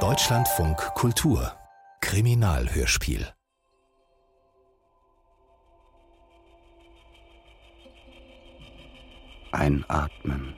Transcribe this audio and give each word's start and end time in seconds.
Deutschlandfunk 0.00 0.76
Kultur 0.94 1.50
Kriminalhörspiel 2.02 3.26
Einatmen. 9.50 10.54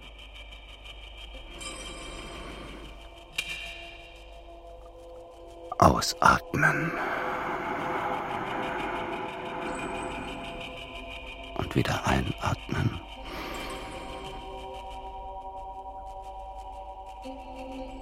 Ausatmen. 5.79 6.91
Und 11.57 11.77
wieder 11.77 12.05
einatmen. 12.05 13.08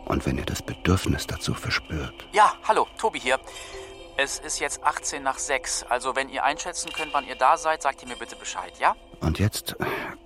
Und 0.07 0.25
wenn 0.25 0.38
ihr 0.38 0.46
das 0.46 0.62
Bedürfnis 0.62 1.27
dazu 1.27 1.52
verspürt. 1.52 2.14
Ja, 2.33 2.55
hallo, 2.66 2.87
Tobi 2.97 3.20
hier. 3.20 3.38
Es 4.16 4.38
ist 4.38 4.60
jetzt 4.60 4.83
18 4.83 5.23
nach 5.23 5.38
6. 5.38 5.83
Also, 5.91 6.16
wenn 6.16 6.30
ihr 6.30 6.42
einschätzen 6.45 6.91
könnt, 6.92 7.12
wann 7.12 7.27
ihr 7.27 7.34
da 7.34 7.59
seid, 7.59 7.83
sagt 7.83 8.02
ihr 8.02 8.09
mir 8.09 8.16
bitte 8.16 8.37
Bescheid, 8.37 8.73
ja? 8.78 8.97
Und 9.20 9.38
jetzt 9.38 9.77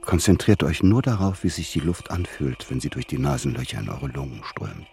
konzentriert 0.02 0.62
euch 0.62 0.82
nur 0.82 1.02
darauf, 1.02 1.42
wie 1.42 1.48
sich 1.48 1.72
die 1.72 1.80
Luft 1.80 2.10
anfühlt, 2.10 2.70
wenn 2.70 2.78
sie 2.78 2.90
durch 2.90 3.06
die 3.06 3.18
Nasenlöcher 3.18 3.80
in 3.80 3.88
eure 3.88 4.06
Lungen 4.06 4.44
strömt. 4.44 4.86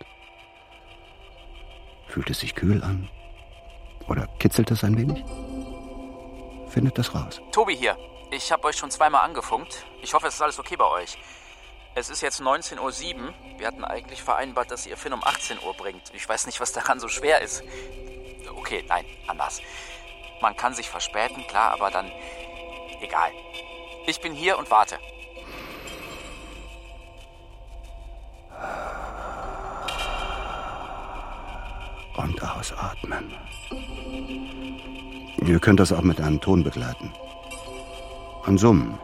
Fühlt 2.07 2.29
es 2.29 2.39
sich 2.39 2.55
kühl 2.55 2.81
an? 2.81 3.09
Oder 4.07 4.27
kitzelt 4.39 4.71
es 4.71 4.83
ein 4.83 4.97
wenig? 4.97 5.23
Findet 6.69 6.97
das 6.97 7.13
raus. 7.13 7.41
Tobi 7.51 7.75
hier. 7.75 7.97
Ich 8.31 8.51
habe 8.51 8.63
euch 8.65 8.77
schon 8.77 8.89
zweimal 8.89 9.23
angefunkt. 9.25 9.85
Ich 10.01 10.13
hoffe, 10.13 10.27
es 10.27 10.35
ist 10.35 10.41
alles 10.41 10.59
okay 10.59 10.75
bei 10.75 10.85
euch. 10.85 11.17
Es 11.99 12.11
ist 12.11 12.21
jetzt 12.21 12.41
19.07 12.41 13.15
Uhr. 13.15 13.33
Wir 13.57 13.65
hatten 13.65 13.83
eigentlich 13.83 14.21
vereinbart, 14.21 14.69
dass 14.69 14.85
ihr 14.85 14.95
Finn 14.97 15.13
um 15.13 15.23
18 15.23 15.57
Uhr 15.65 15.73
bringt. 15.73 16.13
Ich 16.13 16.29
weiß 16.29 16.45
nicht, 16.45 16.59
was 16.59 16.71
daran 16.71 16.99
so 16.99 17.07
schwer 17.07 17.41
ist. 17.41 17.63
Okay, 18.55 18.85
nein, 18.87 19.03
anders. 19.25 19.61
Man 20.39 20.55
kann 20.55 20.75
sich 20.75 20.87
verspäten, 20.91 21.47
klar, 21.47 21.71
aber 21.71 21.89
dann 21.89 22.11
egal. 23.01 23.31
Ich 24.05 24.21
bin 24.21 24.31
hier 24.31 24.59
und 24.59 24.69
warte. 24.69 24.99
Und 32.15 32.43
ausatmen. 32.43 33.33
Ihr 35.47 35.59
könnt 35.59 35.79
das 35.79 35.91
auch 35.91 36.03
mit 36.03 36.21
einem 36.21 36.39
Ton 36.39 36.63
begleiten. 36.63 37.11
Ein 38.45 38.59
Summen. 38.59 38.99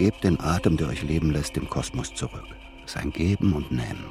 Gebt 0.00 0.24
den 0.24 0.40
Atem, 0.40 0.78
der 0.78 0.88
euch 0.88 1.02
leben 1.02 1.30
lässt, 1.30 1.56
dem 1.56 1.68
Kosmos 1.68 2.14
zurück. 2.14 2.46
Sein 2.86 3.12
Geben 3.12 3.52
und 3.52 3.70
Nehmen. 3.70 4.06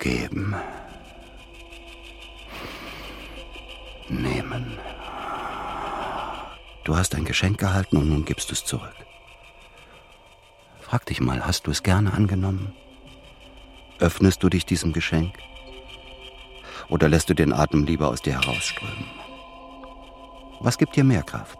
Geben. 0.00 0.56
Nehmen. 4.08 4.76
Du 6.82 6.96
hast 6.96 7.14
ein 7.14 7.24
Geschenk 7.24 7.58
gehalten 7.58 7.98
und 7.98 8.08
nun 8.08 8.24
gibst 8.24 8.50
du 8.50 8.54
es 8.54 8.64
zurück. 8.64 8.96
Frag 10.80 11.06
dich 11.06 11.20
mal, 11.20 11.46
hast 11.46 11.68
du 11.68 11.70
es 11.70 11.84
gerne 11.84 12.12
angenommen? 12.12 12.72
Öffnest 14.00 14.42
du 14.42 14.48
dich 14.48 14.66
diesem 14.66 14.92
Geschenk? 14.92 15.32
Oder 16.88 17.08
lässt 17.08 17.30
du 17.30 17.34
den 17.34 17.52
Atem 17.52 17.84
lieber 17.84 18.08
aus 18.08 18.20
dir 18.20 18.32
herausströmen? 18.32 19.25
Was 20.60 20.78
gibt 20.78 20.96
dir 20.96 21.04
mehr 21.04 21.22
Kraft? 21.22 21.58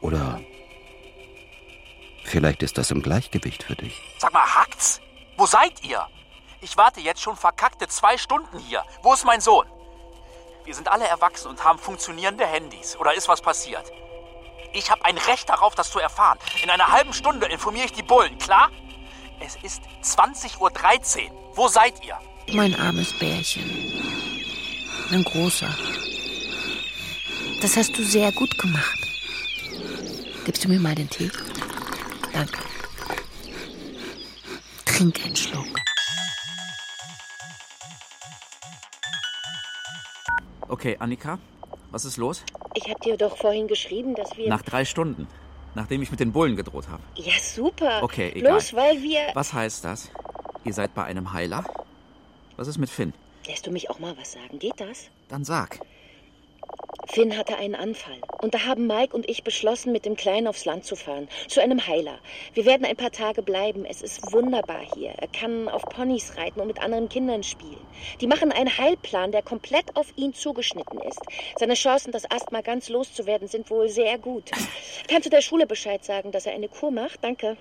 Oder 0.00 0.40
vielleicht 2.24 2.62
ist 2.62 2.78
das 2.78 2.90
im 2.90 3.02
Gleichgewicht 3.02 3.62
für 3.62 3.76
dich. 3.76 4.00
Sag 4.18 4.32
mal, 4.32 4.44
hackt's? 4.44 5.00
Wo 5.36 5.46
seid 5.46 5.82
ihr? 5.82 6.06
Ich 6.60 6.76
warte 6.76 7.00
jetzt 7.00 7.22
schon 7.22 7.36
verkackte 7.36 7.88
zwei 7.88 8.18
Stunden 8.18 8.58
hier. 8.58 8.82
Wo 9.02 9.12
ist 9.12 9.24
mein 9.24 9.40
Sohn? 9.40 9.66
Wir 10.64 10.74
sind 10.74 10.88
alle 10.88 11.06
erwachsen 11.06 11.48
und 11.48 11.64
haben 11.64 11.78
funktionierende 11.78 12.46
Handys. 12.46 12.96
Oder 12.96 13.14
ist 13.14 13.28
was 13.28 13.40
passiert? 13.40 13.90
Ich 14.72 14.90
habe 14.90 15.04
ein 15.04 15.18
Recht 15.18 15.48
darauf, 15.48 15.74
das 15.74 15.90
zu 15.90 15.98
erfahren. 15.98 16.38
In 16.62 16.70
einer 16.70 16.92
halben 16.92 17.12
Stunde 17.12 17.46
informiere 17.46 17.86
ich 17.86 17.92
die 17.92 18.02
Bullen, 18.02 18.38
klar? 18.38 18.70
Es 19.40 19.56
ist 19.56 19.82
20.13 20.02 21.30
Uhr. 21.30 21.52
Wo 21.54 21.66
seid 21.66 22.04
ihr? 22.04 22.18
Mein 22.52 22.74
armes 22.78 23.18
Bärchen. 23.18 23.64
Mein 25.10 25.24
großer. 25.24 25.74
Das 27.60 27.76
hast 27.76 27.96
du 27.98 28.02
sehr 28.02 28.32
gut 28.32 28.56
gemacht. 28.58 28.98
Gibst 30.46 30.64
du 30.64 30.68
mir 30.68 30.80
mal 30.80 30.94
den 30.94 31.10
Tee? 31.10 31.30
Danke. 32.32 32.58
Trink 34.86 35.20
einen 35.24 35.36
Schluck. 35.36 35.66
Okay, 40.68 40.96
Annika, 40.98 41.38
was 41.90 42.04
ist 42.04 42.16
los? 42.16 42.42
Ich 42.74 42.88
hab 42.88 43.00
dir 43.02 43.16
doch 43.16 43.36
vorhin 43.36 43.68
geschrieben, 43.68 44.14
dass 44.14 44.36
wir. 44.36 44.48
Nach 44.48 44.62
drei 44.62 44.84
Stunden. 44.84 45.26
Nachdem 45.74 46.00
ich 46.02 46.10
mit 46.10 46.20
den 46.20 46.32
Bullen 46.32 46.56
gedroht 46.56 46.88
habe. 46.88 47.02
Ja, 47.16 47.34
super. 47.40 48.02
Okay, 48.02 48.32
egal. 48.34 48.52
Bloß 48.52 48.74
weil 48.74 49.02
wir. 49.02 49.20
Was 49.34 49.52
heißt 49.52 49.84
das? 49.84 50.10
Ihr 50.64 50.72
seid 50.72 50.94
bei 50.94 51.04
einem 51.04 51.32
Heiler? 51.32 51.64
Was 52.56 52.68
ist 52.68 52.78
mit 52.78 52.88
Finn? 52.90 53.12
Lässt 53.46 53.66
du 53.66 53.70
mich 53.70 53.90
auch 53.90 53.98
mal 53.98 54.16
was 54.16 54.32
sagen? 54.32 54.58
Geht 54.58 54.80
das? 54.80 55.08
Dann 55.28 55.44
sag. 55.44 55.78
Finn 57.12 57.36
hatte 57.36 57.56
einen 57.56 57.74
Anfall. 57.74 58.20
Und 58.40 58.54
da 58.54 58.66
haben 58.66 58.86
Mike 58.86 59.16
und 59.16 59.28
ich 59.28 59.42
beschlossen, 59.42 59.90
mit 59.90 60.04
dem 60.04 60.14
Kleinen 60.14 60.46
aufs 60.46 60.64
Land 60.64 60.84
zu 60.84 60.94
fahren. 60.94 61.28
Zu 61.48 61.60
einem 61.60 61.84
Heiler. 61.86 62.20
Wir 62.54 62.66
werden 62.66 62.86
ein 62.86 62.96
paar 62.96 63.10
Tage 63.10 63.42
bleiben. 63.42 63.84
Es 63.84 64.00
ist 64.00 64.32
wunderbar 64.32 64.82
hier. 64.94 65.10
Er 65.18 65.26
kann 65.26 65.68
auf 65.68 65.82
Ponys 65.82 66.36
reiten 66.36 66.60
und 66.60 66.68
mit 66.68 66.80
anderen 66.80 67.08
Kindern 67.08 67.42
spielen. 67.42 67.80
Die 68.20 68.28
machen 68.28 68.52
einen 68.52 68.76
Heilplan, 68.78 69.32
der 69.32 69.42
komplett 69.42 69.96
auf 69.96 70.12
ihn 70.16 70.34
zugeschnitten 70.34 71.00
ist. 71.00 71.20
Seine 71.58 71.74
Chancen, 71.74 72.12
das 72.12 72.30
Asthma 72.30 72.60
ganz 72.60 72.88
loszuwerden, 72.88 73.48
sind 73.48 73.70
wohl 73.70 73.88
sehr 73.88 74.16
gut. 74.18 74.50
Kannst 75.08 75.26
du 75.26 75.30
der 75.30 75.42
Schule 75.42 75.66
Bescheid 75.66 76.04
sagen, 76.04 76.30
dass 76.30 76.46
er 76.46 76.52
eine 76.52 76.68
Kur 76.68 76.92
macht? 76.92 77.24
Danke. 77.24 77.56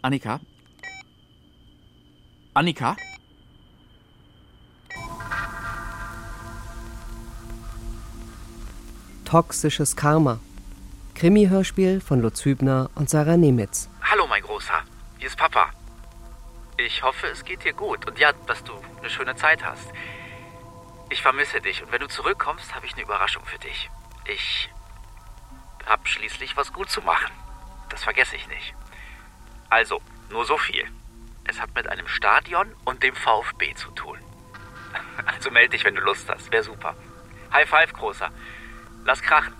Annika? 0.00 0.40
Annika? 2.54 2.96
Toxisches 9.24 9.96
Karma. 9.96 10.38
Krimi-Hörspiel 11.14 12.00
von 12.00 12.20
Lutz 12.20 12.44
Hübner 12.44 12.90
und 12.94 13.08
Sarah 13.08 13.36
Nemitz. 13.36 13.88
Hallo, 14.02 14.26
mein 14.26 14.42
Großer. 14.42 14.82
Hier 15.18 15.28
ist 15.28 15.36
Papa. 15.36 15.70
Ich 16.76 17.02
hoffe, 17.02 17.26
es 17.28 17.44
geht 17.44 17.64
dir 17.64 17.72
gut 17.72 18.06
und 18.06 18.18
ja, 18.18 18.32
dass 18.46 18.62
du 18.64 18.72
eine 18.98 19.08
schöne 19.08 19.34
Zeit 19.36 19.64
hast. 19.64 19.88
Ich 21.10 21.22
vermisse 21.22 21.60
dich 21.60 21.82
und 21.82 21.92
wenn 21.92 22.00
du 22.00 22.08
zurückkommst, 22.08 22.74
habe 22.74 22.86
ich 22.86 22.94
eine 22.94 23.02
Überraschung 23.02 23.44
für 23.44 23.58
dich. 23.58 23.90
Ich 24.26 24.70
habe 25.86 26.06
schließlich 26.06 26.56
was 26.56 26.72
gut 26.72 26.90
zu 26.90 27.00
machen. 27.02 27.32
Das 27.88 28.02
vergesse 28.02 28.36
ich 28.36 28.48
nicht. 28.48 28.74
Also, 29.70 30.00
nur 30.30 30.44
so 30.44 30.58
viel. 30.58 30.84
Es 31.44 31.60
hat 31.60 31.74
mit 31.74 31.88
einem 31.88 32.08
Stadion 32.08 32.72
und 32.84 33.02
dem 33.02 33.14
VfB 33.14 33.74
zu 33.74 33.90
tun. 33.92 34.18
Also 35.26 35.50
melde 35.50 35.70
dich, 35.70 35.84
wenn 35.84 35.94
du 35.94 36.00
Lust 36.00 36.28
hast. 36.28 36.50
Wäre 36.52 36.64
super. 36.64 36.94
High 37.52 37.68
five, 37.68 37.92
Großer. 37.92 38.30
Lass 39.04 39.20
krachen. 39.20 39.52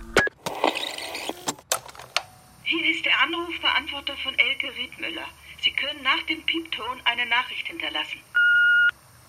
Hier 2.63 2.95
ist 2.95 3.05
der 3.05 3.13
Anrufverantworter 3.21 4.17
von 4.17 4.33
Elke 4.39 4.75
Riedmüller. 4.75 5.25
Sie 5.61 5.71
können 5.71 6.01
nach 6.01 6.21
dem 6.23 6.41
Piepton 6.43 6.99
eine 7.05 7.27
Nachricht 7.27 7.67
hinterlassen. 7.67 8.19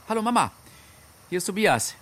Hallo 0.09 0.23
Mama. 0.23 0.53
Hier 1.29 1.39
ist 1.39 1.45
Tobias. 1.45 1.97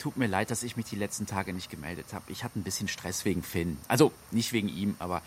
Tut 0.00 0.16
mir 0.16 0.26
leid, 0.26 0.50
dass 0.50 0.64
ich 0.64 0.76
mich 0.76 0.86
die 0.86 0.96
letzten 0.96 1.26
Tage 1.26 1.52
nicht 1.52 1.70
gemeldet 1.70 2.12
habe. 2.12 2.32
Ich 2.32 2.42
hatte 2.42 2.58
ein 2.58 2.64
bisschen 2.64 2.88
Stress 2.88 3.24
wegen 3.24 3.44
Finn. 3.44 3.78
Also 3.86 4.12
nicht 4.32 4.52
wegen 4.52 4.68
ihm, 4.68 4.96
aber 4.98 5.22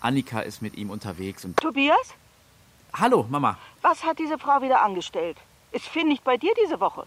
Annika 0.00 0.40
ist 0.40 0.60
mit 0.60 0.76
ihm 0.76 0.90
unterwegs 0.90 1.46
und. 1.46 1.56
Tobias? 1.56 2.14
Hallo, 2.92 3.26
Mama. 3.30 3.58
Was 3.80 4.04
hat 4.04 4.18
diese 4.18 4.38
Frau 4.38 4.60
wieder 4.60 4.82
angestellt? 4.82 5.38
Ist 5.72 5.86
Finn 5.86 6.08
nicht 6.08 6.22
bei 6.22 6.36
dir 6.36 6.52
diese 6.62 6.80
Woche? 6.80 7.06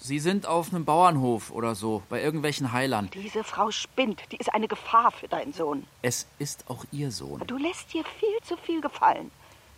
Sie 0.00 0.20
sind 0.20 0.46
auf 0.46 0.72
einem 0.72 0.84
Bauernhof 0.84 1.50
oder 1.50 1.74
so, 1.74 2.02
bei 2.08 2.22
irgendwelchen 2.22 2.72
Heilern. 2.72 3.10
Diese 3.12 3.42
Frau 3.42 3.70
spinnt. 3.72 4.22
Die 4.30 4.36
ist 4.36 4.54
eine 4.54 4.68
Gefahr 4.68 5.10
für 5.10 5.26
deinen 5.26 5.52
Sohn. 5.52 5.86
Es 6.02 6.26
ist 6.38 6.64
auch 6.68 6.84
Ihr 6.92 7.10
Sohn. 7.10 7.42
Du 7.46 7.56
lässt 7.56 7.92
dir 7.92 8.04
viel 8.04 8.38
zu 8.44 8.56
viel 8.56 8.80
gefallen. 8.80 9.30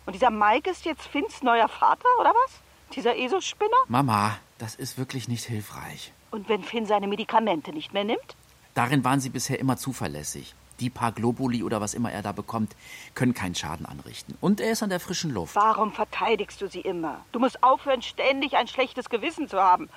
Und 0.05 0.13
dieser 0.13 0.29
Mike 0.29 0.69
ist 0.69 0.85
jetzt 0.85 1.07
Finns 1.07 1.41
neuer 1.41 1.67
Vater, 1.67 2.07
oder 2.19 2.33
was? 2.45 2.59
Dieser 2.95 3.15
Eselspinner? 3.15 3.71
Mama, 3.87 4.37
das 4.59 4.75
ist 4.75 4.97
wirklich 4.97 5.27
nicht 5.27 5.45
hilfreich. 5.45 6.13
Und 6.29 6.49
wenn 6.49 6.63
Finn 6.63 6.85
seine 6.85 7.07
Medikamente 7.07 7.73
nicht 7.73 7.93
mehr 7.93 8.03
nimmt? 8.03 8.35
Darin 8.73 9.03
waren 9.03 9.19
Sie 9.19 9.29
bisher 9.29 9.59
immer 9.59 9.77
zuverlässig. 9.77 10.55
Die 10.81 10.89
paar 10.89 11.11
Globuli 11.11 11.63
oder 11.63 11.79
was 11.79 11.93
immer 11.93 12.11
er 12.11 12.23
da 12.23 12.31
bekommt, 12.31 12.75
können 13.13 13.35
keinen 13.35 13.53
Schaden 13.55 13.85
anrichten. 13.85 14.35
Und 14.41 14.59
er 14.59 14.71
ist 14.71 14.81
an 14.81 14.89
der 14.89 14.99
frischen 14.99 15.31
Luft. 15.31 15.55
Warum 15.55 15.93
verteidigst 15.93 16.59
du 16.59 16.67
sie 16.67 16.81
immer? 16.81 17.23
Du 17.31 17.39
musst 17.39 17.63
aufhören, 17.63 18.01
ständig 18.01 18.57
ein 18.57 18.67
schlechtes 18.67 19.07
Gewissen 19.09 19.47
zu 19.47 19.61
haben. 19.61 19.89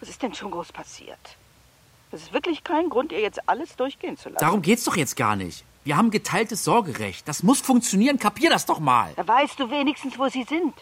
Was 0.00 0.08
ist 0.08 0.22
denn 0.22 0.34
schon 0.34 0.50
groß 0.50 0.72
passiert? 0.72 1.18
Es 2.10 2.22
ist 2.22 2.32
wirklich 2.32 2.64
kein 2.64 2.88
Grund, 2.88 3.12
ihr 3.12 3.20
jetzt 3.20 3.48
alles 3.48 3.76
durchgehen 3.76 4.16
zu 4.16 4.30
lassen. 4.30 4.40
Darum 4.40 4.62
geht's 4.62 4.84
doch 4.84 4.96
jetzt 4.96 5.14
gar 5.14 5.36
nicht. 5.36 5.64
Wir 5.84 5.96
haben 5.96 6.10
geteiltes 6.10 6.64
Sorgerecht. 6.64 7.28
Das 7.28 7.42
muss 7.42 7.60
funktionieren. 7.60 8.18
Kapier 8.18 8.50
das 8.50 8.66
doch 8.66 8.80
mal. 8.80 9.12
Da 9.16 9.28
weißt 9.28 9.60
du 9.60 9.70
wenigstens, 9.70 10.18
wo 10.18 10.28
sie 10.28 10.44
sind. 10.44 10.74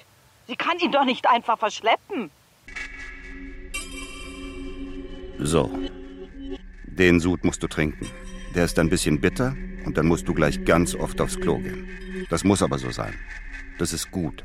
Sie 0.46 0.56
kann 0.56 0.78
ihn 0.78 0.92
doch 0.92 1.04
nicht 1.04 1.28
einfach 1.28 1.58
verschleppen. 1.58 2.30
So. 5.38 5.70
Den 6.84 7.20
Sud 7.20 7.44
musst 7.44 7.62
du 7.62 7.68
trinken. 7.68 8.10
Der 8.58 8.64
ist 8.64 8.76
ein 8.80 8.90
bisschen 8.90 9.20
bitter 9.20 9.54
und 9.86 9.96
dann 9.96 10.06
musst 10.06 10.26
du 10.26 10.34
gleich 10.34 10.64
ganz 10.64 10.96
oft 10.96 11.20
aufs 11.20 11.38
Klo 11.38 11.58
gehen. 11.58 11.86
Das 12.28 12.42
muss 12.42 12.60
aber 12.60 12.76
so 12.76 12.90
sein. 12.90 13.14
Das 13.78 13.92
ist 13.92 14.10
gut. 14.10 14.42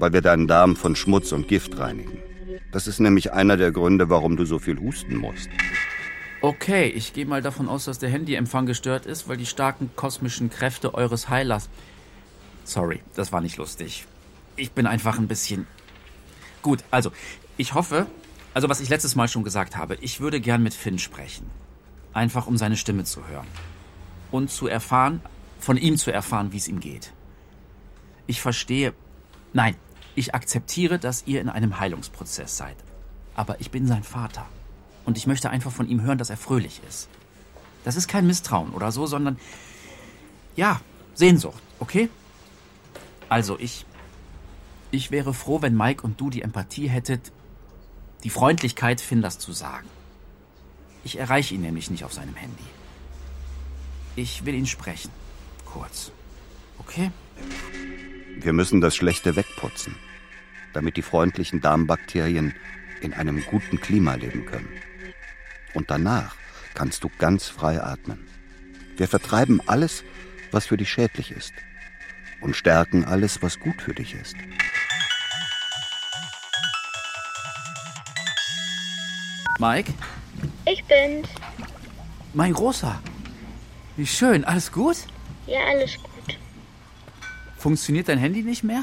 Weil 0.00 0.12
wir 0.12 0.20
deinen 0.20 0.48
Darm 0.48 0.74
von 0.74 0.96
Schmutz 0.96 1.30
und 1.30 1.46
Gift 1.46 1.78
reinigen. 1.78 2.18
Das 2.72 2.88
ist 2.88 2.98
nämlich 2.98 3.32
einer 3.32 3.56
der 3.56 3.70
Gründe, 3.70 4.10
warum 4.10 4.36
du 4.36 4.44
so 4.44 4.58
viel 4.58 4.80
husten 4.80 5.16
musst. 5.16 5.48
Okay, 6.40 6.88
ich 6.88 7.12
gehe 7.12 7.24
mal 7.24 7.40
davon 7.40 7.68
aus, 7.68 7.84
dass 7.84 8.00
der 8.00 8.10
Handyempfang 8.10 8.66
gestört 8.66 9.06
ist, 9.06 9.28
weil 9.28 9.36
die 9.36 9.46
starken 9.46 9.90
kosmischen 9.94 10.50
Kräfte 10.50 10.92
eures 10.94 11.28
Heilers. 11.28 11.68
Sorry, 12.64 13.00
das 13.14 13.30
war 13.30 13.40
nicht 13.40 13.58
lustig. 13.58 14.06
Ich 14.56 14.72
bin 14.72 14.88
einfach 14.88 15.20
ein 15.20 15.28
bisschen. 15.28 15.68
Gut, 16.62 16.82
also, 16.90 17.12
ich 17.58 17.74
hoffe, 17.74 18.08
also 18.54 18.68
was 18.68 18.80
ich 18.80 18.88
letztes 18.88 19.14
Mal 19.14 19.28
schon 19.28 19.44
gesagt 19.44 19.76
habe, 19.76 19.96
ich 20.00 20.18
würde 20.18 20.40
gern 20.40 20.64
mit 20.64 20.74
Finn 20.74 20.98
sprechen. 20.98 21.48
Einfach 22.14 22.46
um 22.46 22.56
seine 22.56 22.76
Stimme 22.76 23.04
zu 23.04 23.26
hören. 23.28 23.46
Und 24.30 24.50
zu 24.50 24.66
erfahren, 24.66 25.20
von 25.58 25.76
ihm 25.76 25.98
zu 25.98 26.10
erfahren, 26.12 26.52
wie 26.52 26.56
es 26.56 26.68
ihm 26.68 26.80
geht. 26.80 27.12
Ich 28.26 28.40
verstehe. 28.40 28.94
Nein, 29.52 29.76
ich 30.14 30.34
akzeptiere, 30.34 30.98
dass 30.98 31.26
ihr 31.26 31.40
in 31.40 31.48
einem 31.48 31.78
Heilungsprozess 31.78 32.56
seid. 32.56 32.76
Aber 33.34 33.60
ich 33.60 33.70
bin 33.70 33.86
sein 33.86 34.04
Vater. 34.04 34.46
Und 35.04 35.18
ich 35.18 35.26
möchte 35.26 35.50
einfach 35.50 35.72
von 35.72 35.88
ihm 35.88 36.02
hören, 36.02 36.18
dass 36.18 36.30
er 36.30 36.36
fröhlich 36.36 36.80
ist. 36.88 37.08
Das 37.84 37.96
ist 37.96 38.08
kein 38.08 38.26
Misstrauen 38.26 38.70
oder 38.70 38.90
so, 38.92 39.06
sondern 39.06 39.38
ja, 40.56 40.80
Sehnsucht, 41.14 41.62
okay? 41.78 42.08
Also 43.28 43.58
ich. 43.58 43.84
Ich 44.90 45.10
wäre 45.10 45.34
froh, 45.34 45.60
wenn 45.60 45.76
Mike 45.76 46.02
und 46.02 46.20
du 46.20 46.30
die 46.30 46.42
Empathie 46.42 46.88
hättet, 46.88 47.32
die 48.22 48.30
Freundlichkeit, 48.30 49.00
Finn 49.00 49.22
das 49.22 49.40
zu 49.40 49.52
sagen. 49.52 49.88
Ich 51.04 51.18
erreiche 51.18 51.54
ihn 51.54 51.60
nämlich 51.60 51.90
nicht 51.90 52.04
auf 52.04 52.12
seinem 52.12 52.34
Handy. 52.34 52.64
Ich 54.16 54.44
will 54.44 54.54
ihn 54.54 54.66
sprechen. 54.66 55.10
Kurz. 55.64 56.10
Okay? 56.78 57.10
Wir 58.38 58.52
müssen 58.52 58.80
das 58.80 58.96
Schlechte 58.96 59.36
wegputzen, 59.36 59.96
damit 60.72 60.96
die 60.96 61.02
freundlichen 61.02 61.60
Darmbakterien 61.60 62.54
in 63.00 63.12
einem 63.12 63.44
guten 63.44 63.80
Klima 63.80 64.14
leben 64.14 64.46
können. 64.46 64.68
Und 65.74 65.90
danach 65.90 66.36
kannst 66.74 67.04
du 67.04 67.10
ganz 67.18 67.48
frei 67.48 67.82
atmen. 67.82 68.26
Wir 68.96 69.08
vertreiben 69.08 69.60
alles, 69.66 70.04
was 70.52 70.66
für 70.66 70.76
dich 70.76 70.90
schädlich 70.90 71.32
ist 71.32 71.52
und 72.40 72.56
stärken 72.56 73.04
alles, 73.04 73.42
was 73.42 73.58
gut 73.58 73.82
für 73.82 73.94
dich 73.94 74.14
ist. 74.14 74.36
Mike? 79.58 79.92
Ich 80.66 80.84
bin's. 80.84 81.28
Mein 82.32 82.52
Großer. 82.52 83.00
Wie 83.96 84.06
schön. 84.06 84.44
Alles 84.44 84.72
gut? 84.72 84.96
Ja, 85.46 85.60
alles 85.70 85.96
gut. 86.02 86.38
Funktioniert 87.58 88.08
dein 88.08 88.18
Handy 88.18 88.42
nicht 88.42 88.64
mehr? 88.64 88.82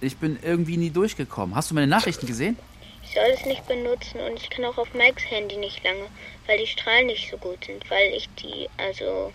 Ich 0.00 0.16
bin 0.16 0.38
irgendwie 0.42 0.76
nie 0.76 0.90
durchgekommen. 0.90 1.54
Hast 1.54 1.70
du 1.70 1.74
meine 1.74 1.86
Nachrichten 1.86 2.26
gesehen? 2.26 2.56
Ich 3.02 3.14
soll 3.14 3.30
es 3.34 3.44
nicht 3.44 3.66
benutzen 3.66 4.20
und 4.20 4.40
ich 4.40 4.48
kann 4.50 4.64
auch 4.64 4.78
auf 4.78 4.94
Mikes 4.94 5.24
Handy 5.30 5.56
nicht 5.56 5.82
lange, 5.84 6.06
weil 6.46 6.58
die 6.58 6.66
Strahlen 6.66 7.06
nicht 7.06 7.30
so 7.30 7.36
gut 7.36 7.64
sind, 7.64 7.88
weil 7.90 8.12
ich 8.16 8.28
die, 8.40 8.68
also, 8.78 9.32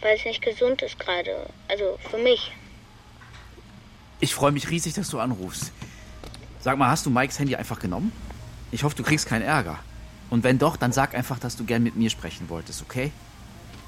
weil 0.00 0.16
es 0.16 0.24
nicht 0.24 0.42
gesund 0.42 0.82
ist 0.82 0.98
gerade. 0.98 1.48
Also 1.68 1.98
für 2.10 2.18
mich. 2.18 2.52
Ich 4.20 4.34
freue 4.34 4.52
mich 4.52 4.70
riesig, 4.70 4.94
dass 4.94 5.08
du 5.08 5.18
anrufst. 5.18 5.72
Sag 6.60 6.78
mal, 6.78 6.88
hast 6.88 7.06
du 7.06 7.10
Mikes 7.10 7.38
Handy 7.38 7.56
einfach 7.56 7.78
genommen? 7.78 8.12
Ich 8.72 8.82
hoffe, 8.82 8.96
du 8.96 9.02
kriegst 9.02 9.26
keinen 9.26 9.42
Ärger. 9.42 9.78
Und 10.30 10.44
wenn 10.44 10.58
doch, 10.58 10.76
dann 10.76 10.92
sag 10.92 11.14
einfach, 11.14 11.38
dass 11.38 11.56
du 11.56 11.64
gern 11.64 11.82
mit 11.82 11.96
mir 11.96 12.10
sprechen 12.10 12.48
wolltest, 12.48 12.82
okay? 12.82 13.12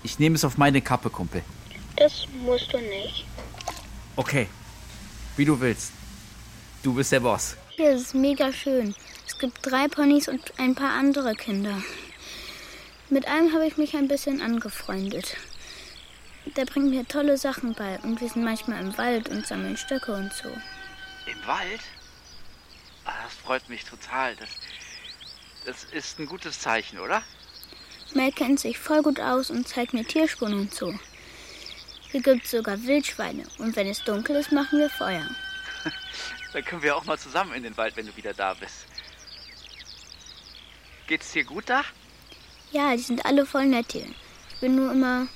Ich 0.02 0.18
nehme 0.18 0.36
es 0.36 0.44
auf 0.44 0.56
meine 0.56 0.80
Kappe, 0.80 1.10
Kumpel. 1.10 1.42
Das 1.96 2.26
musst 2.44 2.72
du 2.72 2.78
nicht. 2.78 3.24
Okay. 4.16 4.48
Wie 5.36 5.44
du 5.44 5.58
willst. 5.60 5.92
Du 6.82 6.94
bist 6.94 7.10
der 7.12 7.20
Boss. 7.20 7.56
Hier 7.70 7.92
ist 7.92 8.06
es 8.06 8.14
mega 8.14 8.52
schön. 8.52 8.94
Es 9.26 9.38
gibt 9.38 9.58
drei 9.62 9.88
Ponys 9.88 10.28
und 10.28 10.52
ein 10.58 10.74
paar 10.74 10.92
andere 10.92 11.34
Kinder. 11.34 11.82
Mit 13.10 13.26
einem 13.26 13.52
habe 13.52 13.66
ich 13.66 13.76
mich 13.76 13.96
ein 13.96 14.08
bisschen 14.08 14.40
angefreundet. 14.40 15.36
Der 16.56 16.64
bringt 16.64 16.90
mir 16.90 17.06
tolle 17.06 17.36
Sachen 17.36 17.74
bei 17.74 17.98
und 18.00 18.20
wir 18.20 18.28
sind 18.28 18.44
manchmal 18.44 18.80
im 18.80 18.96
Wald 18.98 19.28
und 19.28 19.46
sammeln 19.46 19.76
Stöcke 19.76 20.12
und 20.12 20.32
so. 20.32 20.48
Im 20.48 21.46
Wald? 21.46 21.80
Ah, 23.04 23.12
das 23.24 23.34
freut 23.34 23.68
mich 23.68 23.84
total. 23.84 24.34
Das, 24.36 24.48
das 25.68 25.84
ist 25.92 26.18
ein 26.18 26.24
gutes 26.24 26.60
Zeichen, 26.60 26.98
oder? 26.98 27.22
Mel 28.14 28.32
kennt 28.32 28.58
sich 28.58 28.78
voll 28.78 29.02
gut 29.02 29.20
aus 29.20 29.50
und 29.50 29.68
zeigt 29.68 29.92
mir 29.92 30.02
Tierspuren 30.02 30.54
und 30.54 30.74
so. 30.74 30.94
Hier 32.10 32.22
gibt 32.22 32.46
es 32.46 32.52
sogar 32.52 32.82
Wildschweine 32.84 33.44
und 33.58 33.76
wenn 33.76 33.86
es 33.86 34.02
dunkel 34.02 34.36
ist, 34.36 34.50
machen 34.50 34.78
wir 34.78 34.88
Feuer. 34.88 35.28
Dann 36.54 36.64
können 36.64 36.82
wir 36.82 36.96
auch 36.96 37.04
mal 37.04 37.18
zusammen 37.18 37.52
in 37.52 37.62
den 37.62 37.76
Wald, 37.76 37.96
wenn 37.96 38.06
du 38.06 38.16
wieder 38.16 38.32
da 38.32 38.54
bist. 38.54 38.86
Geht's 41.06 41.32
dir 41.32 41.44
gut 41.44 41.64
da? 41.66 41.82
Ja, 42.72 42.96
die 42.96 43.02
sind 43.02 43.26
alle 43.26 43.44
voll 43.44 43.66
nett 43.66 43.92
hier. 43.92 44.06
Ich 44.54 44.60
bin 44.60 44.74
nur 44.74 44.90
immer 44.90 45.28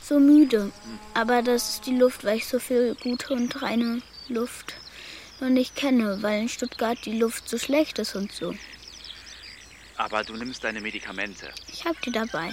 so 0.00 0.20
müde. 0.20 0.70
Aber 1.14 1.42
das 1.42 1.70
ist 1.70 1.86
die 1.86 1.96
Luft, 1.96 2.22
weil 2.22 2.36
ich 2.36 2.46
so 2.46 2.60
viel 2.60 2.94
gute 3.02 3.34
und 3.34 3.60
reine 3.62 4.00
Luft 4.28 4.74
noch 5.40 5.48
nicht 5.48 5.74
kenne, 5.74 6.22
weil 6.22 6.42
in 6.42 6.48
Stuttgart 6.48 6.98
die 7.04 7.18
Luft 7.18 7.48
so 7.48 7.58
schlecht 7.58 7.98
ist 7.98 8.14
und 8.14 8.30
so. 8.30 8.54
Aber 9.96 10.24
du 10.24 10.34
nimmst 10.34 10.62
deine 10.62 10.80
Medikamente. 10.80 11.50
Ich 11.68 11.84
hab 11.84 12.00
die 12.02 12.12
dabei. 12.12 12.50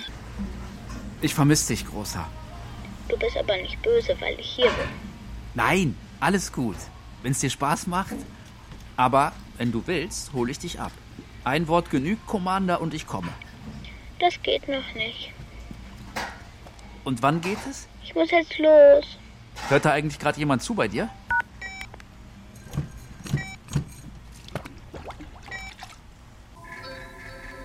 Ich 1.21 1.33
vermisse 1.33 1.73
dich, 1.73 1.85
Großer. 1.85 2.25
Du 3.09 3.17
bist 3.17 3.37
aber 3.37 3.57
nicht 3.57 3.81
böse, 3.81 4.15
weil 4.19 4.39
ich 4.39 4.47
hier 4.55 4.69
bin. 4.69 4.89
Nein, 5.53 5.95
alles 6.19 6.51
gut. 6.51 6.77
Wenn 7.21 7.33
es 7.33 7.39
dir 7.39 7.49
Spaß 7.49 7.87
macht. 7.87 8.15
Aber 8.95 9.33
wenn 9.57 9.71
du 9.71 9.85
willst, 9.85 10.33
hole 10.33 10.51
ich 10.51 10.59
dich 10.59 10.79
ab. 10.79 10.91
Ein 11.43 11.67
Wort 11.67 11.89
genügt, 11.89 12.25
Commander, 12.27 12.79
und 12.79 12.93
ich 12.93 13.05
komme. 13.05 13.29
Das 14.19 14.41
geht 14.41 14.67
noch 14.67 14.93
nicht. 14.95 15.33
Und 17.03 17.21
wann 17.21 17.41
geht 17.41 17.57
es? 17.69 17.87
Ich 18.03 18.15
muss 18.15 18.31
jetzt 18.31 18.57
los. 18.57 19.05
Hört 19.67 19.85
da 19.85 19.91
eigentlich 19.91 20.19
gerade 20.19 20.39
jemand 20.39 20.63
zu 20.63 20.73
bei 20.73 20.87
dir? 20.87 21.09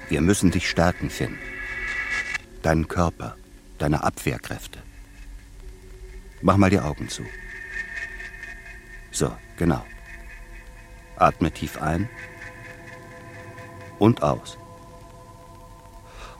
Wir 0.09 0.21
müssen 0.23 0.50
dich 0.50 0.69
stärken, 0.69 1.11
Finn. 1.11 1.38
Deinen 2.62 2.88
Körper, 2.88 3.37
deine 3.79 4.03
Abwehrkräfte. 4.03 4.83
Mach 6.41 6.57
mal 6.57 6.71
die 6.71 6.81
Augen 6.81 7.09
zu. 7.09 7.25
So, 9.11 9.37
genau. 9.57 9.85
Atme 11.17 11.50
tief 11.50 11.83
ein 11.83 12.09
und 13.99 14.23
aus. 14.23 14.57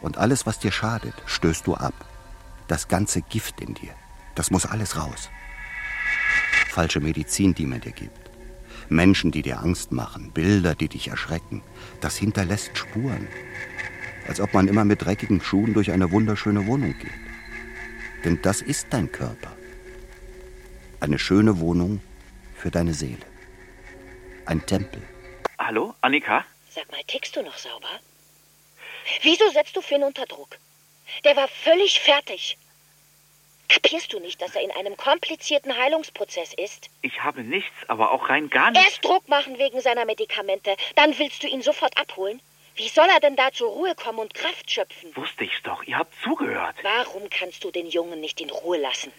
Und 0.01 0.17
alles, 0.17 0.47
was 0.47 0.59
dir 0.59 0.73
schadet, 0.73 1.15
stößt 1.27 1.67
du 1.67 1.75
ab. 1.75 1.95
Das 2.69 2.89
ganze 2.89 3.23
Gift 3.23 3.61
in 3.61 3.75
dir, 3.75 3.93
das 4.35 4.51
muss 4.51 4.67
alles 4.67 4.97
raus. 4.97 5.29
Falsche 6.71 7.01
Medizin, 7.01 7.55
die 7.55 7.67
man 7.67 7.81
dir 7.81 7.93
gibt. 7.93 8.28
Menschen, 8.91 9.31
die 9.31 9.43
dir 9.43 9.61
Angst 9.61 9.93
machen, 9.93 10.33
Bilder, 10.33 10.75
die 10.75 10.89
dich 10.89 11.09
erschrecken, 11.09 11.63
das 12.01 12.17
hinterlässt 12.17 12.77
Spuren. 12.77 13.29
Als 14.27 14.41
ob 14.41 14.53
man 14.55 14.69
immer 14.69 14.85
mit 14.85 15.03
dreckigen 15.03 15.41
Schuhen 15.41 15.75
durch 15.75 15.91
eine 15.91 16.11
wunderschöne 16.11 16.67
Wohnung 16.67 16.95
geht. 16.99 17.11
Denn 18.25 18.41
das 18.43 18.63
ist 18.63 18.89
dein 18.91 19.11
Körper. 19.11 19.57
Eine 21.01 21.19
schöne 21.19 21.61
Wohnung 21.61 22.01
für 22.57 22.71
deine 22.71 22.93
Seele. 22.95 23.25
Ein 24.47 24.65
Tempel. 24.67 25.03
Hallo, 25.59 25.95
Annika? 26.01 26.45
Sag 26.71 26.91
mal, 26.91 27.01
tickst 27.07 27.37
du 27.37 27.43
noch 27.43 27.57
sauber? 27.57 27.89
Wieso 29.23 29.49
setzt 29.51 29.77
du 29.77 29.81
Finn 29.81 30.03
unter 30.03 30.27
Druck? 30.27 30.57
Der 31.25 31.37
war 31.37 31.49
völlig 31.49 32.01
fertig. 32.01 32.59
Kapierst 33.69 34.13
du 34.13 34.19
nicht, 34.19 34.41
dass 34.41 34.55
er 34.55 34.63
in 34.63 34.71
einem 34.71 34.97
komplizierten 34.97 35.77
Heilungsprozess 35.77 36.55
ist? 36.55 36.89
Ich 37.03 37.23
habe 37.23 37.43
nichts, 37.43 37.75
aber 37.87 38.13
auch 38.13 38.29
rein 38.29 38.49
gar 38.49 38.71
nichts. 38.71 38.87
Erst 38.87 39.05
Druck 39.05 39.29
machen 39.29 39.59
wegen 39.59 39.81
seiner 39.81 40.05
Medikamente, 40.05 40.75
dann 40.97 41.19
willst 41.19 41.43
du 41.43 41.47
ihn 41.47 41.63
sofort 41.63 41.97
abholen? 41.99 42.41
Wie 42.77 42.89
soll 42.89 43.09
er 43.13 43.21
denn 43.21 43.37
da 43.37 43.51
zur 43.53 43.71
Ruhe 43.71 43.95
kommen 43.95 44.21
und 44.21 44.35
Kraft 44.35 44.71
schöpfen? 44.71 45.15
Wusste 45.17 45.45
ich's 45.45 45.63
doch, 45.65 45.83
ihr 45.83 45.99
habt 45.99 46.15
zugehört. 46.23 46.77
Warum 46.83 47.29
kannst 47.29 47.65
du 47.65 47.71
den 47.71 47.89
Jungen 47.89 48.21
nicht 48.21 48.41
in 48.41 48.51
Ruhe 48.51 48.79
lassen? 48.79 49.13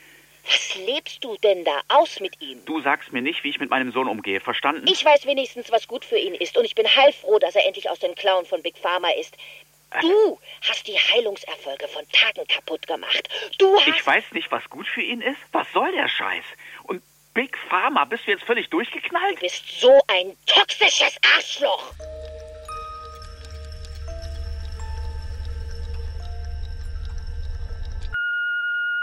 Was 0.45 0.75
lebst 0.75 1.23
du 1.23 1.35
denn 1.43 1.63
da 1.63 1.81
aus 1.89 2.19
mit 2.21 2.41
ihm? 2.41 2.63
Du 2.65 2.81
sagst 2.81 3.11
mir 3.11 3.21
nicht, 3.21 3.43
wie 3.43 3.49
ich 3.49 3.59
mit 3.59 3.69
meinem 3.69 3.91
Sohn 3.91 4.07
umgehe, 4.07 4.39
verstanden? 4.39 4.85
Ich 4.89 5.03
weiß 5.03 5.25
wenigstens, 5.25 5.71
was 5.71 5.87
gut 5.87 6.05
für 6.05 6.17
ihn 6.17 6.33
ist, 6.33 6.57
und 6.57 6.65
ich 6.65 6.73
bin 6.73 6.87
heilfroh, 6.87 7.37
dass 7.37 7.55
er 7.55 7.65
endlich 7.67 7.89
aus 7.89 7.99
den 7.99 8.15
Klauen 8.15 8.45
von 8.45 8.63
Big 8.63 8.77
Pharma 8.77 9.09
ist. 9.11 9.35
Du 10.01 10.39
hast 10.61 10.87
die 10.87 10.97
Heilungserfolge 10.97 11.87
von 11.87 12.03
Tagen 12.11 12.45
kaputt 12.47 12.85
gemacht. 12.87 13.27
Du 13.57 13.79
hast. 13.79 13.87
Ich 13.87 14.05
weiß 14.05 14.23
nicht, 14.33 14.51
was 14.51 14.69
gut 14.69 14.87
für 14.87 15.01
ihn 15.01 15.21
ist. 15.21 15.39
Was 15.51 15.71
soll 15.73 15.91
der 15.91 16.07
Scheiß? 16.07 16.45
Und 16.83 17.01
Big 17.33 17.57
Pharma, 17.69 18.05
bist 18.05 18.27
du 18.27 18.31
jetzt 18.31 18.43
völlig 18.43 18.69
durchgeknallt? 18.69 19.37
Du 19.37 19.41
bist 19.41 19.63
so 19.79 19.99
ein 20.07 20.35
toxisches 20.45 21.17
Arschloch. 21.35 21.93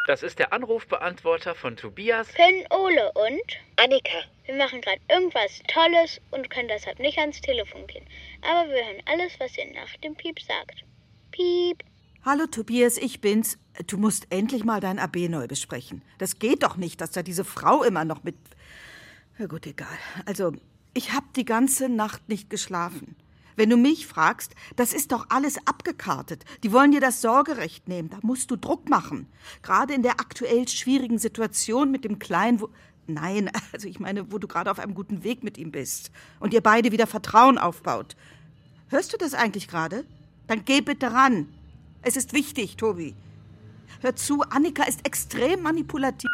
Das 0.06 0.22
ist 0.22 0.38
der 0.38 0.52
Anrufbeantworter 0.52 1.56
von 1.56 1.76
Tobias. 1.76 2.28
Finn, 2.28 2.64
Ole 2.70 3.10
und? 3.14 3.58
Annika, 3.74 4.22
Wir 4.46 4.54
machen 4.54 4.80
gerade 4.80 5.00
irgendwas 5.10 5.60
Tolles 5.66 6.20
und 6.30 6.48
können 6.48 6.68
deshalb 6.68 7.00
nicht 7.00 7.18
ans 7.18 7.40
Telefon 7.40 7.88
gehen. 7.88 8.06
Aber 8.40 8.70
wir 8.70 8.86
hören 8.86 9.02
alles, 9.06 9.32
was 9.40 9.58
ihr 9.58 9.66
nach 9.74 9.96
dem 10.04 10.14
Piep 10.14 10.38
sagt. 10.40 10.84
Piep. 11.32 11.82
Hallo 12.24 12.46
Tobias, 12.46 12.98
ich 12.98 13.20
bin's. 13.20 13.58
Du 13.88 13.98
musst 13.98 14.28
endlich 14.30 14.62
mal 14.62 14.78
dein 14.78 15.00
AB 15.00 15.28
neu 15.28 15.48
besprechen. 15.48 16.02
Das 16.18 16.38
geht 16.38 16.62
doch 16.62 16.76
nicht, 16.76 17.00
dass 17.00 17.10
da 17.10 17.24
diese 17.24 17.44
Frau 17.44 17.82
immer 17.82 18.04
noch 18.04 18.22
mit. 18.22 18.36
Na 19.38 19.46
gut, 19.46 19.66
egal. 19.66 19.98
Also, 20.24 20.52
ich 20.94 21.14
hab 21.14 21.34
die 21.34 21.44
ganze 21.44 21.88
Nacht 21.88 22.28
nicht 22.28 22.48
geschlafen. 22.48 23.16
Wenn 23.56 23.70
du 23.70 23.76
mich 23.78 24.06
fragst, 24.06 24.54
das 24.76 24.92
ist 24.92 25.12
doch 25.12 25.26
alles 25.30 25.58
abgekartet. 25.66 26.44
Die 26.62 26.72
wollen 26.72 26.92
dir 26.92 27.00
das 27.00 27.22
Sorgerecht 27.22 27.88
nehmen. 27.88 28.10
Da 28.10 28.18
musst 28.22 28.50
du 28.50 28.56
Druck 28.56 28.88
machen. 28.88 29.26
Gerade 29.62 29.94
in 29.94 30.02
der 30.02 30.20
aktuell 30.20 30.68
schwierigen 30.68 31.18
Situation 31.18 31.90
mit 31.90 32.04
dem 32.04 32.18
Kleinen, 32.18 32.60
wo. 32.60 32.68
Nein, 33.06 33.50
also 33.72 33.88
ich 33.88 33.98
meine, 33.98 34.30
wo 34.30 34.38
du 34.38 34.46
gerade 34.46 34.70
auf 34.70 34.78
einem 34.78 34.94
guten 34.94 35.24
Weg 35.24 35.42
mit 35.42 35.58
ihm 35.58 35.72
bist 35.72 36.10
und 36.38 36.52
ihr 36.52 36.60
beide 36.60 36.92
wieder 36.92 37.06
Vertrauen 37.06 37.56
aufbaut. 37.58 38.16
Hörst 38.88 39.12
du 39.12 39.16
das 39.16 39.34
eigentlich 39.34 39.68
gerade? 39.68 40.04
Dann 40.46 40.64
geh 40.64 40.80
bitte 40.80 41.12
ran. 41.12 41.48
Es 42.02 42.16
ist 42.16 42.32
wichtig, 42.34 42.76
Tobi. 42.76 43.14
Hör 44.00 44.14
zu, 44.14 44.42
Annika 44.42 44.84
ist 44.84 45.04
extrem 45.06 45.62
manipulativ. 45.62 46.30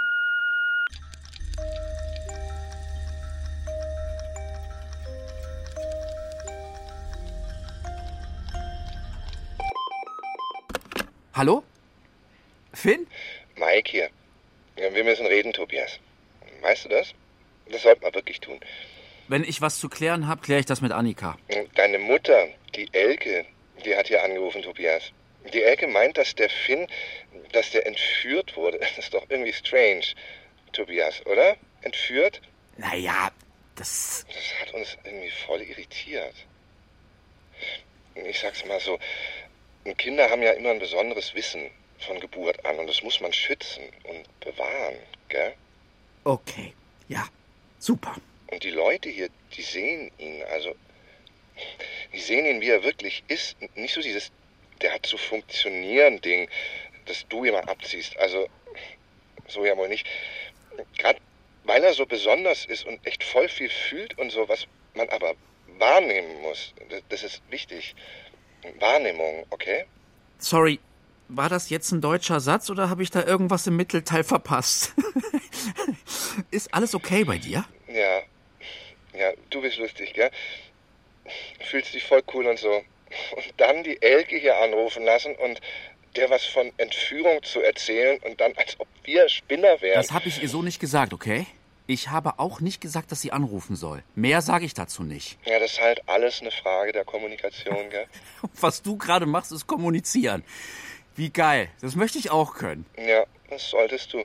Hallo? 11.35 11.63
Finn? 12.75 13.07
Mike 13.57 13.91
hier. 13.91 14.11
Wir 14.77 15.05
müssen 15.05 15.25
reden, 15.25 15.55
Tobias. 15.55 15.99
Weißt 16.61 16.85
du 16.85 16.89
das? 16.91 17.15
Das 17.71 17.83
sollten 17.83 18.03
wir 18.03 18.15
wirklich 18.15 18.41
tun. 18.41 18.61
Wenn 19.29 19.43
ich 19.43 19.63
was 19.63 19.79
zu 19.79 19.89
klären 19.89 20.27
habe, 20.27 20.43
kläre 20.43 20.61
ich 20.61 20.67
das 20.67 20.83
mit 20.83 20.93
Annika. 20.93 21.39
Deine 21.75 21.99
Mutter, 21.99 22.49
die 22.75 22.87
Elke, 22.93 23.47
die 23.83 23.97
hat 23.97 24.09
hier 24.09 24.23
angerufen, 24.23 24.61
Tobias. 24.63 25.11
Die 25.55 25.63
Elke 25.63 25.87
meint, 25.87 26.19
dass 26.19 26.35
der 26.35 26.51
Finn, 26.51 26.87
dass 27.53 27.71
der 27.71 27.87
entführt 27.87 28.55
wurde. 28.57 28.79
Das 28.83 28.99
ist 28.99 29.15
doch 29.15 29.25
irgendwie 29.31 29.55
strange, 29.55 30.05
Tobias, 30.73 31.25
oder? 31.25 31.57
Entführt? 31.81 32.43
Naja, 32.77 33.31
das. 33.77 34.27
Das 34.29 34.61
hat 34.61 34.75
uns 34.75 34.99
irgendwie 35.05 35.31
voll 35.47 35.63
irritiert. 35.63 36.35
Ich 38.15 38.39
sag's 38.39 38.65
mal 38.67 38.81
so, 38.81 38.99
Kinder 39.99 40.31
haben 40.31 40.43
ja 40.43 40.53
immer 40.53 40.71
ein 40.71 40.79
besonderes 40.79 41.35
Wissen 41.35 41.71
von 41.99 42.21
Geburt 42.21 42.65
an 42.65 42.79
und 42.79 42.87
das 42.87 43.03
muss 43.03 43.21
man 43.21 43.33
schützen 43.33 43.85
und 44.05 44.41
bewahren, 44.41 44.97
gell? 45.29 45.55
Okay. 46.25 46.73
Ja, 47.09 47.27
super. 47.79 48.15
Und 48.51 48.63
die 48.63 48.71
Leute 48.71 49.09
hier, 49.09 49.29
die 49.57 49.63
sehen 49.63 50.11
ihn, 50.19 50.43
also, 50.45 50.75
die 52.13 52.21
sehen 52.21 52.47
ihn, 52.47 52.61
wie 52.61 52.71
er 52.71 52.83
wirklich 52.83 53.25
ist. 53.29 53.57
Nicht 53.75 53.95
so 53.95 54.01
dieses, 54.01 54.31
der 54.81 54.95
hat 54.95 55.07
zu 55.07 55.17
funktionieren 55.17 56.21
Ding, 56.21 56.49
das 57.07 57.27
du 57.29 57.45
immer 57.45 57.69
abziehst. 57.69 58.17
Also, 58.19 58.49
so 59.49 59.65
ja 59.65 59.77
wohl 59.77 59.89
nicht. 59.89 60.07
Gerade 60.99 61.19
weil 61.65 61.85
er 61.85 61.95
so 61.95 62.07
besonders 62.07 62.65
ist 62.65 62.85
und 62.85 63.05
echt 63.07 63.23
voll 63.23 63.49
viel 63.49 63.71
fühlt 63.71 64.19
und 64.19 64.31
so, 64.31 64.49
was 64.49 64.67
man 64.95 65.09
aber 65.11 65.35
wahrnehmen 65.79 66.43
muss. 66.43 66.75
Das 67.09 67.23
ist 67.23 67.43
wichtig. 67.51 67.95
Wahrnehmung, 68.79 69.47
okay? 69.51 69.85
Sorry, 70.39 70.81
war 71.29 71.49
das 71.49 71.71
jetzt 71.71 71.93
ein 71.93 72.01
deutscher 72.01 72.41
Satz 72.41 72.71
oder 72.71 72.91
habe 72.91 73.03
ich 73.03 73.11
da 73.11 73.25
irgendwas 73.25 73.67
im 73.67 73.77
Mittelteil 73.77 74.25
verpasst? 74.25 74.93
Ist 76.51 76.73
alles 76.75 76.95
okay 76.95 77.25
bei 77.25 77.39
dir? 77.39 77.65
Ja. 77.89 78.21
Ja, 79.19 79.33
du 79.51 79.61
bist 79.61 79.79
lustig, 79.79 80.15
gell? 80.15 80.31
Fühlst 81.61 81.95
dich 81.95 82.05
voll 82.05 82.23
cool 82.35 82.47
und 82.47 82.59
so. 82.59 82.71
Und 83.37 83.55
dann 83.59 83.85
die 83.85 84.01
Elke 84.01 84.37
hier 84.37 84.59
anrufen 84.59 85.05
lassen 85.05 85.35
und 85.37 85.61
der 86.17 86.31
was 86.31 86.45
von 86.45 86.73
Entführung 86.77 87.43
zu 87.43 87.61
erzählen 87.61 88.19
und 88.25 88.41
dann, 88.41 88.53
als 88.57 88.79
ob 88.79 88.89
wir 89.05 89.29
Spinner 89.29 89.81
wären. 89.81 89.97
Das 89.97 90.13
habe 90.13 90.29
ich 90.29 90.43
ihr 90.43 90.49
so 90.49 90.63
nicht 90.63 90.81
gesagt, 90.81 91.13
okay? 91.13 91.47
Ich 91.87 92.09
habe 92.09 92.39
auch 92.39 92.61
nicht 92.61 92.81
gesagt, 92.81 93.11
dass 93.13 93.21
sie 93.21 93.33
anrufen 93.33 93.75
soll. 93.77 94.03
Mehr 94.15 94.41
sage 94.41 94.65
ich 94.65 94.73
dazu 94.75 95.03
nicht. 95.03 95.39
Ja, 95.45 95.59
das 95.59 95.73
ist 95.73 95.81
halt 95.81 96.09
alles 96.09 96.41
eine 96.41 96.51
Frage 96.53 96.93
der 96.93 97.05
Kommunikation, 97.05 97.91
gell? 97.91 98.07
Was 98.61 98.83
du 98.83 98.97
gerade 98.97 99.27
machst, 99.27 99.51
ist 99.53 99.67
kommunizieren. 99.67 100.45
Wie 101.17 101.31
geil. 101.31 101.69
Das 101.81 101.97
möchte 101.97 102.19
ich 102.19 102.31
auch 102.31 102.55
können. 102.55 102.87
Ja, 102.97 103.25
das 103.51 103.69
solltest 103.71 104.13
du. 104.13 104.25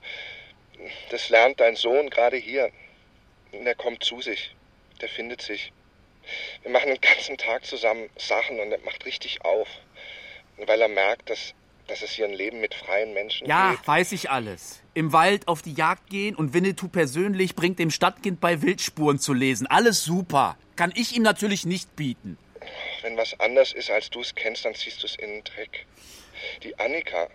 Das 1.09 1.29
lernt 1.29 1.59
dein 1.59 1.75
Sohn 1.75 2.09
gerade 2.09 2.37
hier. 2.37 2.71
Der 3.51 3.75
kommt 3.75 4.03
zu 4.03 4.21
sich. 4.21 4.55
Der 5.01 5.09
findet 5.09 5.41
sich. 5.41 5.73
Wir 6.61 6.71
machen 6.71 6.89
den 6.89 7.01
ganzen 7.01 7.37
Tag 7.37 7.65
zusammen 7.65 8.09
Sachen 8.17 8.59
und 8.59 8.71
er 8.71 8.79
macht 8.79 9.05
richtig 9.05 9.43
auf. 9.43 9.67
Weil 10.57 10.81
er 10.81 10.87
merkt, 10.87 11.29
dass, 11.29 11.53
dass 11.87 12.01
es 12.01 12.11
hier 12.11 12.25
ein 12.25 12.33
Leben 12.33 12.59
mit 12.61 12.73
freien 12.73 13.13
Menschen 13.13 13.47
Ja, 13.47 13.71
gibt. 13.71 13.87
weiß 13.87 14.11
ich 14.11 14.29
alles. 14.29 14.81
Im 14.97 15.13
Wald 15.13 15.47
auf 15.47 15.61
die 15.61 15.73
Jagd 15.73 16.09
gehen 16.09 16.35
und 16.35 16.55
Winnetou 16.55 16.87
persönlich 16.87 17.53
bringt 17.53 17.77
dem 17.77 17.91
Stadtkind 17.91 18.41
bei 18.41 18.63
Wildspuren 18.63 19.19
zu 19.19 19.31
lesen. 19.31 19.67
Alles 19.67 20.03
super. 20.03 20.57
Kann 20.75 20.91
ich 20.95 21.15
ihm 21.15 21.21
natürlich 21.21 21.67
nicht 21.67 21.95
bieten. 21.95 22.35
Wenn 23.03 23.15
was 23.15 23.39
anders 23.39 23.73
ist, 23.73 23.91
als 23.91 24.09
du 24.09 24.21
es 24.21 24.33
kennst, 24.33 24.65
dann 24.65 24.73
ziehst 24.73 25.03
du 25.03 25.05
es 25.05 25.15
in 25.15 25.29
den 25.29 25.43
Dreck. 25.43 25.85
Die 26.63 26.79
Annika, 26.79 27.27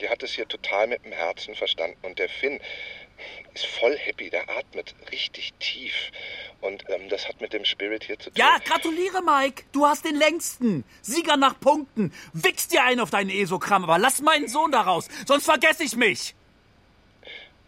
die 0.00 0.08
hat 0.08 0.22
es 0.22 0.32
hier 0.32 0.48
total 0.48 0.86
mit 0.86 1.04
dem 1.04 1.12
Herzen 1.12 1.54
verstanden. 1.54 1.98
Und 2.00 2.18
der 2.18 2.30
Finn 2.30 2.58
ist 3.52 3.66
voll 3.66 3.98
happy, 3.98 4.30
der 4.30 4.48
atmet 4.48 4.94
richtig 5.12 5.52
tief. 5.60 5.92
Und 6.62 6.84
ähm, 6.88 7.10
das 7.10 7.28
hat 7.28 7.38
mit 7.42 7.52
dem 7.52 7.66
Spirit 7.66 8.04
hier 8.04 8.18
zu 8.18 8.30
tun. 8.30 8.38
Ja, 8.38 8.56
gratuliere, 8.64 9.20
Mike. 9.22 9.64
Du 9.72 9.84
hast 9.84 10.06
den 10.06 10.16
längsten. 10.16 10.84
Sieger 11.02 11.36
nach 11.36 11.60
Punkten. 11.60 12.14
Wichst 12.32 12.72
dir 12.72 12.82
ein 12.82 12.98
auf 12.98 13.10
deinen 13.10 13.28
ESO-Kram, 13.28 13.84
aber 13.84 13.98
lass 13.98 14.22
meinen 14.22 14.48
Sohn 14.48 14.72
da 14.72 14.80
raus, 14.80 15.08
sonst 15.26 15.44
vergesse 15.44 15.84
ich 15.84 15.96
mich. 15.96 16.34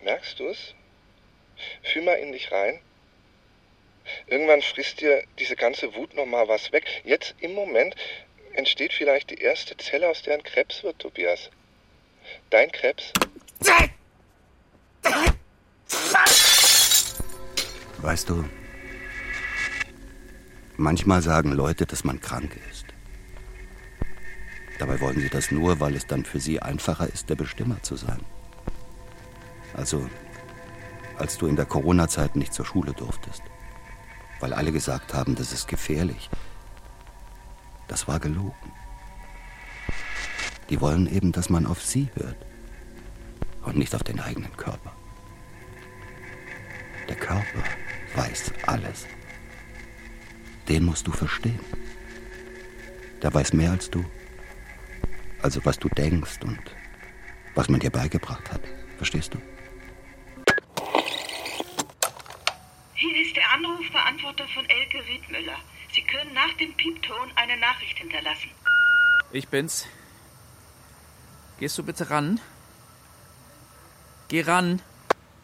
Merkst 0.07 0.39
du 0.39 0.47
es? 0.47 0.73
Fühl 1.83 2.03
mal 2.03 2.15
in 2.15 2.31
dich 2.31 2.53
rein. 2.53 2.79
Irgendwann 4.29 4.63
frisst 4.63 5.01
dir 5.01 5.25
diese 5.41 5.57
ganze 5.57 5.97
Wut 5.97 6.15
noch 6.15 6.27
mal 6.27 6.47
was 6.47 6.71
weg. 6.71 6.85
Jetzt 7.03 7.35
im 7.41 7.55
Moment 7.55 7.97
entsteht 8.53 8.93
vielleicht 8.93 9.31
die 9.31 9.41
erste 9.41 9.77
Zelle, 9.77 10.09
aus 10.09 10.23
der 10.23 10.35
ein 10.35 10.45
Krebs 10.45 10.85
wird, 10.85 11.01
Tobias. 11.01 11.51
Dein 12.51 12.71
Krebs? 12.71 13.13
Weißt 17.99 18.29
du, 18.29 18.49
manchmal 20.77 21.21
sagen 21.21 21.51
Leute, 21.51 21.85
dass 21.85 22.05
man 22.05 22.21
krank 22.21 22.57
ist. 22.71 22.87
Dabei 24.79 25.01
wollen 25.01 25.19
sie 25.19 25.31
das 25.31 25.51
nur, 25.51 25.81
weil 25.81 25.97
es 25.97 26.07
dann 26.07 26.25
für 26.25 26.39
sie 26.39 26.63
einfacher 26.63 27.09
ist, 27.13 27.29
der 27.29 27.35
Bestimmer 27.35 27.83
zu 27.83 27.97
sein. 27.97 28.25
Also, 29.77 30.09
als 31.19 31.37
du 31.37 31.47
in 31.47 31.57
der 31.57 31.67
Corona-Zeit 31.67 32.35
nicht 32.35 32.55
zur 32.55 32.65
Schule 32.65 32.93
durftest, 32.95 33.43
weil 34.41 34.55
alle 34.55 34.73
gesagt 34.73 35.13
haben, 35.13 35.35
das 35.35 35.53
ist 35.53 35.69
gefährlich. 35.69 36.31
Das 37.87 38.09
war 38.09 38.19
gelogen. 38.19 38.73
Die 40.71 40.81
wollen 40.81 41.07
eben, 41.07 41.31
dass 41.31 41.51
man 41.51 41.67
auf 41.67 41.83
sie 41.83 42.09
hört 42.15 42.37
und 43.63 43.77
nicht 43.77 43.95
auf 43.95 44.03
den 44.03 44.19
eigenen 44.19 44.57
Körper. 44.57 44.93
Der 47.09 47.17
Körper 47.17 47.63
weiß 48.17 48.53
alles. 48.67 49.07
Den 50.69 50.85
musst 50.85 51.07
du 51.07 51.13
verstehen. 51.13 51.61
Der 53.23 53.33
weiß 53.33 53.53
mehr 53.53 53.71
als 53.71 53.91
du. 53.91 54.05
Also 55.43 55.65
was 55.65 55.79
du 55.79 55.89
denkst 55.89 56.39
und 56.43 56.59
was 57.55 57.69
man 57.69 57.79
dir 57.79 57.91
beigebracht 57.91 58.51
hat. 58.51 58.63
Verstehst 58.97 59.35
du? 59.35 59.39
Hier 62.95 63.23
ist 63.23 63.37
der 63.37 63.49
Anrufbeantworter 63.53 64.49
von 64.49 64.65
Elke 64.69 65.07
Riedmüller. 65.07 65.59
Sie 65.93 66.03
können 66.03 66.33
nach 66.35 66.53
dem 66.55 66.73
Piepton 66.75 67.31
eine 67.57 67.61
Nachricht 67.61 67.99
hinterlassen. 67.99 68.51
Ich 69.33 69.49
bin's. 69.49 69.87
Gehst 71.59 71.77
du 71.79 71.83
bitte 71.83 72.11
ran? 72.11 72.41
Geh 74.29 74.43
ran. 74.43 74.83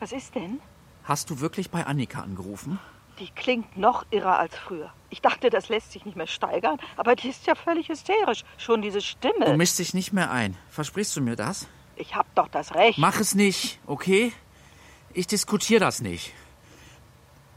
Was 0.01 0.13
ist 0.13 0.35
denn? 0.35 0.61
Hast 1.05 1.31
du 1.31 1.41
wirklich 1.41 1.71
bei 1.71 1.87
Annika 1.87 2.21
angerufen? 2.21 2.79
Die 3.19 3.31
klingt 3.31 3.77
noch 3.77 4.05
irrer 4.11 4.39
als 4.39 4.57
früher. 4.57 4.93
Ich 5.11 5.21
dachte, 5.21 5.51
das 5.51 5.69
lässt 5.69 5.93
sich 5.93 6.05
nicht 6.05 6.17
mehr 6.17 6.27
steigern, 6.27 6.79
aber 6.97 7.15
die 7.15 7.29
ist 7.29 7.47
ja 7.47 7.55
völlig 7.55 7.89
hysterisch. 7.89 8.45
Schon 8.57 8.83
diese 8.83 9.01
Stimme. 9.01 9.47
Du 9.47 9.57
mischst 9.57 9.79
dich 9.79 9.95
nicht 9.95 10.13
mehr 10.13 10.31
ein. 10.31 10.57
Versprichst 10.71 11.17
du 11.17 11.21
mir 11.21 11.37
das? 11.37 11.67
Ich 11.97 12.15
hab 12.15 12.35
doch 12.35 12.49
das 12.49 12.75
Recht. 12.75 12.99
Mach 12.99 13.21
es 13.21 13.35
nicht, 13.35 13.79
okay? 13.87 14.33
Ich 15.13 15.27
diskutiere 15.27 15.81
das 15.81 16.01
nicht. 16.01 16.33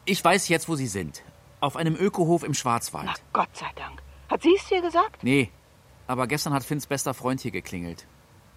Ich 0.04 0.24
weiß 0.24 0.50
jetzt, 0.50 0.68
wo 0.68 0.76
Sie 0.76 0.88
sind. 0.88 1.24
Auf 1.62 1.78
einem 1.78 1.96
Ökohof 1.96 2.44
im 2.44 2.54
Schwarzwald. 2.54 3.06
Na, 3.06 3.14
Gott 3.32 3.56
sei 3.56 3.72
Dank. 3.76 4.05
Hat 4.36 4.42
sie 4.42 4.54
es 4.54 4.68
dir 4.68 4.82
gesagt? 4.82 5.24
Nee, 5.24 5.50
aber 6.08 6.28
gestern 6.28 6.52
hat 6.52 6.66
Finns 6.66 6.88
bester 6.88 7.14
Freund 7.14 7.40
hier 7.40 7.52
geklingelt. 7.52 8.06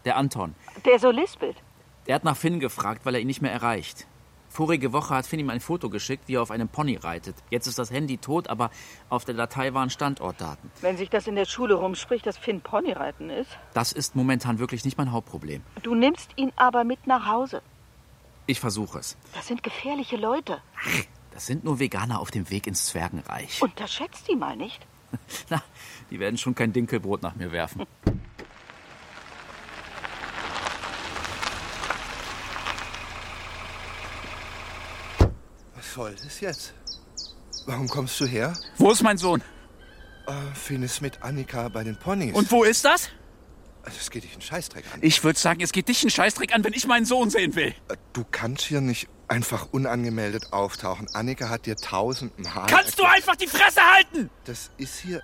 Der 0.04 0.16
Anton. 0.16 0.56
Der 0.84 0.98
so 0.98 1.12
lispelt. 1.12 1.54
Der 2.08 2.16
hat 2.16 2.24
nach 2.24 2.36
Finn 2.36 2.58
gefragt, 2.58 3.06
weil 3.06 3.14
er 3.14 3.20
ihn 3.20 3.28
nicht 3.28 3.42
mehr 3.42 3.52
erreicht. 3.52 4.08
Vorige 4.48 4.92
Woche 4.92 5.14
hat 5.14 5.24
Finn 5.24 5.38
ihm 5.38 5.50
ein 5.50 5.60
Foto 5.60 5.88
geschickt, 5.88 6.24
wie 6.26 6.34
er 6.34 6.42
auf 6.42 6.50
einem 6.50 6.68
Pony 6.68 6.96
reitet. 6.96 7.36
Jetzt 7.50 7.68
ist 7.68 7.78
das 7.78 7.92
Handy 7.92 8.18
tot, 8.18 8.48
aber 8.48 8.72
auf 9.08 9.24
der 9.24 9.36
Datei 9.36 9.72
waren 9.72 9.88
Standortdaten. 9.88 10.68
Wenn 10.80 10.96
sich 10.96 11.10
das 11.10 11.28
in 11.28 11.36
der 11.36 11.44
Schule 11.44 11.74
rumspricht, 11.74 12.26
dass 12.26 12.36
Finn 12.36 12.60
Ponyreiten 12.60 13.30
ist. 13.30 13.56
Das 13.72 13.92
ist 13.92 14.16
momentan 14.16 14.58
wirklich 14.58 14.84
nicht 14.84 14.98
mein 14.98 15.12
Hauptproblem. 15.12 15.62
Du 15.84 15.94
nimmst 15.94 16.32
ihn 16.34 16.50
aber 16.56 16.82
mit 16.82 17.06
nach 17.06 17.26
Hause. 17.26 17.62
Ich 18.46 18.58
versuche 18.58 18.98
es. 18.98 19.16
Das 19.32 19.46
sind 19.46 19.62
gefährliche 19.62 20.16
Leute. 20.16 20.60
Das 21.30 21.46
sind 21.46 21.62
nur 21.62 21.78
Veganer 21.78 22.18
auf 22.18 22.32
dem 22.32 22.50
Weg 22.50 22.66
ins 22.66 22.86
Zwergenreich. 22.86 23.62
Unterschätzt 23.62 24.26
die 24.26 24.34
mal 24.34 24.56
nicht. 24.56 24.84
Na, 25.50 25.62
die 26.10 26.18
werden 26.20 26.36
schon 26.38 26.54
kein 26.54 26.72
Dinkelbrot 26.72 27.22
nach 27.22 27.34
mir 27.36 27.50
werfen. 27.52 27.86
Was 35.74 35.92
soll 35.94 36.14
das 36.22 36.40
jetzt? 36.40 36.74
Warum 37.66 37.88
kommst 37.88 38.18
du 38.20 38.26
her? 38.26 38.54
Wo 38.78 38.90
ist 38.90 39.02
mein 39.02 39.18
Sohn? 39.18 39.42
Äh, 40.26 40.32
Finn 40.54 40.82
ist 40.82 41.00
mit 41.00 41.22
Annika 41.22 41.68
bei 41.68 41.84
den 41.84 41.96
Ponys. 41.98 42.34
Und 42.34 42.50
wo 42.50 42.64
ist 42.64 42.84
das? 42.84 43.10
Das 43.84 44.10
geht 44.10 44.24
dich 44.24 44.32
einen 44.32 44.42
Scheißdreck 44.42 44.84
an. 44.92 45.00
Ich 45.02 45.22
würde 45.24 45.38
sagen, 45.38 45.60
es 45.62 45.72
geht 45.72 45.88
dich 45.88 46.02
einen 46.02 46.10
Scheißdreck 46.10 46.54
an, 46.54 46.62
wenn 46.64 46.74
ich 46.74 46.86
meinen 46.86 47.06
Sohn 47.06 47.30
sehen 47.30 47.54
will. 47.54 47.74
Äh, 47.88 47.96
Du 48.12 48.24
kannst 48.30 48.64
hier 48.64 48.80
nicht 48.80 49.08
einfach 49.28 49.68
unangemeldet 49.72 50.52
auftauchen. 50.52 51.06
Annika 51.14 51.48
hat 51.48 51.66
dir 51.66 51.76
tausendmal... 51.76 52.66
Kannst 52.66 52.98
du 52.98 53.04
einfach 53.04 53.36
die 53.36 53.46
Fresse 53.46 53.80
halten? 53.82 54.30
Das 54.44 54.70
ist 54.78 54.98
hier 55.00 55.22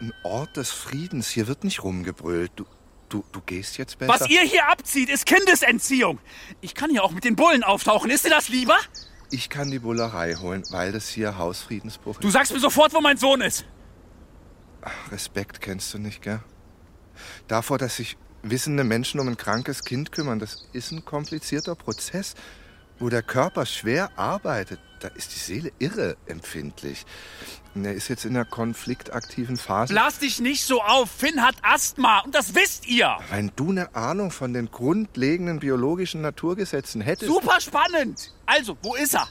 ein 0.00 0.12
Ort 0.24 0.56
des 0.56 0.70
Friedens. 0.70 1.28
Hier 1.28 1.46
wird 1.46 1.64
nicht 1.64 1.82
rumgebrüllt. 1.82 2.52
Du, 2.56 2.66
du, 3.08 3.24
du 3.32 3.40
gehst 3.40 3.78
jetzt 3.78 3.98
besser. 3.98 4.12
Was 4.20 4.28
ihr 4.28 4.42
hier 4.42 4.68
abzieht, 4.68 5.08
ist 5.08 5.26
Kindesentziehung. 5.26 6.18
Ich 6.60 6.74
kann 6.74 6.90
hier 6.90 7.04
auch 7.04 7.12
mit 7.12 7.24
den 7.24 7.36
Bullen 7.36 7.62
auftauchen. 7.62 8.10
Ist 8.10 8.24
dir 8.24 8.30
das 8.30 8.48
lieber? 8.48 8.76
Ich 9.30 9.48
kann 9.48 9.70
die 9.70 9.78
Bullerei 9.78 10.34
holen, 10.34 10.62
weil 10.70 10.92
das 10.92 11.08
hier 11.08 11.38
Hausfriedensbruch 11.38 12.18
Du 12.18 12.28
ist. 12.28 12.34
sagst 12.34 12.52
mir 12.52 12.60
sofort, 12.60 12.92
wo 12.94 13.00
mein 13.00 13.16
Sohn 13.16 13.40
ist. 13.40 13.64
Respekt 15.10 15.60
kennst 15.60 15.92
du 15.94 15.98
nicht, 15.98 16.22
gell? 16.22 16.40
Davor, 17.48 17.78
dass 17.78 17.96
sich 17.96 18.16
wissende 18.42 18.84
Menschen 18.84 19.18
um 19.18 19.26
ein 19.26 19.36
krankes 19.36 19.82
Kind 19.84 20.12
kümmern, 20.12 20.38
das 20.38 20.68
ist 20.72 20.92
ein 20.92 21.04
komplizierter 21.04 21.74
Prozess, 21.74 22.34
wo 22.98 23.08
der 23.08 23.22
Körper 23.22 23.66
schwer 23.66 24.10
arbeitet. 24.16 24.80
Da 25.00 25.08
ist 25.08 25.34
die 25.34 25.38
Seele 25.38 25.72
irre 25.78 26.16
empfindlich. 26.26 27.04
Und 27.74 27.84
er 27.84 27.92
ist 27.92 28.08
jetzt 28.08 28.24
in 28.24 28.32
der 28.32 28.46
konfliktaktiven 28.46 29.58
Phase. 29.58 29.92
Blas 29.92 30.18
dich 30.18 30.40
nicht 30.40 30.64
so 30.64 30.82
auf. 30.82 31.10
Finn 31.10 31.42
hat 31.42 31.56
Asthma 31.62 32.20
und 32.20 32.34
das 32.34 32.54
wisst 32.54 32.88
ihr. 32.88 33.18
Wenn 33.30 33.52
du 33.54 33.70
eine 33.70 33.94
Ahnung 33.94 34.30
von 34.30 34.54
den 34.54 34.70
grundlegenden 34.70 35.60
biologischen 35.60 36.22
Naturgesetzen 36.22 37.02
hättest. 37.02 37.30
Super 37.30 37.60
spannend. 37.60 38.32
Also, 38.46 38.78
wo 38.82 38.94
ist 38.94 39.14
er? 39.14 39.28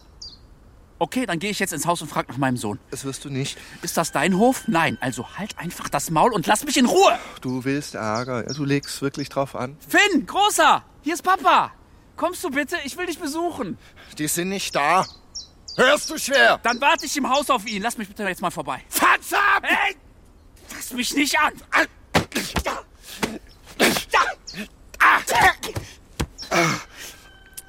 Okay, 0.98 1.26
dann 1.26 1.40
gehe 1.40 1.50
ich 1.50 1.60
jetzt 1.60 1.74
ins 1.74 1.86
Haus 1.86 2.02
und 2.02 2.08
frag 2.08 2.30
nach 2.30 2.38
meinem 2.38 2.56
Sohn. 2.56 2.80
Das 2.90 3.04
wirst 3.04 3.26
du 3.26 3.30
nicht. 3.30 3.58
Ist 3.82 3.98
das 3.98 4.12
dein 4.12 4.38
Hof? 4.38 4.64
Nein. 4.68 4.98
Also 5.02 5.38
halt 5.38 5.58
einfach 5.58 5.90
das 5.90 6.10
Maul 6.10 6.32
und 6.32 6.48
lass 6.48 6.64
mich 6.64 6.78
in 6.78 6.86
Ruhe. 6.86 7.20
Du 7.42 7.66
willst 7.66 7.96
Ärger. 7.96 8.44
Du 8.44 8.64
legst 8.64 9.02
wirklich 9.02 9.28
drauf 9.28 9.56
an. 9.56 9.76
Finn, 9.86 10.26
Großer, 10.26 10.84
hier 11.02 11.16
ist 11.16 11.24
Papa. 11.24 11.74
Kommst 12.16 12.44
du 12.44 12.50
bitte? 12.50 12.78
Ich 12.86 12.98
will 12.98 13.06
dich 13.06 13.20
besuchen. 13.20 13.78
Die 14.18 14.28
sind 14.28 14.50
nicht 14.50 14.76
da. 14.76 15.06
Hörst 15.76 16.10
du 16.10 16.18
schwer? 16.18 16.60
Dann 16.64 16.80
warte 16.80 17.06
ich 17.06 17.18
im 17.18 17.30
Haus 17.30 17.50
auf 17.50 17.66
ihn. 17.66 17.82
Lass 17.82 17.98
mich 17.98 18.08
bitte 18.08 18.24
jetzt 18.24 18.42
mal 18.42 18.52
vorbei. 18.52 18.82
Fatz 18.90 19.34
ab! 19.34 19.64
Hey! 19.64 19.96
Fass 20.68 20.94
mich 20.94 21.14
nicht 21.14 21.38
an! 21.38 21.54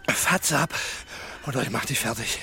Fatz 0.08 0.52
ab. 0.52 0.74
Oder 1.46 1.62
ich 1.62 1.70
mach 1.70 1.84
dich 1.84 1.98
fertig. 1.98 2.38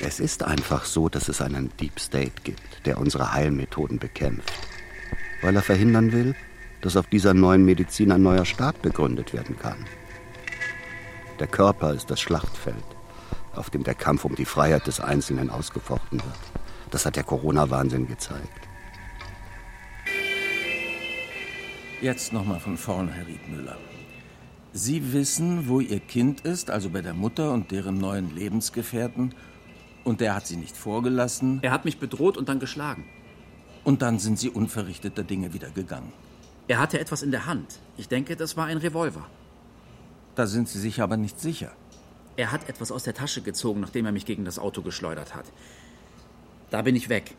Es 0.00 0.18
ist 0.18 0.42
einfach 0.42 0.84
so, 0.84 1.08
dass 1.08 1.28
es 1.28 1.40
einen 1.40 1.76
Deep 1.76 2.00
State 2.00 2.42
gibt, 2.42 2.86
der 2.86 2.98
unsere 2.98 3.32
Heilmethoden 3.32 3.98
bekämpft. 3.98 4.52
Weil 5.42 5.54
er 5.54 5.62
verhindern 5.62 6.12
will, 6.12 6.34
dass 6.82 6.96
auf 6.96 7.06
dieser 7.06 7.32
neuen 7.32 7.64
Medizin 7.64 8.12
ein 8.12 8.22
neuer 8.22 8.44
Staat 8.44 8.82
begründet 8.82 9.32
werden 9.32 9.56
kann. 9.58 9.86
Der 11.38 11.46
Körper 11.46 11.94
ist 11.94 12.10
das 12.10 12.20
Schlachtfeld, 12.20 12.84
auf 13.54 13.70
dem 13.70 13.84
der 13.84 13.94
Kampf 13.94 14.24
um 14.24 14.34
die 14.34 14.44
Freiheit 14.44 14.86
des 14.86 15.00
Einzelnen 15.00 15.48
ausgefochten 15.48 16.18
wird. 16.22 16.62
Das 16.90 17.06
hat 17.06 17.16
der 17.16 17.24
Corona-Wahnsinn 17.24 18.06
gezeigt. 18.06 18.68
Jetzt 22.02 22.32
nochmal 22.32 22.58
von 22.58 22.76
vorn, 22.76 23.08
Herr 23.08 23.26
Riedmüller. 23.26 23.78
Sie 24.72 25.12
wissen, 25.12 25.68
wo 25.68 25.80
Ihr 25.80 26.00
Kind 26.00 26.40
ist, 26.40 26.70
also 26.70 26.90
bei 26.90 27.00
der 27.00 27.14
Mutter 27.14 27.52
und 27.52 27.70
deren 27.70 27.98
neuen 27.98 28.34
Lebensgefährten. 28.34 29.34
Und 30.02 30.20
der 30.20 30.34
hat 30.34 30.46
Sie 30.46 30.56
nicht 30.56 30.76
vorgelassen. 30.76 31.60
Er 31.62 31.70
hat 31.70 31.84
mich 31.84 31.98
bedroht 31.98 32.36
und 32.36 32.48
dann 32.48 32.58
geschlagen. 32.58 33.04
Und 33.84 34.02
dann 34.02 34.18
sind 34.18 34.38
Sie 34.38 34.50
unverrichteter 34.50 35.22
Dinge 35.22 35.54
wieder 35.54 35.70
gegangen. 35.70 36.12
Er 36.68 36.78
hatte 36.78 36.98
etwas 36.98 37.22
in 37.22 37.30
der 37.30 37.46
Hand. 37.46 37.80
Ich 37.96 38.08
denke, 38.08 38.36
das 38.36 38.56
war 38.56 38.66
ein 38.66 38.78
Revolver. 38.78 39.26
Da 40.34 40.46
sind 40.46 40.68
Sie 40.68 40.78
sich 40.78 41.02
aber 41.02 41.16
nicht 41.16 41.40
sicher. 41.40 41.72
Er 42.36 42.50
hat 42.50 42.68
etwas 42.68 42.90
aus 42.90 43.02
der 43.02 43.14
Tasche 43.14 43.42
gezogen, 43.42 43.80
nachdem 43.80 44.06
er 44.06 44.12
mich 44.12 44.24
gegen 44.24 44.44
das 44.44 44.58
Auto 44.58 44.82
geschleudert 44.82 45.34
hat. 45.34 45.44
Da 46.70 46.82
bin 46.82 46.96
ich 46.96 47.08
weg. 47.08 47.34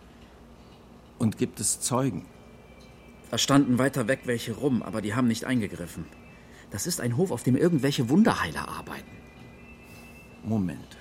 Und 1.17 1.38
gibt 1.38 1.59
es 1.59 1.79
Zeugen? 1.79 2.25
Da 3.31 3.38
standen 3.39 3.79
weiter 3.79 4.07
weg 4.07 4.21
welche 4.25 4.53
rum, 4.53 4.83
aber 4.83 5.01
die 5.01 5.15
haben 5.15 5.27
nicht 5.27 5.45
eingegriffen. 5.45 6.05
Das 6.69 6.86
ist 6.86 7.01
ein 7.01 7.17
Hof, 7.17 7.31
auf 7.31 7.43
dem 7.43 7.55
irgendwelche 7.55 8.09
Wunderheiler 8.09 8.67
arbeiten. 8.67 9.09
Moment. 10.43 10.97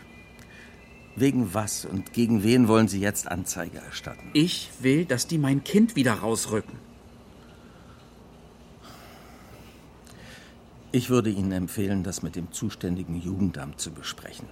Wegen 1.15 1.53
was 1.53 1.85
und 1.85 2.15
gegen 2.15 2.43
wen 2.43 2.69
wollen 2.69 2.89
Sie 2.89 3.01
jetzt 3.01 3.29
Anzeige 3.29 3.79
erstatten? 3.79 4.31
Ich 4.33 4.71
will, 4.81 5.05
dass 5.05 5.27
die 5.27 5.37
mein 5.37 5.63
Kind 5.63 5.95
wieder 5.95 6.15
rausrücken. 6.15 6.79
Ich 10.95 11.09
würde 11.09 11.31
Ihnen 11.31 11.53
empfehlen, 11.53 12.05
das 12.05 12.23
mit 12.23 12.37
dem 12.37 12.53
zuständigen 12.53 13.17
Jugendamt 13.17 13.81
zu 13.81 13.93
besprechen. 13.93 14.47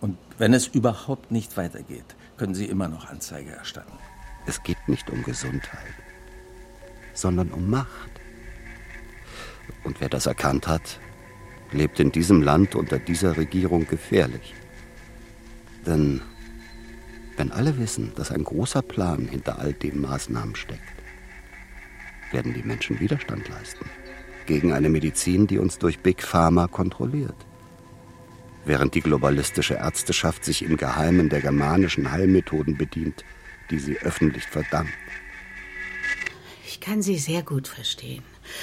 Und 0.00 0.18
wenn 0.36 0.54
es 0.54 0.66
überhaupt 0.66 1.30
nicht 1.30 1.56
weitergeht, 1.56 2.16
können 2.36 2.54
Sie 2.54 2.66
immer 2.66 2.88
noch 2.88 3.08
Anzeige 3.08 3.52
erstatten. 3.52 3.96
Es 4.44 4.60
geht 4.64 4.88
nicht 4.88 5.08
um 5.08 5.22
Gesundheit, 5.22 5.94
sondern 7.14 7.52
um 7.52 7.70
Macht. 7.70 8.10
Und 9.84 10.00
wer 10.00 10.08
das 10.08 10.26
erkannt 10.26 10.66
hat, 10.66 10.98
lebt 11.70 12.00
in 12.00 12.10
diesem 12.10 12.42
Land 12.42 12.74
unter 12.74 12.98
dieser 12.98 13.36
Regierung 13.36 13.86
gefährlich. 13.86 14.54
Denn 15.86 16.22
wenn 17.36 17.52
alle 17.52 17.78
wissen, 17.78 18.12
dass 18.16 18.32
ein 18.32 18.42
großer 18.42 18.82
Plan 18.82 19.28
hinter 19.28 19.60
all 19.60 19.72
den 19.72 20.00
Maßnahmen 20.00 20.56
steckt, 20.56 20.82
werden 22.32 22.52
die 22.52 22.64
Menschen 22.64 22.98
Widerstand 22.98 23.48
leisten 23.48 23.88
gegen 24.46 24.72
eine 24.72 24.88
Medizin, 24.88 25.46
die 25.46 25.58
uns 25.58 25.78
durch 25.78 26.00
Big 26.00 26.22
Pharma 26.22 26.66
kontrolliert. 26.66 27.36
Während 28.64 28.94
die 28.94 29.00
globalistische 29.00 29.74
Ärzteschaft 29.74 30.44
sich 30.44 30.62
im 30.62 30.76
Geheimen 30.76 31.28
der 31.28 31.40
germanischen 31.40 32.12
Heilmethoden 32.12 32.76
bedient, 32.76 33.24
die 33.70 33.78
sie 33.78 33.98
öffentlich 33.98 34.44
verdammt. 34.44 34.90
Ich 36.66 36.80
kann 36.80 37.02
Sie 37.02 37.18
sehr 37.18 37.42
gut 37.42 37.68
verstehen. 37.68 38.22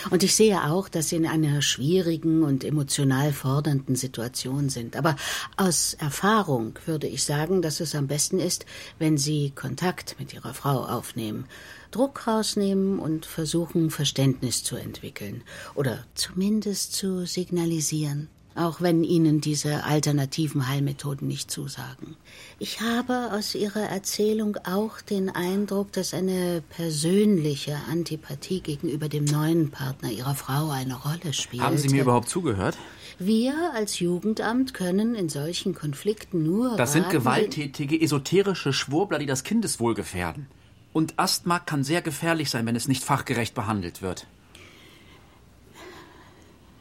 Und 0.10 0.24
ich 0.24 0.36
sehe 0.36 0.64
auch, 0.66 0.90
dass 0.90 1.10
Sie 1.10 1.16
in 1.16 1.28
einer 1.28 1.62
schwierigen 1.62 2.44
und 2.44 2.64
emotional 2.64 3.34
fordernden 3.34 3.96
Situation 3.96 4.70
sind. 4.70 4.96
Aber 4.96 5.16
aus 5.58 5.94
Erfahrung 5.94 6.78
würde 6.86 7.08
ich 7.08 7.24
sagen, 7.24 7.62
dass 7.62 7.80
es 7.80 7.96
am 7.96 8.08
besten 8.08 8.40
ist, 8.40 8.66
wenn 8.98 9.18
Sie 9.18 9.52
Kontakt 9.52 10.16
mit 10.20 10.34
Ihrer 10.34 10.54
Frau 10.54 10.86
aufnehmen, 10.86 11.46
Druck 11.92 12.28
rausnehmen 12.28 13.00
und 13.00 13.26
versuchen, 13.26 13.90
Verständnis 13.90 14.64
zu 14.64 14.76
entwickeln. 14.76 15.44
Oder 15.76 16.06
zumindest 16.16 16.94
zu 16.94 17.26
signalisieren. 17.26 18.30
auch 18.60 18.82
wenn 18.82 19.04
Ihnen 19.04 19.40
diese 19.42 19.86
alternativen 19.86 20.68
Heilmethoden 20.68 21.28
nicht 21.28 21.50
zusagen. 21.50 22.18
Ich 22.60 22.82
habe 22.82 23.32
aus 23.32 23.56
Ihrer 23.56 23.84
Erzählung 23.84 24.58
auch 24.66 25.02
den 25.02 25.30
Eindruck, 25.30 25.94
dass 25.94 26.14
eine 26.14 26.62
persönliche 26.70 27.78
Antipathie 27.90 28.60
gegenüber 28.60 29.08
dem 29.08 29.24
neuen 29.24 29.72
Partner 29.72 30.12
Ihrer 30.12 30.36
Frau 30.36 30.70
eine 30.70 30.96
Rolle 30.96 31.32
spielt. 31.32 31.64
Haben 31.64 31.78
Sie 31.78 31.90
mir 31.90 32.02
überhaupt 32.02 32.28
zugehört? 32.28 32.78
Wir 33.18 33.54
als 33.74 34.00
Jugendamt 34.00 34.74
können 34.74 35.16
in 35.16 35.30
solchen 35.30 35.74
Konflikten 35.74 36.44
nur. 36.44 36.76
Das 36.76 36.94
sind 36.94 37.10
gewalttätige, 37.10 38.00
esoterische 38.00 38.74
Schwurbler, 38.74 39.20
die 39.20 39.26
das 39.26 39.44
Kindeswohl 39.44 39.94
gefährden. 39.94 40.48
Und 40.92 41.18
Asthma 41.18 41.60
kann 41.60 41.84
sehr 41.84 42.02
gefährlich 42.02 42.50
sein, 42.50 42.66
wenn 42.66 42.76
es 42.76 42.88
nicht 42.88 43.04
fachgerecht 43.04 43.54
behandelt 43.54 44.02
wird. 44.02 44.28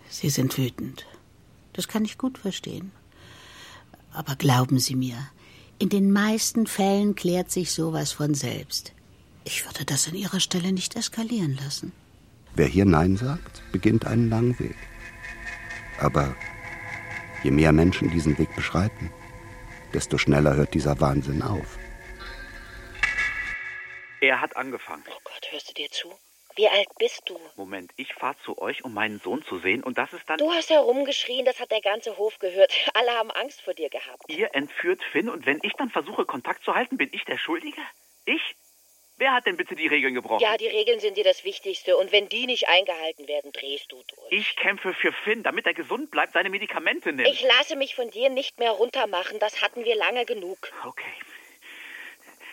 Sie 0.09 0.31
sind 0.31 0.57
wütend. 0.57 1.07
Das 1.75 1.89
kann 1.89 2.05
ich 2.05 2.19
gut 2.19 2.39
verstehen. 2.39 2.91
Aber 4.13 4.35
glauben 4.35 4.79
Sie 4.79 4.97
mir, 4.97 5.19
in 5.79 5.91
den 5.91 6.11
meisten 6.11 6.67
Fällen 6.67 7.15
klärt 7.15 7.51
sich 7.51 7.73
sowas 7.73 8.13
von 8.13 8.35
selbst. 8.35 8.93
Ich 9.45 9.65
würde 9.65 9.85
das 9.85 10.09
an 10.09 10.15
Ihrer 10.15 10.41
Stelle 10.41 10.73
nicht 10.73 10.97
eskalieren 10.97 11.57
lassen. 11.63 11.93
Wer 12.57 12.67
hier 12.67 12.85
Nein 12.85 13.17
sagt, 13.17 13.63
beginnt 13.71 14.07
einen 14.07 14.29
langen 14.29 14.59
Weg. 14.59 14.77
Aber 16.01 16.35
je 17.45 17.51
mehr 17.51 17.73
Menschen 17.73 18.11
diesen 18.11 18.37
Weg 18.39 18.55
beschreiten, 18.57 19.11
desto 19.95 20.19
schneller 20.19 20.57
hört 20.57 20.75
dieser 20.75 21.01
Wahnsinn 21.01 21.43
auf. 21.43 21.79
Er 24.21 24.41
hat 24.41 24.57
angefangen. 24.57 25.05
Oh 25.09 25.21
Gott, 25.25 25.53
hörst 25.53 25.71
du 25.71 25.75
dir 25.75 25.91
zu? 25.91 26.13
Wie 26.57 26.69
alt 26.69 26.89
bist 26.99 27.23
du? 27.27 27.39
Moment, 27.55 27.93
ich 27.97 28.13
fahre 28.15 28.37
zu 28.45 28.59
euch, 28.59 28.85
um 28.85 28.93
meinen 28.93 29.21
Sohn 29.21 29.45
zu 29.45 29.59
sehen, 29.59 29.85
und 29.85 29.97
das 29.97 30.13
ist 30.13 30.29
dann. 30.29 30.39
Du 30.39 30.51
hast 30.53 30.71
herumgeschrien, 30.71 31.45
das 31.45 31.61
hat 31.61 31.71
der 31.71 31.81
ganze 31.81 32.17
Hof 32.17 32.37
gehört. 32.41 32.73
Alle 32.95 33.13
haben 33.13 33.31
Angst 33.31 33.61
vor 33.61 33.75
dir 33.75 33.89
gehabt. 33.89 34.25
Ihr 34.27 34.53
entführt 34.55 35.01
Finn, 35.13 35.29
und 35.29 35.47
wenn 35.47 35.61
ich 35.63 35.73
dann 35.75 35.91
versuche, 35.91 36.25
Kontakt 36.25 36.65
zu 36.65 36.75
halten, 36.75 36.97
bin 36.97 37.11
ich 37.13 37.25
der 37.25 37.39
Schuldige? 37.39 37.81
Ich? 38.25 38.43
Wer 39.19 39.33
hat 39.33 39.47
denn 39.47 39.57
bitte 39.57 39.75
die 39.75 39.87
Regeln 39.87 40.15
gebrochen? 40.15 40.41
Ja, 40.41 40.57
die 40.57 40.69
Regeln 40.69 41.01
sind 41.01 41.17
dir 41.17 41.25
das 41.25 41.45
Wichtigste. 41.45 41.97
Und 41.97 42.13
wenn 42.13 42.29
die 42.29 42.47
nicht 42.47 42.69
eingehalten 42.69 43.27
werden, 43.27 43.53
drehst 43.53 43.91
du 43.91 43.97
durch. 43.97 44.33
Ich 44.33 44.55
kämpfe 44.57 44.95
für 44.95 45.13
Finn, 45.13 45.43
damit 45.43 45.67
er 45.67 45.75
gesund 45.75 46.13
bleibt, 46.13 46.35
seine 46.35 46.51
Medikamente 46.51 47.13
nimmt. 47.13 47.29
Ich 47.29 47.43
lasse 47.43 47.75
mich 47.75 47.97
von 47.97 48.11
dir 48.11 48.31
nicht 48.31 48.59
mehr 48.61 48.71
runtermachen. 48.71 49.41
Das 49.41 49.61
hatten 49.61 49.85
wir 49.85 49.97
lange 49.97 50.25
genug. 50.25 50.59
Okay. 50.85 51.13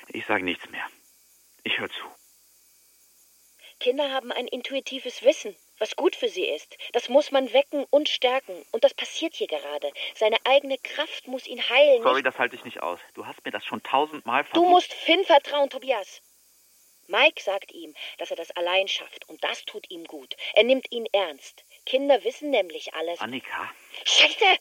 Ich 0.07 0.25
sage 0.25 0.43
nichts 0.43 0.67
mehr. 0.69 0.85
Ich 1.65 1.79
höre 1.79 1.89
zu. 1.89 2.05
Kinder 3.79 4.11
haben 4.11 4.31
ein 4.31 4.47
intuitives 4.47 5.23
Wissen, 5.23 5.55
was 5.79 5.95
gut 5.95 6.15
für 6.15 6.29
sie 6.29 6.45
ist. 6.45 6.77
Das 6.93 7.09
muss 7.09 7.31
man 7.31 7.51
wecken 7.53 7.85
und 7.89 8.07
stärken. 8.07 8.55
Und 8.71 8.83
das 8.83 8.93
passiert 8.93 9.33
hier 9.33 9.47
gerade. 9.47 9.91
Seine 10.13 10.37
eigene 10.45 10.77
Kraft 10.77 11.27
muss 11.27 11.47
ihn 11.47 11.67
heilen. 11.67 12.03
Sorry, 12.03 12.21
das 12.21 12.37
halte 12.37 12.55
ich 12.55 12.63
nicht 12.63 12.81
aus. 12.83 12.99
Du 13.15 13.25
hast 13.25 13.43
mir 13.43 13.51
das 13.51 13.65
schon 13.65 13.81
tausendmal 13.81 14.43
versucht. 14.43 14.63
Du 14.63 14.69
musst 14.69 14.93
Finn 14.93 15.25
vertrauen, 15.25 15.69
Tobias. 15.69 16.21
Mike 17.07 17.41
sagt 17.41 17.71
ihm, 17.71 17.95
dass 18.19 18.29
er 18.29 18.37
das 18.37 18.51
allein 18.51 18.87
schafft. 18.87 19.27
Und 19.27 19.43
das 19.43 19.65
tut 19.65 19.89
ihm 19.89 20.05
gut. 20.05 20.35
Er 20.53 20.63
nimmt 20.63 20.91
ihn 20.91 21.07
ernst. 21.11 21.65
Kinder 21.87 22.23
wissen 22.23 22.51
nämlich 22.51 22.93
alles. 22.93 23.19
Annika, 23.19 23.71
Scheiße! 24.05 24.59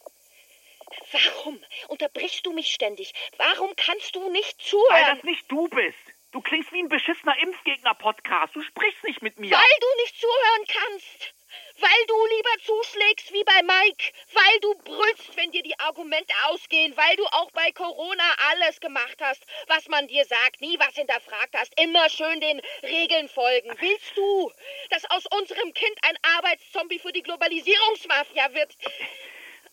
Warum 1.11 1.63
unterbrichst 1.87 2.45
du 2.45 2.51
mich 2.51 2.71
ständig? 2.71 3.13
Warum 3.37 3.75
kannst 3.75 4.15
du 4.15 4.29
nicht 4.31 4.57
weil 4.57 4.65
zuhören? 4.65 5.15
das 5.15 5.23
nicht 5.23 5.51
du 5.51 5.67
bist. 5.67 5.97
Du 6.35 6.41
klingst 6.41 6.73
wie 6.73 6.83
ein 6.83 6.89
beschissener 6.89 7.37
Impfgegner-Podcast. 7.39 8.53
Du 8.53 8.61
sprichst 8.61 9.01
nicht 9.05 9.21
mit 9.21 9.39
mir. 9.39 9.51
Weil 9.51 9.79
du 9.79 9.87
nicht 10.01 10.19
zuhören 10.19 10.65
kannst. 10.67 11.33
Weil 11.77 12.05
du 12.07 12.25
lieber 12.25 12.49
zuschlägst 12.65 13.31
wie 13.31 13.43
bei 13.45 13.63
Mike. 13.63 14.11
Weil 14.33 14.59
du 14.59 14.75
brüllst, 14.83 15.37
wenn 15.37 15.51
dir 15.51 15.63
die 15.63 15.79
Argumente 15.79 16.33
ausgehen. 16.47 16.91
Weil 16.97 17.15
du 17.15 17.23
auch 17.27 17.49
bei 17.51 17.71
Corona 17.71 18.25
alles 18.51 18.81
gemacht 18.81 19.15
hast, 19.21 19.45
was 19.67 19.87
man 19.87 20.09
dir 20.09 20.25
sagt. 20.25 20.59
Nie 20.59 20.77
was 20.77 20.95
hinterfragt 20.95 21.55
hast. 21.55 21.71
Immer 21.79 22.09
schön 22.09 22.41
den 22.41 22.61
Regeln 22.83 23.29
folgen. 23.29 23.73
Willst 23.79 24.17
du, 24.17 24.51
dass 24.89 25.09
aus 25.11 25.25
unserem 25.39 25.73
Kind 25.73 25.97
ein 26.01 26.17
Arbeitszombie 26.35 26.99
für 26.99 27.13
die 27.13 27.23
Globalisierungsmafia 27.23 28.53
wird? 28.53 28.75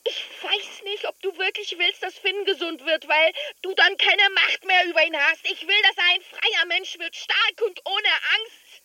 Ich 0.04 0.42
weiß 0.42 0.82
nicht, 0.84 1.06
ob 1.06 1.20
du 1.22 1.36
wirklich 1.38 1.76
willst, 1.78 2.02
dass 2.02 2.18
Finn 2.18 2.44
gesund 2.44 2.84
wird, 2.84 3.06
weil 3.08 3.32
du 3.62 3.72
dann 3.74 3.96
keine 3.96 4.30
Macht 4.30 4.64
mehr 4.64 4.84
über 4.86 5.04
ihn 5.06 5.16
hast. 5.16 5.44
Ich 5.44 5.66
will, 5.66 5.82
dass 5.82 5.96
er 5.96 6.04
ein 6.14 6.22
freier 6.22 6.66
Mensch 6.66 6.98
wird, 6.98 7.14
stark 7.14 7.62
und 7.64 7.80
ohne 7.86 8.08
Angst. 8.34 8.82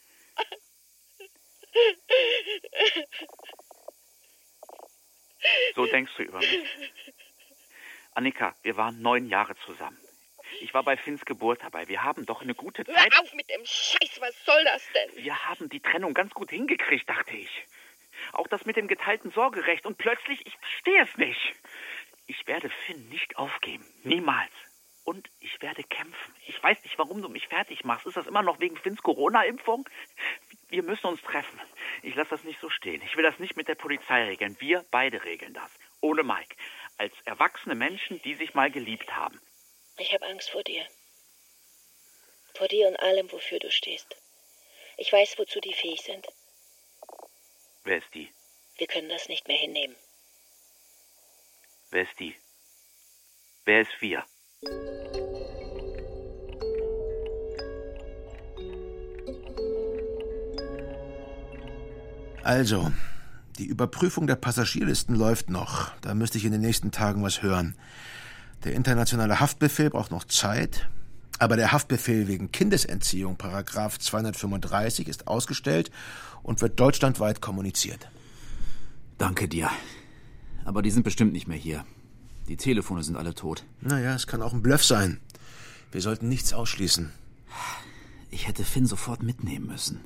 So 5.76 5.86
denkst 5.86 6.12
du 6.18 6.24
über 6.24 6.40
mich. 6.40 6.66
Annika, 8.14 8.56
wir 8.64 8.78
waren 8.78 9.02
neun 9.02 9.28
Jahre 9.30 9.56
zusammen. 9.66 9.98
Ich 10.62 10.74
war 10.74 10.84
bei 10.84 10.98
Finns 10.98 11.26
Geburt 11.26 11.62
dabei. 11.62 11.88
Wir 11.88 12.04
haben 12.04 12.26
doch 12.26 12.42
eine 12.42 12.56
gute 12.56 12.86
Zeit. 12.86 13.14
Hör 13.14 13.22
auf 13.22 13.34
mit 13.34 13.50
dem 13.50 13.64
Scheiß, 13.66 14.20
was 14.20 14.34
soll 14.46 14.64
das 14.64 14.84
denn? 14.94 15.24
Wir 15.24 15.46
haben 15.46 15.70
die 15.70 15.80
Trennung 15.80 16.14
ganz 16.14 16.34
gut 16.34 16.50
hingekriegt, 16.50 17.08
dachte 17.08 17.36
ich. 17.36 17.50
Auch 18.34 18.48
das 18.48 18.66
mit 18.66 18.76
dem 18.76 18.88
geteilten 18.88 19.32
Sorgerecht. 19.32 19.86
Und 19.86 19.98
plötzlich, 19.98 20.46
ich 20.46 20.58
verstehe 20.58 21.04
es 21.04 21.18
nicht. 21.18 21.56
Ich 22.28 22.46
werde 22.48 22.70
Finn 22.70 23.08
nicht 23.10 23.38
aufgeben. 23.38 23.86
Niemals. 24.04 24.52
Und 25.04 25.30
ich 25.40 25.62
werde 25.62 25.84
kämpfen. 25.84 26.36
Ich 26.48 26.62
weiß 26.62 26.84
nicht, 26.84 26.98
warum 26.98 27.22
du 27.22 27.30
mich 27.30 27.48
fertig 27.48 27.86
machst. 27.86 28.06
Ist 28.06 28.18
das 28.18 28.28
immer 28.28 28.42
noch 28.42 28.60
wegen 28.60 28.76
Finns 28.76 29.02
Corona-Impfung? 29.02 29.88
Wir 30.68 30.84
müssen 30.84 31.08
uns 31.08 31.22
treffen. 31.22 31.62
Ich 32.04 32.14
lasse 32.16 32.32
das 32.32 32.44
nicht 32.44 32.60
so 32.60 32.70
stehen. 32.70 33.02
Ich 33.02 33.16
will 33.16 33.24
das 33.24 33.40
nicht 33.40 33.56
mit 33.56 33.70
der 33.70 33.76
Polizei 33.76 34.26
regeln. 34.26 34.58
Wir 34.60 34.84
beide 34.92 35.24
regeln 35.24 35.54
das. 35.54 35.72
Ohne 36.02 36.24
Mike. 36.24 36.56
Als 36.98 37.14
erwachsene 37.24 37.76
Menschen, 37.76 38.22
die 38.24 38.36
sich 38.36 38.54
mal 38.54 38.70
geliebt 38.70 39.16
haben. 39.16 39.40
Ich 39.98 40.14
habe 40.14 40.26
Angst 40.26 40.50
vor 40.50 40.64
dir. 40.64 40.86
Vor 42.56 42.68
dir 42.68 42.90
und 42.90 42.98
allem, 42.98 43.32
wofür 43.32 43.60
du 43.60 43.72
stehst. 43.72 44.14
Ich 44.98 45.14
weiß, 45.14 45.40
wozu 45.40 45.62
die 45.62 45.74
fähig 45.74 46.02
sind. 46.02 46.28
Wer 47.88 48.00
ist 48.00 48.14
die? 48.14 48.28
Wir 48.80 48.88
können 48.88 49.08
das 49.08 49.30
nicht 49.30 49.48
mehr 49.48 49.56
hinnehmen. 49.56 49.96
Wer 51.90 52.02
ist 52.02 52.20
die? 52.20 52.36
Wer 53.64 53.82
ist 53.82 54.02
wir? 54.02 54.26
Also, 62.44 62.92
die 63.58 63.66
Überprüfung 63.68 64.28
der 64.28 64.36
Passagierlisten 64.36 65.16
läuft 65.16 65.50
noch. 65.50 65.96
Da 66.02 66.14
müsste 66.14 66.38
ich 66.40 66.44
in 66.44 66.52
den 66.52 66.60
nächsten 66.60 66.92
Tagen 66.92 67.24
was 67.24 67.42
hören. 67.42 67.78
Der 68.66 68.74
internationale 68.74 69.40
Haftbefehl 69.40 69.92
braucht 69.92 70.12
noch 70.12 70.26
Zeit, 70.26 70.90
aber 71.40 71.56
der 71.56 71.72
Haftbefehl 71.72 72.28
wegen 72.28 72.52
Kindesentziehung, 72.52 73.38
Paragraph 73.38 74.00
235, 74.00 75.08
ist 75.08 75.28
ausgestellt 75.28 75.92
und 76.44 76.62
wird 76.62 76.80
deutschlandweit 76.80 77.42
kommuniziert. 77.42 78.10
Danke 79.18 79.48
dir. 79.48 79.70
Aber 80.66 80.82
die 80.82 80.92
sind 80.92 81.04
bestimmt 81.04 81.34
nicht 81.34 81.48
mehr 81.48 81.58
hier. 81.58 81.86
Die 82.48 82.58
Telefone 82.58 83.04
sind 83.04 83.18
alle 83.18 83.34
tot. 83.34 83.66
Naja, 83.82 84.16
es 84.16 84.28
kann 84.28 84.42
auch 84.42 84.54
ein 84.54 84.62
Bluff 84.62 84.84
sein. 84.84 85.20
Wir 85.92 86.02
sollten 86.02 86.30
nichts 86.30 86.54
ausschließen. 86.54 87.12
Ich 88.30 88.48
hätte 88.48 88.64
Finn 88.64 88.86
sofort 88.86 89.24
mitnehmen 89.24 89.68
müssen. 89.68 90.02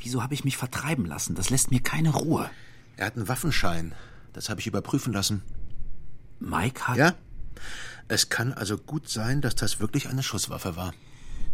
Wieso 0.00 0.22
habe 0.22 0.34
ich 0.34 0.44
mich 0.44 0.56
vertreiben 0.56 1.06
lassen? 1.06 1.34
Das 1.34 1.50
lässt 1.50 1.70
mir 1.70 1.80
keine 1.80 2.10
Ruhe. 2.10 2.50
Er 2.96 3.06
hat 3.06 3.16
einen 3.16 3.28
Waffenschein. 3.28 3.94
Das 4.32 4.48
habe 4.48 4.60
ich 4.60 4.66
überprüfen 4.66 5.12
lassen. 5.12 5.42
Mike 6.40 6.86
hat. 6.86 6.96
Ja? 6.96 7.14
Es 8.08 8.28
kann 8.28 8.52
also 8.52 8.76
gut 8.76 9.08
sein, 9.08 9.40
dass 9.40 9.54
das 9.54 9.80
wirklich 9.80 10.08
eine 10.08 10.22
Schusswaffe 10.22 10.76
war. 10.76 10.92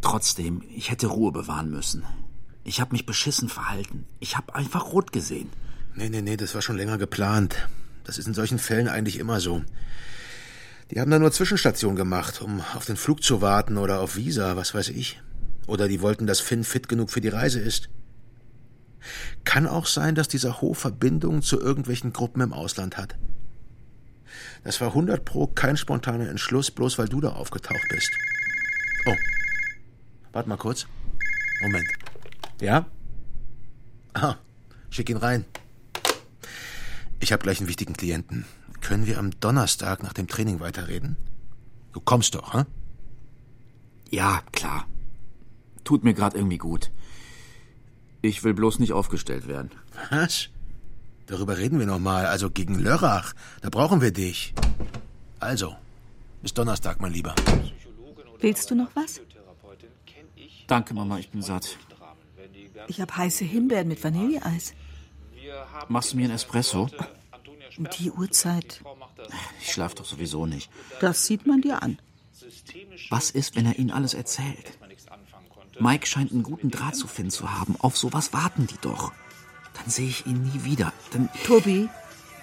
Trotzdem, 0.00 0.62
ich 0.74 0.90
hätte 0.90 1.06
Ruhe 1.06 1.32
bewahren 1.32 1.70
müssen. 1.70 2.04
Ich 2.64 2.80
habe 2.80 2.92
mich 2.92 3.06
beschissen 3.06 3.48
verhalten. 3.48 4.06
Ich 4.18 4.36
habe 4.36 4.54
einfach 4.54 4.92
rot 4.92 5.12
gesehen. 5.12 5.50
Nee, 5.94 6.08
nee, 6.08 6.22
nee, 6.22 6.36
das 6.36 6.54
war 6.54 6.62
schon 6.62 6.76
länger 6.76 6.98
geplant. 6.98 7.68
Das 8.04 8.18
ist 8.18 8.26
in 8.26 8.34
solchen 8.34 8.58
Fällen 8.58 8.88
eigentlich 8.88 9.18
immer 9.18 9.40
so. 9.40 9.62
Die 10.90 11.00
haben 11.00 11.10
da 11.10 11.18
nur 11.18 11.30
Zwischenstation 11.30 11.94
gemacht, 11.94 12.42
um 12.42 12.60
auf 12.74 12.84
den 12.84 12.96
Flug 12.96 13.22
zu 13.22 13.40
warten 13.40 13.78
oder 13.78 14.00
auf 14.00 14.16
Visa, 14.16 14.56
was 14.56 14.74
weiß 14.74 14.88
ich. 14.88 15.20
Oder 15.66 15.86
die 15.86 16.00
wollten, 16.00 16.26
dass 16.26 16.40
Finn 16.40 16.64
fit 16.64 16.88
genug 16.88 17.10
für 17.10 17.20
die 17.20 17.28
Reise 17.28 17.60
ist. 17.60 17.88
Kann 19.44 19.68
auch 19.68 19.86
sein, 19.86 20.14
dass 20.14 20.28
dieser 20.28 20.60
Hof 20.60 20.78
Verbindungen 20.78 21.42
zu 21.42 21.60
irgendwelchen 21.60 22.12
Gruppen 22.12 22.40
im 22.42 22.52
Ausland 22.52 22.96
hat. 22.96 23.16
Das 24.64 24.80
war 24.80 24.88
100 24.88 25.24
pro 25.24 25.46
kein 25.46 25.76
spontaner 25.76 26.28
Entschluss, 26.28 26.70
bloß 26.70 26.98
weil 26.98 27.08
du 27.08 27.20
da 27.20 27.30
aufgetaucht 27.30 27.86
bist. 27.88 28.10
Oh, 29.06 29.14
warte 30.32 30.48
mal 30.48 30.56
kurz. 30.56 30.86
Moment. 31.62 31.88
Ja? 32.60 32.86
Ah, 34.14 34.36
schick 34.90 35.08
ihn 35.10 35.16
rein. 35.16 35.44
Ich 37.20 37.32
habe 37.32 37.42
gleich 37.42 37.58
einen 37.58 37.68
wichtigen 37.68 37.94
Klienten. 37.94 38.46
Können 38.80 39.06
wir 39.06 39.18
am 39.18 39.30
Donnerstag 39.40 40.02
nach 40.02 40.12
dem 40.12 40.26
Training 40.26 40.60
weiterreden? 40.60 41.16
Du 41.92 42.00
kommst 42.00 42.34
doch, 42.34 42.54
hm? 42.54 42.66
Ja, 44.10 44.42
klar. 44.52 44.86
Tut 45.84 46.02
mir 46.02 46.14
gerade 46.14 46.36
irgendwie 46.36 46.58
gut. 46.58 46.90
Ich 48.22 48.42
will 48.42 48.54
bloß 48.54 48.78
nicht 48.78 48.92
aufgestellt 48.92 49.46
werden. 49.48 49.70
Was? 50.10 50.48
Darüber 51.30 51.58
reden 51.58 51.78
wir 51.78 51.86
noch 51.86 52.00
mal. 52.00 52.26
Also 52.26 52.50
gegen 52.50 52.80
Lörrach, 52.80 53.34
da 53.62 53.70
brauchen 53.70 54.00
wir 54.00 54.10
dich. 54.10 54.52
Also, 55.38 55.76
bis 56.42 56.52
Donnerstag, 56.52 57.00
mein 57.00 57.12
Lieber. 57.12 57.36
Willst 58.40 58.68
du 58.70 58.74
noch 58.74 58.90
was? 58.96 59.20
Danke, 60.66 60.92
Mama, 60.92 61.18
ich 61.18 61.30
bin 61.30 61.40
satt. 61.40 61.78
Ich 62.88 63.00
habe 63.00 63.16
heiße 63.16 63.44
Himbeeren 63.44 63.86
mit 63.86 64.02
Vanilleeis. 64.02 64.74
Machst 65.88 66.12
du 66.12 66.16
mir 66.16 66.24
einen 66.24 66.34
Espresso? 66.34 66.88
Um 67.78 67.88
die 67.98 68.10
Uhrzeit. 68.10 68.82
Ich 69.60 69.72
schlaf 69.72 69.94
doch 69.94 70.04
sowieso 70.04 70.46
nicht. 70.46 70.68
Das 71.00 71.26
sieht 71.26 71.46
man 71.46 71.62
dir 71.62 71.80
an. 71.82 72.00
Was 73.08 73.30
ist, 73.30 73.54
wenn 73.54 73.66
er 73.66 73.78
ihnen 73.78 73.92
alles 73.92 74.14
erzählt? 74.14 74.76
Mike 75.78 76.06
scheint 76.06 76.32
einen 76.32 76.42
guten 76.42 76.72
Draht 76.72 76.96
zu 76.96 77.06
Finn 77.06 77.30
zu 77.30 77.52
haben. 77.52 77.76
Auf 77.78 77.96
sowas 77.96 78.32
warten 78.32 78.66
die 78.66 78.78
doch. 78.80 79.12
Dann 79.80 79.90
sehe 79.90 80.08
ich 80.08 80.26
ihn 80.26 80.42
nie 80.42 80.64
wieder. 80.64 80.92
Dann 81.12 81.28
Tobi, 81.44 81.88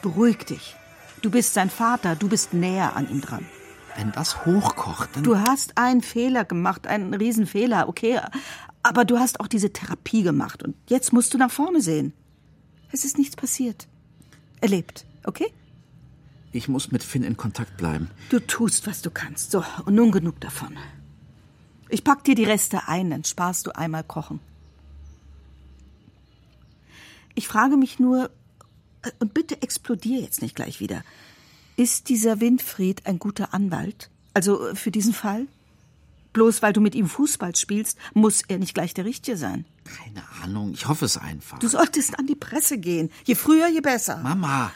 beruhig 0.01 0.45
dich. 0.45 0.75
Du 1.21 1.31
bist 1.31 1.53
sein 1.53 1.69
Vater, 1.69 2.15
du 2.15 2.29
bist 2.29 2.53
näher 2.53 2.95
an 2.95 3.09
ihm 3.09 3.21
dran. 3.21 3.45
Wenn 3.95 4.11
das 4.11 4.45
hochkocht, 4.45 5.15
dann. 5.15 5.23
Du 5.23 5.37
hast 5.39 5.77
einen 5.77 6.01
Fehler 6.01 6.45
gemacht, 6.45 6.85
einen 6.85 7.13
Riesenfehler, 7.13 7.89
okay. 7.89 8.19
Aber 8.83 9.05
du 9.05 9.17
hast 9.17 9.39
auch 9.39 9.47
diese 9.47 9.73
Therapie 9.73 10.21
gemacht 10.21 10.63
und 10.63 10.75
jetzt 10.87 11.13
musst 11.13 11.33
du 11.33 11.37
nach 11.37 11.51
vorne 11.51 11.81
sehen. 11.81 12.13
Es 12.91 13.03
ist 13.03 13.17
nichts 13.17 13.35
passiert. 13.35 13.87
Er 14.61 14.69
lebt, 14.69 15.05
okay? 15.23 15.51
Ich 16.51 16.67
muss 16.67 16.91
mit 16.91 17.03
Finn 17.03 17.23
in 17.23 17.37
Kontakt 17.37 17.77
bleiben. 17.77 18.09
Du 18.29 18.39
tust, 18.39 18.87
was 18.87 19.01
du 19.01 19.11
kannst. 19.11 19.51
So, 19.51 19.63
und 19.85 19.95
nun 19.95 20.11
genug 20.11 20.39
davon. 20.39 20.77
Ich 21.89 22.03
pack 22.03 22.23
dir 22.23 22.35
die 22.35 22.43
Reste 22.43 22.87
ein, 22.87 23.09
dann 23.09 23.23
sparst 23.23 23.67
du 23.67 23.75
einmal 23.75 24.03
kochen. 24.03 24.39
Ich 27.37 27.47
frage 27.47 27.77
mich 27.77 27.99
nur, 27.99 28.31
äh, 29.03 29.11
und 29.19 29.35
bitte 29.35 29.61
explodier 29.61 30.21
jetzt 30.21 30.41
nicht 30.41 30.55
gleich 30.55 30.79
wieder. 30.79 31.03
Ist 31.75 32.09
dieser 32.09 32.41
Winfried 32.41 33.05
ein 33.05 33.19
guter 33.19 33.53
Anwalt? 33.53 34.09
Also 34.33 34.69
äh, 34.69 34.75
für 34.75 34.89
diesen 34.89 35.13
Fall? 35.13 35.45
Bloß 36.33 36.63
weil 36.63 36.73
du 36.73 36.81
mit 36.81 36.95
ihm 36.95 37.07
Fußball 37.07 37.55
spielst, 37.55 37.99
muss 38.15 38.41
er 38.47 38.57
nicht 38.57 38.73
gleich 38.73 38.95
der 38.95 39.05
Richtige 39.05 39.37
sein. 39.37 39.65
Keine 39.83 40.23
Ahnung, 40.41 40.73
ich 40.73 40.87
hoffe 40.87 41.05
es 41.05 41.15
einfach. 41.15 41.59
Du 41.59 41.67
solltest 41.67 42.17
an 42.17 42.25
die 42.25 42.35
Presse 42.35 42.79
gehen. 42.79 43.11
Je 43.23 43.35
früher, 43.35 43.67
je 43.67 43.81
besser. 43.81 44.17
Mama, 44.17 44.71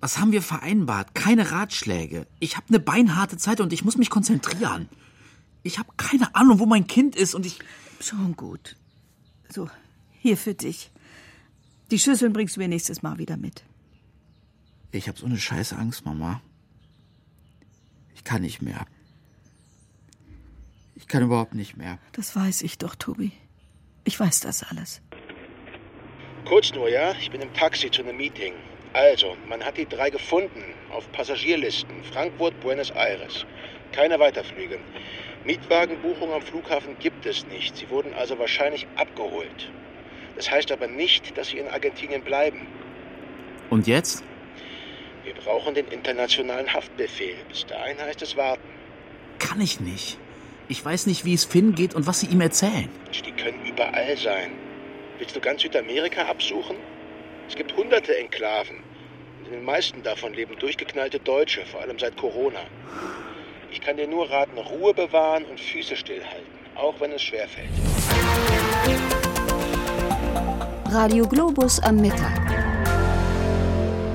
was 0.00 0.16
haben 0.16 0.32
wir 0.32 0.40
vereinbart? 0.40 1.14
Keine 1.14 1.50
Ratschläge. 1.50 2.26
Ich 2.40 2.56
habe 2.56 2.66
eine 2.70 2.80
beinharte 2.80 3.36
Zeit 3.36 3.60
und 3.60 3.74
ich 3.74 3.84
muss 3.84 3.98
mich 3.98 4.08
konzentrieren. 4.08 4.88
Ich 5.62 5.78
habe 5.78 5.90
keine 5.98 6.34
Ahnung, 6.34 6.60
wo 6.60 6.64
mein 6.66 6.86
Kind 6.86 7.14
ist 7.14 7.34
und 7.34 7.44
ich. 7.44 7.58
Schon 8.00 8.36
gut. 8.36 8.74
So, 9.50 9.68
hier 10.22 10.38
für 10.38 10.54
dich. 10.54 10.90
Die 11.90 11.98
Schüsseln 11.98 12.32
bringst 12.32 12.56
du 12.56 12.60
mir 12.60 12.68
nächstes 12.68 13.02
Mal 13.02 13.18
wieder 13.18 13.36
mit. 13.36 13.62
Ich 14.90 15.08
habe 15.08 15.18
so 15.18 15.26
eine 15.26 15.38
scheiße 15.38 15.76
Angst, 15.76 16.04
Mama. 16.04 16.40
Ich 18.14 18.24
kann 18.24 18.42
nicht 18.42 18.60
mehr. 18.60 18.86
Ich 20.94 21.06
kann 21.06 21.22
überhaupt 21.22 21.54
nicht 21.54 21.76
mehr. 21.76 21.98
Das 22.12 22.34
weiß 22.34 22.62
ich 22.62 22.78
doch, 22.78 22.94
Tobi. 22.96 23.30
Ich 24.04 24.18
weiß 24.18 24.40
das 24.40 24.62
alles. 24.64 25.00
Kurz 26.44 26.72
nur, 26.72 26.88
ja? 26.88 27.12
Ich 27.20 27.30
bin 27.30 27.40
im 27.40 27.52
Taxi 27.54 27.90
zu 27.90 28.02
einem 28.02 28.16
Meeting. 28.16 28.54
Also, 28.92 29.36
man 29.48 29.62
hat 29.62 29.76
die 29.76 29.86
drei 29.86 30.10
gefunden 30.10 30.62
auf 30.90 31.10
Passagierlisten. 31.12 32.02
Frankfurt, 32.04 32.58
Buenos 32.60 32.90
Aires. 32.90 33.44
Keine 33.92 34.18
Weiterflüge. 34.18 34.78
Mietwagenbuchung 35.44 36.32
am 36.32 36.42
Flughafen 36.42 36.98
gibt 36.98 37.26
es 37.26 37.46
nicht. 37.46 37.76
Sie 37.76 37.88
wurden 37.90 38.14
also 38.14 38.38
wahrscheinlich 38.38 38.86
abgeholt. 38.96 39.70
Das 40.36 40.50
heißt 40.50 40.70
aber 40.70 40.86
nicht, 40.86 41.36
dass 41.36 41.48
sie 41.48 41.58
in 41.58 41.68
Argentinien 41.68 42.22
bleiben. 42.22 42.66
Und 43.70 43.86
jetzt? 43.86 44.22
Wir 45.24 45.34
brauchen 45.34 45.74
den 45.74 45.88
internationalen 45.88 46.72
Haftbefehl. 46.72 47.36
Bis 47.48 47.66
dahin 47.66 47.98
heißt 47.98 48.22
es 48.22 48.36
warten. 48.36 48.68
Kann 49.38 49.60
ich 49.60 49.80
nicht. 49.80 50.18
Ich 50.68 50.84
weiß 50.84 51.06
nicht, 51.06 51.24
wie 51.24 51.34
es 51.34 51.44
Finn 51.44 51.74
geht 51.74 51.94
und 51.94 52.06
was 52.06 52.20
sie 52.20 52.26
ihm 52.26 52.40
erzählen. 52.40 52.88
Die 53.12 53.32
können 53.32 53.64
überall 53.64 54.16
sein. 54.16 54.52
Willst 55.18 55.34
du 55.34 55.40
ganz 55.40 55.62
Südamerika 55.62 56.26
absuchen? 56.26 56.76
Es 57.48 57.54
gibt 57.54 57.74
hunderte 57.76 58.16
Enklaven. 58.16 58.76
In 59.46 59.52
den 59.52 59.64
meisten 59.64 60.02
davon 60.02 60.34
leben 60.34 60.56
durchgeknallte 60.58 61.20
Deutsche, 61.20 61.64
vor 61.66 61.80
allem 61.80 61.98
seit 61.98 62.16
Corona. 62.16 62.60
Ich 63.70 63.80
kann 63.80 63.96
dir 63.96 64.08
nur 64.08 64.28
raten, 64.28 64.58
Ruhe 64.58 64.92
bewahren 64.92 65.44
und 65.44 65.60
Füße 65.60 65.96
stillhalten, 65.96 66.46
auch 66.74 66.98
wenn 67.00 67.12
es 67.12 67.22
schwerfällt. 67.22 67.68
Radio 70.92 71.26
Globus 71.26 71.80
am 71.80 71.96
Mittag. 71.96 72.40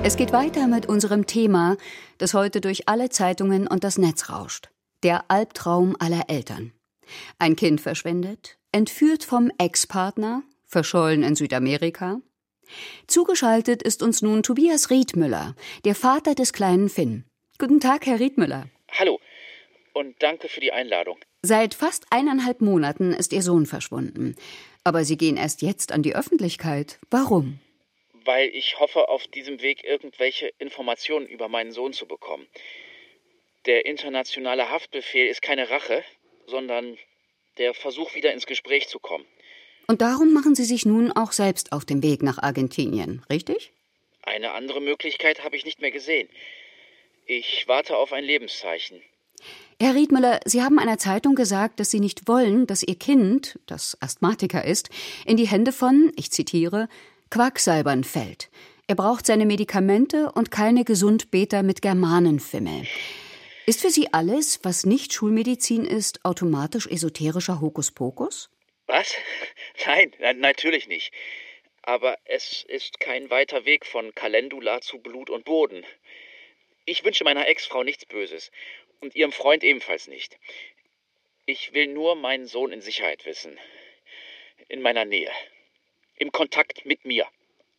Es 0.03 0.15
geht 0.15 0.31
weiter 0.31 0.67
mit 0.67 0.87
unserem 0.87 1.27
Thema, 1.27 1.75
das 2.17 2.33
heute 2.33 2.61
durch 2.61 2.87
alle 2.87 3.09
Zeitungen 3.09 3.67
und 3.67 3.83
das 3.83 3.97
Netz 3.97 4.29
rauscht. 4.29 4.69
Der 5.03 5.29
Albtraum 5.29 5.95
aller 5.99 6.29
Eltern. 6.29 6.71
Ein 7.39 7.55
Kind 7.55 7.81
verschwindet, 7.81 8.57
entführt 8.71 9.23
vom 9.23 9.51
Ex-Partner, 9.57 10.43
verschollen 10.65 11.23
in 11.23 11.35
Südamerika. 11.35 12.21
Zugeschaltet 13.05 13.83
ist 13.83 14.01
uns 14.01 14.21
nun 14.21 14.41
Tobias 14.41 14.89
Riedmüller, 14.89 15.55
der 15.83 15.95
Vater 15.95 16.35
des 16.35 16.53
kleinen 16.53 16.87
Finn. 16.89 17.25
Guten 17.59 17.81
Tag, 17.81 18.05
Herr 18.05 18.19
Riedmüller. 18.19 18.65
Hallo 18.89 19.19
und 19.93 20.15
danke 20.21 20.47
für 20.47 20.59
die 20.59 20.71
Einladung. 20.71 21.17
Seit 21.41 21.73
fast 21.73 22.05
eineinhalb 22.11 22.61
Monaten 22.61 23.13
ist 23.13 23.33
Ihr 23.33 23.41
Sohn 23.41 23.65
verschwunden. 23.65 24.35
Aber 24.83 25.03
Sie 25.03 25.17
gehen 25.17 25.37
erst 25.37 25.61
jetzt 25.61 25.91
an 25.91 26.03
die 26.03 26.15
Öffentlichkeit. 26.15 26.99
Warum? 27.09 27.59
Weil 28.25 28.49
ich 28.49 28.79
hoffe, 28.79 29.09
auf 29.09 29.27
diesem 29.27 29.61
Weg 29.61 29.83
irgendwelche 29.83 30.51
Informationen 30.57 31.27
über 31.27 31.47
meinen 31.47 31.71
Sohn 31.71 31.93
zu 31.93 32.07
bekommen. 32.07 32.47
Der 33.65 33.85
internationale 33.85 34.69
Haftbefehl 34.69 35.27
ist 35.27 35.41
keine 35.41 35.69
Rache, 35.69 36.03
sondern 36.47 36.97
der 37.57 37.73
Versuch, 37.73 38.15
wieder 38.15 38.33
ins 38.33 38.47
Gespräch 38.47 38.87
zu 38.87 38.99
kommen. 38.99 39.25
Und 39.87 40.01
darum 40.01 40.33
machen 40.33 40.55
Sie 40.55 40.63
sich 40.63 40.85
nun 40.85 41.11
auch 41.11 41.31
selbst 41.31 41.71
auf 41.71 41.85
den 41.85 42.01
Weg 42.01 42.23
nach 42.23 42.37
Argentinien, 42.37 43.23
richtig? 43.29 43.71
Eine 44.23 44.51
andere 44.51 44.81
Möglichkeit 44.81 45.43
habe 45.43 45.55
ich 45.55 45.65
nicht 45.65 45.81
mehr 45.81 45.91
gesehen. 45.91 46.29
Ich 47.25 47.67
warte 47.67 47.97
auf 47.97 48.13
ein 48.13 48.23
Lebenszeichen. 48.23 49.01
Herr 49.81 49.95
Riedmüller, 49.95 50.41
Sie 50.45 50.61
haben 50.61 50.77
einer 50.77 50.99
Zeitung 50.99 51.33
gesagt, 51.33 51.79
dass 51.79 51.89
Sie 51.89 51.99
nicht 51.99 52.27
wollen, 52.27 52.67
dass 52.67 52.83
Ihr 52.83 52.99
Kind, 52.99 53.57
das 53.65 53.97
Asthmatiker 53.99 54.63
ist, 54.63 54.91
in 55.25 55.37
die 55.37 55.47
Hände 55.47 55.71
von, 55.71 56.11
ich 56.15 56.29
zitiere, 56.29 56.87
Quacksalbern 57.31 58.03
fällt. 58.03 58.51
Er 58.85 58.93
braucht 58.93 59.25
seine 59.25 59.47
Medikamente 59.47 60.31
und 60.33 60.51
keine 60.51 60.83
Gesundbeter 60.83 61.63
mit 61.63 61.81
Germanenfimmel. 61.81 62.85
Ist 63.65 63.81
für 63.81 63.89
Sie 63.89 64.13
alles, 64.13 64.59
was 64.61 64.85
nicht 64.85 65.13
Schulmedizin 65.13 65.83
ist, 65.83 66.23
automatisch 66.23 66.85
esoterischer 66.85 67.59
Hokuspokus? 67.59 68.51
Was? 68.85 69.15
Nein, 69.87 70.11
na, 70.19 70.33
natürlich 70.33 70.89
nicht. 70.89 71.11
Aber 71.81 72.19
es 72.25 72.63
ist 72.67 72.99
kein 72.99 73.31
weiter 73.31 73.65
Weg 73.65 73.87
von 73.87 74.13
Calendula 74.13 74.81
zu 74.81 74.99
Blut 74.99 75.31
und 75.31 75.43
Boden. 75.43 75.83
Ich 76.85 77.03
wünsche 77.03 77.23
meiner 77.23 77.47
Ex-Frau 77.47 77.83
nichts 77.83 78.05
Böses 78.05 78.51
und 79.01 79.15
ihrem 79.15 79.31
Freund 79.31 79.63
ebenfalls 79.63 80.07
nicht. 80.07 80.37
Ich 81.45 81.73
will 81.73 81.87
nur 81.87 82.15
meinen 82.15 82.45
Sohn 82.45 82.71
in 82.71 82.81
Sicherheit 82.81 83.25
wissen. 83.25 83.59
In 84.69 84.81
meiner 84.81 85.05
Nähe. 85.05 85.31
Im 86.15 86.31
Kontakt 86.31 86.85
mit 86.85 87.03
mir. 87.03 87.27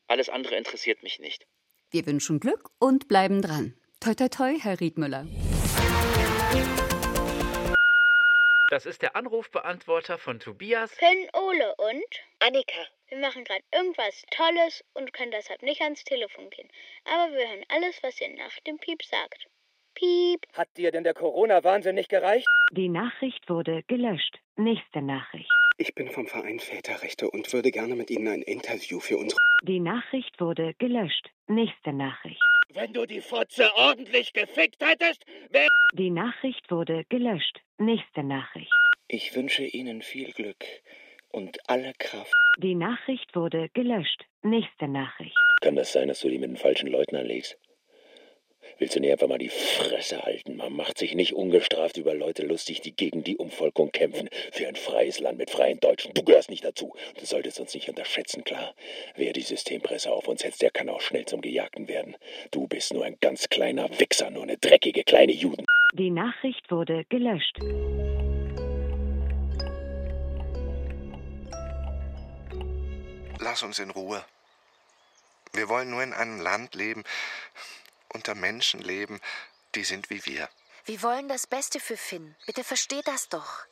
Alles 0.08 0.28
andere 0.28 0.56
interessiert 0.56 1.02
mich 1.02 1.20
nicht. 1.20 1.46
Wir 1.90 2.04
wünschen 2.06 2.40
Glück 2.40 2.70
und 2.78 3.08
bleiben 3.08 3.40
dran. 3.40 3.74
Toi, 4.00 4.14
toi, 4.14 4.28
toi, 4.28 4.58
Herr 4.58 4.80
Riedmüller. 4.80 5.26
Das 8.68 8.86
ist 8.86 9.02
der 9.02 9.14
Anrufbeantworter 9.14 10.18
von 10.18 10.40
Tobias. 10.40 10.90
Finn, 10.92 11.28
Ole 11.34 11.74
und 11.76 12.02
Annika. 12.40 12.86
wir 13.08 13.18
machen 13.18 13.44
gerade 13.44 13.62
irgendwas 13.70 14.22
Tolles 14.30 14.82
und 14.94 15.12
können 15.12 15.30
deshalb 15.30 15.62
nicht 15.62 15.82
ans 15.82 16.02
Telefon 16.04 16.48
gehen. 16.50 16.68
Aber 17.04 17.32
wir 17.34 17.46
hören 17.46 17.64
alles, 17.68 18.02
was 18.02 18.20
ihr 18.20 18.30
nach 18.30 18.58
dem 18.60 18.78
Piep 18.78 19.02
sagt. 19.04 19.46
Piep. 19.94 20.46
Hat 20.52 20.68
dir 20.76 20.90
denn 20.90 21.04
der 21.04 21.14
Corona-Wahnsinn 21.14 21.94
nicht 21.94 22.08
gereicht? 22.08 22.46
Die 22.72 22.88
Nachricht 22.88 23.48
wurde 23.48 23.82
gelöscht. 23.86 24.38
Nächste 24.56 25.02
Nachricht. 25.02 25.50
Ich 25.78 25.94
bin 25.94 26.08
vom 26.10 26.26
Verein 26.26 26.60
Väterrechte 26.60 27.30
und 27.30 27.52
würde 27.52 27.70
gerne 27.70 27.94
mit 27.94 28.10
Ihnen 28.10 28.28
ein 28.28 28.42
Interview 28.42 29.00
für 29.00 29.16
unsere. 29.16 29.40
Die 29.62 29.80
Nachricht 29.80 30.40
wurde 30.40 30.74
gelöscht. 30.78 31.30
Nächste 31.48 31.92
Nachricht. 31.92 32.40
Wenn 32.74 32.92
du 32.92 33.06
die 33.06 33.20
Fotze 33.20 33.70
ordentlich 33.76 34.32
gefickt 34.32 34.82
hättest, 34.82 35.24
wär. 35.50 35.68
Die 35.94 36.10
Nachricht 36.10 36.70
wurde 36.70 37.04
gelöscht. 37.08 37.60
Nächste 37.78 38.22
Nachricht. 38.22 38.72
Ich 39.08 39.34
wünsche 39.34 39.64
Ihnen 39.64 40.02
viel 40.02 40.32
Glück 40.32 40.64
und 41.30 41.58
alle 41.68 41.92
Kraft. 41.98 42.32
Die 42.58 42.74
Nachricht 42.74 43.34
wurde 43.34 43.68
gelöscht. 43.74 44.24
Nächste 44.42 44.88
Nachricht. 44.88 45.36
Kann 45.60 45.76
das 45.76 45.92
sein, 45.92 46.08
dass 46.08 46.20
du 46.20 46.28
die 46.28 46.38
mit 46.38 46.50
den 46.50 46.56
falschen 46.56 46.88
Leuten 46.88 47.16
anlegst? 47.16 47.58
Willst 48.82 48.96
du 48.96 49.00
nicht 49.00 49.12
einfach 49.12 49.28
mal 49.28 49.38
die 49.38 49.48
Fresse 49.48 50.24
halten? 50.24 50.56
Man 50.56 50.72
macht 50.72 50.98
sich 50.98 51.14
nicht 51.14 51.34
ungestraft 51.34 51.98
über 51.98 52.14
Leute 52.14 52.44
lustig, 52.44 52.80
die 52.80 52.90
gegen 52.90 53.22
die 53.22 53.36
Umvolkung 53.36 53.92
kämpfen. 53.92 54.28
Für 54.50 54.66
ein 54.66 54.74
freies 54.74 55.20
Land 55.20 55.38
mit 55.38 55.50
freien 55.50 55.78
Deutschen. 55.78 56.12
Du 56.14 56.24
gehörst 56.24 56.50
nicht 56.50 56.64
dazu. 56.64 56.92
Du 57.16 57.24
solltest 57.24 57.60
uns 57.60 57.72
nicht 57.74 57.88
unterschätzen, 57.88 58.42
klar. 58.42 58.74
Wer 59.14 59.34
die 59.34 59.42
Systempresse 59.42 60.10
auf 60.10 60.26
uns 60.26 60.40
setzt, 60.40 60.62
der 60.62 60.72
kann 60.72 60.88
auch 60.88 61.00
schnell 61.00 61.24
zum 61.26 61.42
Gejagten 61.42 61.86
werden. 61.86 62.16
Du 62.50 62.66
bist 62.66 62.92
nur 62.92 63.04
ein 63.04 63.16
ganz 63.20 63.48
kleiner 63.48 63.88
Wichser, 64.00 64.30
nur 64.30 64.42
eine 64.42 64.58
dreckige 64.58 65.04
kleine 65.04 65.30
Juden. 65.30 65.64
Die 65.94 66.10
Nachricht 66.10 66.68
wurde 66.68 67.04
gelöscht. 67.08 67.60
Lass 73.38 73.62
uns 73.62 73.78
in 73.78 73.90
Ruhe. 73.90 74.24
Wir 75.52 75.68
wollen 75.68 75.90
nur 75.90 76.02
in 76.02 76.14
einem 76.14 76.40
Land 76.40 76.74
leben, 76.74 77.04
unter 78.12 78.34
Menschen 78.34 78.80
leben, 78.80 79.20
die 79.74 79.84
sind 79.84 80.10
wie 80.10 80.24
wir. 80.26 80.48
Wir 80.84 81.02
wollen 81.02 81.28
das 81.28 81.46
Beste 81.46 81.80
für 81.80 81.96
Finn. 81.96 82.34
Bitte 82.46 82.64
versteh 82.64 83.02
das 83.02 83.28
doch. 83.28 83.64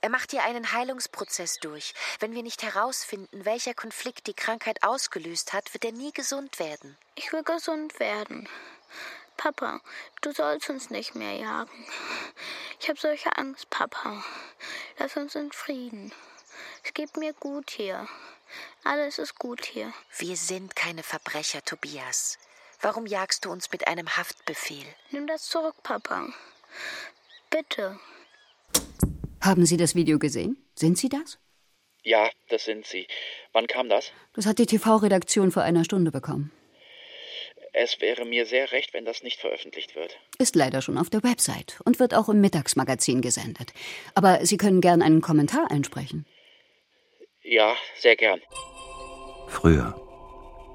Er 0.00 0.08
macht 0.08 0.32
hier 0.32 0.42
einen 0.42 0.72
Heilungsprozess 0.72 1.58
durch. 1.58 1.94
Wenn 2.18 2.34
wir 2.34 2.42
nicht 2.42 2.62
herausfinden, 2.62 3.44
welcher 3.44 3.74
Konflikt 3.74 4.26
die 4.26 4.34
Krankheit 4.34 4.82
ausgelöst 4.82 5.52
hat, 5.52 5.72
wird 5.74 5.84
er 5.84 5.92
nie 5.92 6.12
gesund 6.12 6.58
werden. 6.58 6.98
Ich 7.14 7.32
will 7.32 7.44
gesund 7.44 8.00
werden. 8.00 8.48
Papa, 9.36 9.80
du 10.20 10.32
sollst 10.32 10.70
uns 10.70 10.90
nicht 10.90 11.14
mehr 11.14 11.34
jagen. 11.36 11.86
Ich 12.80 12.88
habe 12.88 12.98
solche 12.98 13.36
Angst, 13.36 13.70
Papa. 13.70 14.24
Lass 14.98 15.16
uns 15.16 15.34
in 15.36 15.52
Frieden. 15.52 16.12
Es 16.84 16.94
geht 16.94 17.16
mir 17.16 17.32
gut 17.32 17.70
hier. 17.70 18.08
Alles 18.84 19.18
ist 19.18 19.38
gut 19.38 19.64
hier. 19.64 19.92
Wir 20.18 20.36
sind 20.36 20.76
keine 20.76 21.02
Verbrecher, 21.02 21.64
Tobias. 21.64 22.38
Warum 22.82 23.06
jagst 23.06 23.44
du 23.44 23.50
uns 23.50 23.70
mit 23.70 23.86
einem 23.86 24.08
Haftbefehl? 24.16 24.84
Nimm 25.10 25.26
das 25.28 25.46
zurück, 25.46 25.76
Papa. 25.84 26.28
Bitte. 27.48 27.98
Haben 29.40 29.66
Sie 29.66 29.76
das 29.76 29.94
Video 29.94 30.18
gesehen? 30.18 30.56
Sind 30.74 30.98
Sie 30.98 31.08
das? 31.08 31.38
Ja, 32.02 32.28
das 32.48 32.64
sind 32.64 32.84
sie. 32.84 33.06
Wann 33.52 33.68
kam 33.68 33.88
das? 33.88 34.10
Das 34.34 34.46
hat 34.46 34.58
die 34.58 34.66
TV-Redaktion 34.66 35.52
vor 35.52 35.62
einer 35.62 35.84
Stunde 35.84 36.10
bekommen. 36.10 36.50
Es 37.72 38.00
wäre 38.00 38.24
mir 38.24 38.44
sehr 38.44 38.72
recht, 38.72 38.92
wenn 38.92 39.04
das 39.04 39.22
nicht 39.22 39.40
veröffentlicht 39.40 39.94
wird. 39.94 40.18
Ist 40.38 40.56
leider 40.56 40.82
schon 40.82 40.98
auf 40.98 41.08
der 41.08 41.22
Website 41.22 41.80
und 41.84 42.00
wird 42.00 42.14
auch 42.14 42.28
im 42.28 42.40
Mittagsmagazin 42.40 43.22
gesendet. 43.22 43.72
Aber 44.14 44.44
Sie 44.44 44.56
können 44.56 44.80
gern 44.80 45.00
einen 45.00 45.22
Kommentar 45.22 45.70
einsprechen. 45.70 46.26
Ja, 47.42 47.74
sehr 47.98 48.16
gern. 48.16 48.40
Früher, 49.48 49.94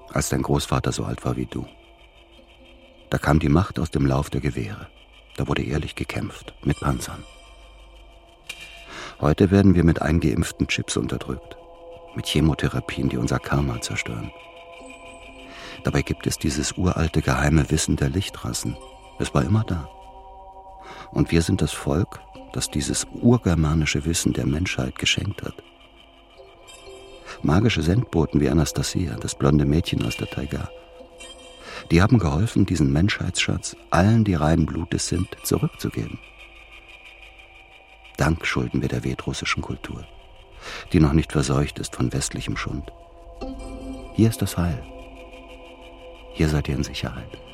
als 0.10 0.30
dein 0.30 0.42
Großvater 0.42 0.92
so 0.92 1.04
alt 1.04 1.24
war 1.24 1.36
wie 1.36 1.46
du, 1.46 1.68
da 3.10 3.18
kam 3.18 3.40
die 3.40 3.50
Macht 3.50 3.80
aus 3.80 3.92
dem 3.92 4.06
Lauf 4.06 4.30
der 4.30 4.42
Gewehre. 4.42 4.88
Da 5.38 5.48
wurde 5.48 5.64
ehrlich 5.64 5.96
gekämpft, 5.96 6.54
mit 6.64 6.80
Panzern. 6.80 7.24
Heute 9.22 9.50
werden 9.50 9.76
wir 9.76 9.84
mit 9.84 10.02
eingeimpften 10.02 10.68
Chips 10.68 10.98
unterdrückt, 10.98 11.58
mit 12.16 12.28
Chemotherapien, 12.28 13.10
die 13.10 13.18
unser 13.18 13.40
Karma 13.40 13.82
zerstören. 13.82 14.32
Dabei 15.84 16.02
gibt 16.02 16.28
es 16.28 16.38
dieses 16.38 16.74
uralte 16.78 17.22
geheime 17.22 17.70
Wissen 17.72 17.96
der 17.96 18.10
Lichtrassen. 18.10 18.76
Es 19.20 19.34
war 19.34 19.44
immer 19.44 19.64
da. 19.64 19.90
Und 21.12 21.32
wir 21.32 21.42
sind 21.42 21.62
das 21.62 21.72
Volk, 21.72 22.20
das 22.54 22.70
dieses 22.70 23.08
urgermanische 23.22 24.06
Wissen 24.06 24.34
der 24.34 24.46
Menschheit 24.46 24.98
geschenkt 24.98 25.44
hat. 25.44 25.56
Magische 27.44 27.82
Sendboten 27.82 28.42
wie 28.42 28.50
Anastasia, 28.50 29.16
das 29.16 29.36
blonde 29.36 29.66
Mädchen 29.66 30.06
aus 30.06 30.18
der 30.18 30.28
Taiga. 30.28 30.70
Die 31.92 32.02
haben 32.02 32.20
geholfen, 32.20 32.66
diesen 32.66 32.92
Menschheitsschatz 32.92 33.76
allen, 33.90 34.24
die 34.24 34.36
rein 34.36 34.66
Blutes 34.66 35.08
sind, 35.08 35.28
zurückzugeben. 35.44 36.20
Dank 38.18 38.46
schulden 38.46 38.82
wir 38.82 38.90
der 38.90 39.04
wetrussischen 39.04 39.62
Kultur, 39.62 40.06
die 40.92 41.00
noch 41.00 41.14
nicht 41.14 41.32
verseucht 41.32 41.80
ist 41.80 41.96
von 41.96 42.12
westlichem 42.12 42.58
Schund. 42.58 42.92
Hier 44.16 44.30
ist 44.30 44.42
das 44.42 44.58
Heil. 44.58 44.84
Hier 46.34 46.50
seid 46.50 46.68
ihr 46.68 46.76
in 46.76 46.84
Sicherheit. 46.84 47.47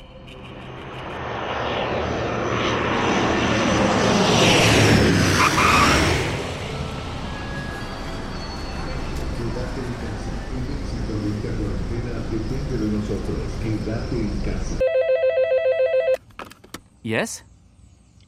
Yes? 17.04 17.44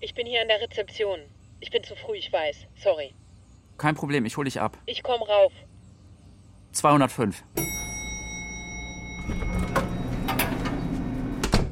Ich 0.01 0.13
bin 0.13 0.27
hier 0.27 0.43
an 0.43 0.49
der 0.49 0.61
Rezeption. 0.61 1.19
Ich 1.61 1.71
bin 1.71 1.83
zu 1.83 1.97
früh, 1.97 2.17
ich 2.19 2.31
weiß. 2.31 2.67
Sorry. 2.77 3.15
Kein 3.79 3.95
Problem, 3.95 4.27
ich 4.27 4.37
hol 4.37 4.45
dich 4.45 4.61
ab. 4.61 4.77
Ich 4.85 5.03
komm 5.03 5.23
rauf. 5.23 5.51
205. 6.73 7.43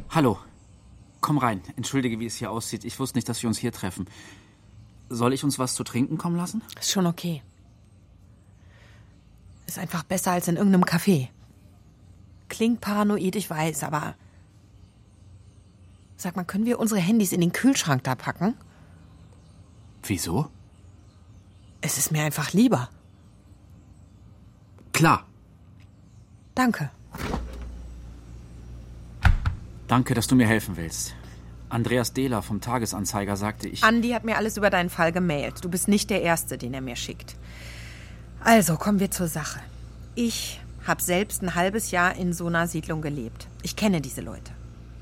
Hallo. 0.08 0.38
Komm 1.20 1.36
rein. 1.36 1.62
Entschuldige, 1.76 2.18
wie 2.20 2.24
es 2.24 2.36
hier 2.36 2.50
aussieht. 2.50 2.86
Ich 2.86 2.98
wusste 2.98 3.18
nicht, 3.18 3.28
dass 3.28 3.42
wir 3.42 3.48
uns 3.48 3.58
hier 3.58 3.72
treffen. 3.72 4.08
Soll 5.10 5.34
ich 5.34 5.44
uns 5.44 5.58
was 5.58 5.74
zu 5.74 5.84
trinken 5.84 6.16
kommen 6.16 6.36
lassen? 6.36 6.62
Ist 6.80 6.90
schon 6.90 7.06
okay. 7.06 7.42
Ist 9.66 9.78
einfach 9.78 10.04
besser 10.04 10.32
als 10.32 10.48
in 10.48 10.56
irgendeinem 10.56 10.84
Café. 10.84 11.28
Klingt 12.48 12.80
paranoid, 12.80 13.36
ich 13.36 13.50
weiß, 13.50 13.84
aber. 13.84 14.14
Sag 16.24 16.36
mal, 16.36 16.44
können 16.44 16.64
wir 16.64 16.78
unsere 16.78 17.02
Handys 17.02 17.32
in 17.32 17.42
den 17.42 17.52
Kühlschrank 17.52 18.02
da 18.02 18.14
packen? 18.14 18.54
Wieso? 20.04 20.48
Es 21.82 21.98
ist 21.98 22.12
mir 22.12 22.22
einfach 22.22 22.54
lieber. 22.54 22.88
Klar. 24.94 25.26
Danke. 26.54 26.88
Danke, 29.86 30.14
dass 30.14 30.26
du 30.26 30.34
mir 30.34 30.46
helfen 30.46 30.78
willst. 30.78 31.14
Andreas 31.68 32.14
Dehler 32.14 32.40
vom 32.40 32.62
Tagesanzeiger 32.62 33.36
sagte, 33.36 33.68
ich. 33.68 33.84
Andi 33.84 34.12
hat 34.12 34.24
mir 34.24 34.38
alles 34.38 34.56
über 34.56 34.70
deinen 34.70 34.88
Fall 34.88 35.12
gemailt. 35.12 35.62
Du 35.62 35.68
bist 35.68 35.88
nicht 35.88 36.08
der 36.08 36.22
Erste, 36.22 36.56
den 36.56 36.72
er 36.72 36.80
mir 36.80 36.96
schickt. 36.96 37.36
Also, 38.40 38.76
kommen 38.76 38.98
wir 38.98 39.10
zur 39.10 39.28
Sache. 39.28 39.60
Ich 40.14 40.58
habe 40.86 41.02
selbst 41.02 41.42
ein 41.42 41.54
halbes 41.54 41.90
Jahr 41.90 42.16
in 42.16 42.32
so 42.32 42.46
einer 42.46 42.66
Siedlung 42.66 43.02
gelebt. 43.02 43.46
Ich 43.60 43.76
kenne 43.76 44.00
diese 44.00 44.22
Leute. 44.22 44.52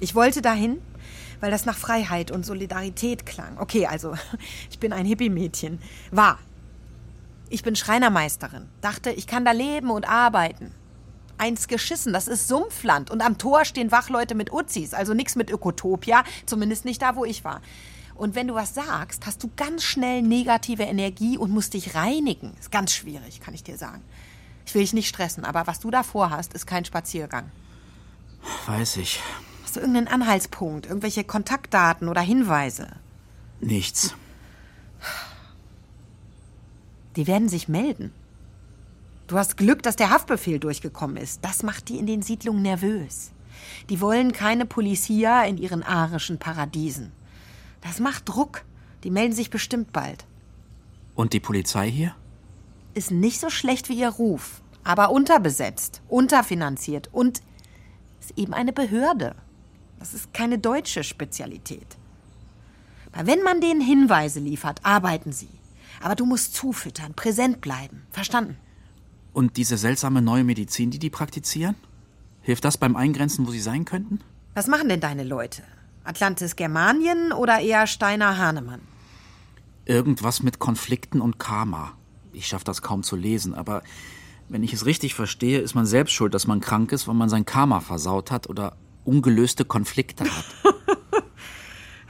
Ich 0.00 0.16
wollte 0.16 0.42
dahin, 0.42 0.78
weil 1.42 1.50
das 1.50 1.66
nach 1.66 1.76
Freiheit 1.76 2.30
und 2.30 2.46
Solidarität 2.46 3.26
klang. 3.26 3.58
Okay, 3.58 3.86
also, 3.86 4.14
ich 4.70 4.78
bin 4.78 4.92
ein 4.92 5.04
Hippie-Mädchen. 5.04 5.80
War. 6.12 6.38
Ich 7.50 7.64
bin 7.64 7.74
Schreinermeisterin. 7.74 8.68
Dachte, 8.80 9.10
ich 9.10 9.26
kann 9.26 9.44
da 9.44 9.50
leben 9.50 9.90
und 9.90 10.08
arbeiten. 10.08 10.72
Eins 11.38 11.66
geschissen, 11.66 12.12
das 12.12 12.28
ist 12.28 12.46
Sumpfland. 12.46 13.10
Und 13.10 13.22
am 13.22 13.38
Tor 13.38 13.64
stehen 13.64 13.90
Wachleute 13.90 14.36
mit 14.36 14.52
Uzis, 14.52 14.94
also 14.94 15.14
nichts 15.14 15.34
mit 15.34 15.50
Ökotopia, 15.50 16.22
zumindest 16.46 16.84
nicht 16.84 17.02
da, 17.02 17.16
wo 17.16 17.24
ich 17.24 17.42
war. 17.42 17.60
Und 18.14 18.36
wenn 18.36 18.46
du 18.46 18.54
was 18.54 18.74
sagst, 18.74 19.26
hast 19.26 19.42
du 19.42 19.50
ganz 19.56 19.82
schnell 19.82 20.22
negative 20.22 20.84
Energie 20.84 21.38
und 21.38 21.50
musst 21.50 21.74
dich 21.74 21.96
reinigen. 21.96 22.54
Ist 22.60 22.70
ganz 22.70 22.92
schwierig, 22.94 23.40
kann 23.40 23.52
ich 23.52 23.64
dir 23.64 23.76
sagen. 23.76 24.04
Ich 24.64 24.76
will 24.76 24.82
dich 24.82 24.92
nicht 24.92 25.08
stressen, 25.08 25.44
aber 25.44 25.66
was 25.66 25.80
du 25.80 25.90
da 25.90 26.04
vorhast, 26.04 26.54
ist 26.54 26.68
kein 26.68 26.84
Spaziergang. 26.84 27.50
Weiß 28.68 28.98
ich. 28.98 29.20
Hast 29.72 29.78
du 29.78 29.88
irgendeinen 29.88 30.08
Anhaltspunkt, 30.08 30.84
irgendwelche 30.84 31.24
Kontaktdaten 31.24 32.08
oder 32.08 32.20
Hinweise? 32.20 32.88
Nichts. 33.62 34.14
Die 37.16 37.26
werden 37.26 37.48
sich 37.48 37.68
melden. 37.68 38.12
Du 39.28 39.38
hast 39.38 39.56
Glück, 39.56 39.82
dass 39.82 39.96
der 39.96 40.10
Haftbefehl 40.10 40.58
durchgekommen 40.58 41.16
ist. 41.16 41.42
Das 41.42 41.62
macht 41.62 41.88
die 41.88 41.96
in 41.96 42.04
den 42.04 42.20
Siedlungen 42.20 42.60
nervös. 42.60 43.30
Die 43.88 44.02
wollen 44.02 44.32
keine 44.32 44.66
Polizia 44.66 45.42
in 45.44 45.56
ihren 45.56 45.82
arischen 45.82 46.36
Paradiesen. 46.36 47.10
Das 47.80 47.98
macht 47.98 48.28
Druck. 48.28 48.66
Die 49.04 49.10
melden 49.10 49.32
sich 49.32 49.48
bestimmt 49.48 49.90
bald. 49.90 50.26
Und 51.14 51.32
die 51.32 51.40
Polizei 51.40 51.90
hier? 51.90 52.14
Ist 52.92 53.10
nicht 53.10 53.40
so 53.40 53.48
schlecht 53.48 53.88
wie 53.88 53.98
ihr 53.98 54.10
Ruf, 54.10 54.60
aber 54.84 55.10
unterbesetzt, 55.10 56.02
unterfinanziert 56.10 57.08
und 57.10 57.40
ist 58.20 58.36
eben 58.36 58.52
eine 58.52 58.74
Behörde. 58.74 59.34
Das 60.02 60.14
ist 60.14 60.34
keine 60.34 60.58
deutsche 60.58 61.04
Spezialität. 61.04 61.86
Aber 63.12 63.28
wenn 63.28 63.44
man 63.44 63.60
denen 63.60 63.80
Hinweise 63.80 64.40
liefert, 64.40 64.80
arbeiten 64.84 65.30
sie. 65.30 65.48
Aber 66.00 66.16
du 66.16 66.26
musst 66.26 66.56
zufüttern, 66.56 67.14
präsent 67.14 67.60
bleiben. 67.60 68.02
Verstanden? 68.10 68.56
Und 69.32 69.56
diese 69.56 69.76
seltsame 69.76 70.20
neue 70.20 70.42
Medizin, 70.42 70.90
die 70.90 70.98
die 70.98 71.08
praktizieren? 71.08 71.76
Hilft 72.40 72.64
das 72.64 72.78
beim 72.78 72.96
Eingrenzen, 72.96 73.46
wo 73.46 73.52
sie 73.52 73.60
sein 73.60 73.84
könnten? 73.84 74.18
Was 74.54 74.66
machen 74.66 74.88
denn 74.88 74.98
deine 74.98 75.22
Leute? 75.22 75.62
Atlantis 76.02 76.56
Germanien 76.56 77.30
oder 77.32 77.60
eher 77.60 77.86
Steiner 77.86 78.38
Hahnemann? 78.38 78.80
Irgendwas 79.84 80.42
mit 80.42 80.58
Konflikten 80.58 81.20
und 81.20 81.38
Karma. 81.38 81.92
Ich 82.32 82.48
schaffe 82.48 82.64
das 82.64 82.82
kaum 82.82 83.04
zu 83.04 83.14
lesen, 83.14 83.54
aber 83.54 83.84
wenn 84.48 84.64
ich 84.64 84.72
es 84.72 84.84
richtig 84.84 85.14
verstehe, 85.14 85.60
ist 85.60 85.76
man 85.76 85.86
selbst 85.86 86.12
schuld, 86.12 86.34
dass 86.34 86.48
man 86.48 86.58
krank 86.58 86.90
ist, 86.90 87.06
weil 87.06 87.14
man 87.14 87.28
sein 87.28 87.46
Karma 87.46 87.78
versaut 87.78 88.32
hat 88.32 88.50
oder 88.50 88.74
ungelöste 89.04 89.64
Konflikte 89.64 90.24
hat. 90.24 90.44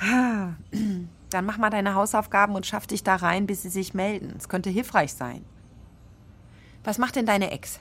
Dann 1.30 1.46
mach 1.46 1.58
mal 1.58 1.70
deine 1.70 1.94
Hausaufgaben 1.94 2.54
und 2.54 2.66
schaff 2.66 2.86
dich 2.86 3.02
da 3.02 3.16
rein, 3.16 3.46
bis 3.46 3.62
sie 3.62 3.70
sich 3.70 3.94
melden. 3.94 4.34
Es 4.36 4.48
könnte 4.48 4.70
hilfreich 4.70 5.14
sein. 5.14 5.44
Was 6.84 6.98
macht 6.98 7.16
denn 7.16 7.26
deine 7.26 7.50
Ex? 7.52 7.80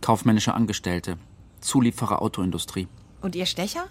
Kaufmännische 0.00 0.54
Angestellte. 0.54 1.18
Zulieferer 1.60 2.22
Autoindustrie. 2.22 2.88
Und 3.20 3.34
ihr 3.34 3.46
Stecher? 3.46 3.86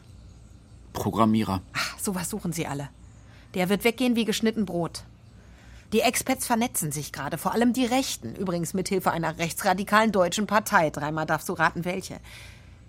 Programmierer. 0.93 1.61
Ach, 1.73 1.99
sowas 1.99 2.29
suchen 2.29 2.53
sie 2.53 2.67
alle. 2.67 2.89
Der 3.53 3.69
wird 3.69 3.83
weggehen 3.83 4.15
wie 4.15 4.25
geschnitten 4.25 4.65
Brot. 4.65 5.03
Die 5.93 6.01
Expats 6.01 6.47
vernetzen 6.47 6.91
sich 6.91 7.11
gerade, 7.11 7.37
vor 7.37 7.53
allem 7.53 7.73
die 7.73 7.85
Rechten. 7.85 8.35
Übrigens 8.35 8.73
mit 8.73 8.89
Hilfe 8.89 9.11
einer 9.11 9.37
rechtsradikalen 9.37 10.11
deutschen 10.11 10.47
Partei. 10.47 10.89
Dreimal 10.89 11.25
darfst 11.25 11.47
du 11.49 11.53
raten, 11.53 11.85
welche. 11.85 12.19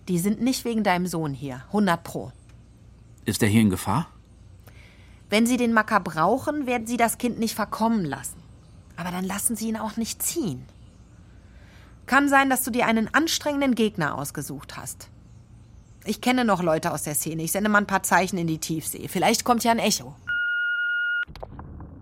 Die 0.09 0.19
sind 0.19 0.41
nicht 0.41 0.65
wegen 0.65 0.85
deinem 0.85 1.07
Sohn 1.07 1.35
hier. 1.35 1.63
100 1.69 2.03
Pro. 2.03 2.33
Ist 3.25 3.43
er 3.43 3.49
hier 3.49 3.61
in 3.61 3.71
Gefahr? 3.71 4.09
Wenn 5.29 5.47
sie 5.47 5.57
den 5.57 5.73
Macker 5.73 5.99
brauchen, 6.01 6.67
werden 6.67 6.87
sie 6.87 6.97
das 6.97 7.19
Kind 7.19 7.39
nicht 7.41 7.55
verkommen 7.55 8.05
lassen. 8.05 8.41
Aber 8.97 9.11
dann 9.11 9.25
lassen 9.25 9.57
sie 9.57 9.69
ihn 9.69 9.77
auch 9.77 9.97
nicht 9.97 10.23
ziehen. 10.23 10.65
Kann 12.07 12.29
sein, 12.29 12.49
dass 12.49 12.63
du 12.63 12.71
dir 12.71 12.87
einen 12.87 13.13
anstrengenden 13.13 13.75
Gegner 13.75 14.17
ausgesucht 14.17 14.77
hast. 14.77 15.09
Ich 16.05 16.21
kenne 16.21 16.45
noch 16.45 16.63
Leute 16.63 16.93
aus 16.93 17.03
der 17.03 17.15
Szene. 17.15 17.43
Ich 17.43 17.51
sende 17.51 17.69
mal 17.69 17.79
ein 17.79 17.89
paar 17.89 18.05
Zeichen 18.05 18.39
in 18.39 18.47
die 18.47 18.59
Tiefsee. 18.59 19.09
Vielleicht 19.09 19.45
kommt 19.45 19.65
ja 19.65 19.73
ein 19.73 19.81
Echo. 19.81 20.15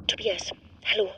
Tobias, 0.07 0.51
hallo. 0.93 1.09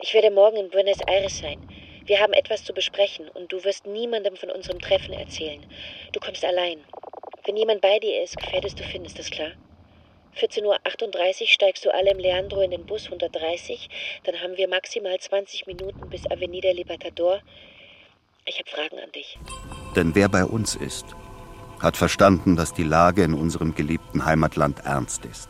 Ich 0.00 0.12
werde 0.12 0.30
morgen 0.30 0.58
in 0.58 0.68
Buenos 0.68 0.98
Aires 1.06 1.38
sein. 1.38 1.58
Wir 2.06 2.20
haben 2.20 2.34
etwas 2.34 2.64
zu 2.64 2.74
besprechen 2.74 3.28
und 3.30 3.50
du 3.52 3.64
wirst 3.64 3.86
niemandem 3.86 4.36
von 4.36 4.50
unserem 4.50 4.78
Treffen 4.78 5.14
erzählen. 5.14 5.64
Du 6.12 6.20
kommst 6.20 6.44
allein. 6.44 6.78
Wenn 7.44 7.56
jemand 7.56 7.80
bei 7.80 7.98
dir 7.98 8.22
ist, 8.22 8.36
gefährdest 8.36 8.78
du 8.78 8.84
Finn, 8.84 9.04
ist 9.04 9.18
das 9.18 9.30
klar? 9.30 9.52
14.38 10.36 11.42
Uhr 11.42 11.46
steigst 11.46 11.84
du 11.84 11.94
alle 11.94 12.10
im 12.10 12.18
Leandro 12.18 12.60
in 12.60 12.72
den 12.72 12.84
Bus 12.84 13.06
130. 13.06 13.88
Dann 14.24 14.40
haben 14.40 14.56
wir 14.56 14.68
maximal 14.68 15.18
20 15.18 15.66
Minuten 15.66 16.10
bis 16.10 16.28
Avenida 16.30 16.70
Libertador. 16.72 17.40
Ich 18.44 18.58
habe 18.58 18.68
Fragen 18.68 18.98
an 18.98 19.12
dich. 19.12 19.38
Denn 19.96 20.14
wer 20.14 20.28
bei 20.28 20.44
uns 20.44 20.74
ist, 20.74 21.06
hat 21.80 21.96
verstanden, 21.96 22.56
dass 22.56 22.74
die 22.74 22.82
Lage 22.82 23.22
in 23.22 23.34
unserem 23.34 23.74
geliebten 23.74 24.24
Heimatland 24.24 24.80
ernst 24.84 25.24
ist. 25.24 25.48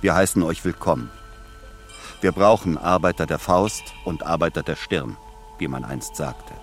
Wir 0.00 0.14
heißen 0.14 0.42
euch 0.42 0.64
willkommen. 0.64 1.10
Wir 2.20 2.32
brauchen 2.32 2.78
Arbeiter 2.78 3.26
der 3.26 3.38
Faust 3.38 3.82
und 4.04 4.22
Arbeiter 4.24 4.62
der 4.62 4.76
Stirn, 4.76 5.16
wie 5.58 5.68
man 5.68 5.84
einst 5.84 6.16
sagte. 6.16 6.54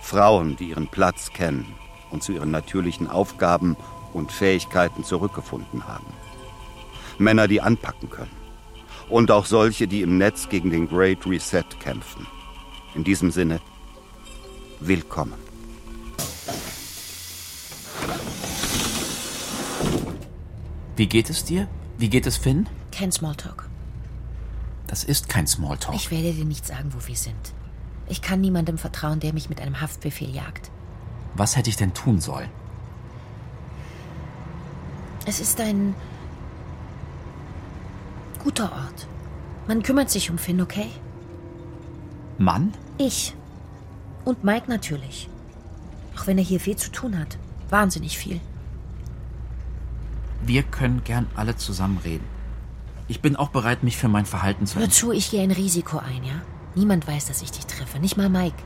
Frauen, 0.00 0.56
die 0.56 0.70
ihren 0.70 0.88
Platz 0.88 1.30
kennen 1.32 1.74
und 2.10 2.22
zu 2.22 2.32
ihren 2.32 2.50
natürlichen 2.50 3.08
Aufgaben 3.08 3.76
und 4.12 4.32
Fähigkeiten 4.32 5.04
zurückgefunden 5.04 5.86
haben. 5.86 6.12
Männer, 7.18 7.48
die 7.48 7.60
anpacken 7.60 8.10
können. 8.10 8.36
Und 9.08 9.30
auch 9.30 9.46
solche, 9.46 9.86
die 9.86 10.02
im 10.02 10.18
Netz 10.18 10.48
gegen 10.48 10.70
den 10.70 10.88
Great 10.88 11.26
Reset 11.26 11.64
kämpfen. 11.80 12.26
In 12.94 13.04
diesem 13.04 13.30
Sinne, 13.30 13.60
willkommen. 14.80 15.34
Wie 20.96 21.06
geht 21.06 21.30
es 21.30 21.44
dir? 21.44 21.68
Wie 21.98 22.08
geht 22.08 22.26
es 22.26 22.36
Finn? 22.36 22.68
Kein 22.90 23.12
Smalltalk. 23.12 23.68
Das 24.86 25.04
ist 25.04 25.28
kein 25.28 25.46
Smalltalk. 25.46 25.96
Ich 25.96 26.10
werde 26.10 26.32
dir 26.32 26.44
nicht 26.44 26.66
sagen, 26.66 26.92
wo 26.94 27.06
wir 27.06 27.16
sind. 27.16 27.54
Ich 28.12 28.20
kann 28.20 28.42
niemandem 28.42 28.76
vertrauen, 28.76 29.20
der 29.20 29.32
mich 29.32 29.48
mit 29.48 29.58
einem 29.58 29.80
Haftbefehl 29.80 30.28
jagt. 30.28 30.70
Was 31.34 31.56
hätte 31.56 31.70
ich 31.70 31.76
denn 31.76 31.94
tun 31.94 32.20
sollen? 32.20 32.50
Es 35.24 35.40
ist 35.40 35.58
ein 35.62 35.94
guter 38.44 38.70
Ort. 38.70 39.06
Man 39.66 39.82
kümmert 39.82 40.10
sich 40.10 40.28
um 40.30 40.36
Finn, 40.36 40.60
okay? 40.60 40.88
Mann? 42.36 42.74
Ich. 42.98 43.34
Und 44.26 44.44
Mike 44.44 44.68
natürlich. 44.68 45.30
Auch 46.14 46.26
wenn 46.26 46.36
er 46.36 46.44
hier 46.44 46.60
viel 46.60 46.76
zu 46.76 46.92
tun 46.92 47.18
hat. 47.18 47.38
Wahnsinnig 47.70 48.18
viel. 48.18 48.42
Wir 50.42 50.64
können 50.64 51.02
gern 51.02 51.28
alle 51.34 51.56
zusammen 51.56 51.96
reden. 52.04 52.26
Ich 53.08 53.22
bin 53.22 53.36
auch 53.36 53.48
bereit, 53.48 53.82
mich 53.82 53.96
für 53.96 54.08
mein 54.08 54.26
Verhalten 54.26 54.66
zu 54.66 54.78
Hör 54.78 54.90
zu, 54.90 55.12
ich 55.12 55.30
gehe 55.30 55.42
ein 55.42 55.50
Risiko 55.50 55.96
ein, 55.96 56.24
ja? 56.24 56.42
Niemand 56.74 57.06
weiß, 57.06 57.26
dass 57.26 57.42
ich 57.42 57.50
dich 57.50 57.66
treffe. 57.66 57.98
Nicht 57.98 58.16
mal 58.16 58.28
Mike. 58.28 58.56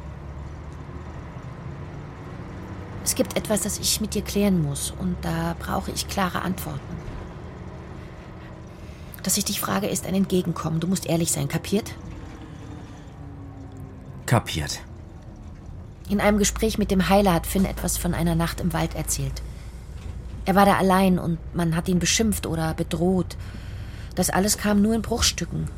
Es 3.04 3.14
gibt 3.14 3.36
etwas, 3.36 3.62
das 3.62 3.78
ich 3.78 4.00
mit 4.00 4.14
dir 4.14 4.22
klären 4.22 4.62
muss. 4.62 4.92
Und 4.98 5.16
da 5.22 5.56
brauche 5.58 5.90
ich 5.90 6.08
klare 6.08 6.42
Antworten. 6.42 6.80
Dass 9.22 9.36
ich 9.36 9.44
dich 9.44 9.60
frage, 9.60 9.88
ist 9.88 10.06
ein 10.06 10.14
Entgegenkommen. 10.14 10.80
Du 10.80 10.86
musst 10.86 11.06
ehrlich 11.06 11.32
sein, 11.32 11.48
kapiert? 11.48 11.94
Kapiert. 14.26 14.80
In 16.08 16.20
einem 16.20 16.38
Gespräch 16.38 16.78
mit 16.78 16.92
dem 16.92 17.08
Heiler 17.08 17.32
hat 17.34 17.46
Finn 17.46 17.64
etwas 17.64 17.96
von 17.96 18.14
einer 18.14 18.36
Nacht 18.36 18.60
im 18.60 18.72
Wald 18.72 18.94
erzählt. 18.94 19.42
Er 20.44 20.54
war 20.54 20.64
da 20.64 20.76
allein 20.76 21.18
und 21.18 21.38
man 21.54 21.74
hat 21.74 21.88
ihn 21.88 21.98
beschimpft 21.98 22.46
oder 22.46 22.74
bedroht. 22.74 23.36
Das 24.14 24.30
alles 24.30 24.58
kam 24.58 24.80
nur 24.80 24.94
in 24.94 25.02
Bruchstücken. 25.02 25.68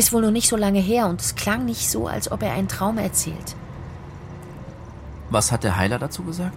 Ist 0.00 0.14
wohl 0.14 0.22
noch 0.22 0.30
nicht 0.30 0.48
so 0.48 0.56
lange 0.56 0.78
her 0.80 1.08
und 1.08 1.20
es 1.20 1.34
klang 1.34 1.66
nicht 1.66 1.90
so, 1.90 2.06
als 2.06 2.32
ob 2.32 2.42
er 2.42 2.54
einen 2.54 2.68
Traum 2.68 2.96
erzählt. 2.96 3.54
Was 5.28 5.52
hat 5.52 5.62
der 5.62 5.76
Heiler 5.76 5.98
dazu 5.98 6.22
gesagt? 6.22 6.56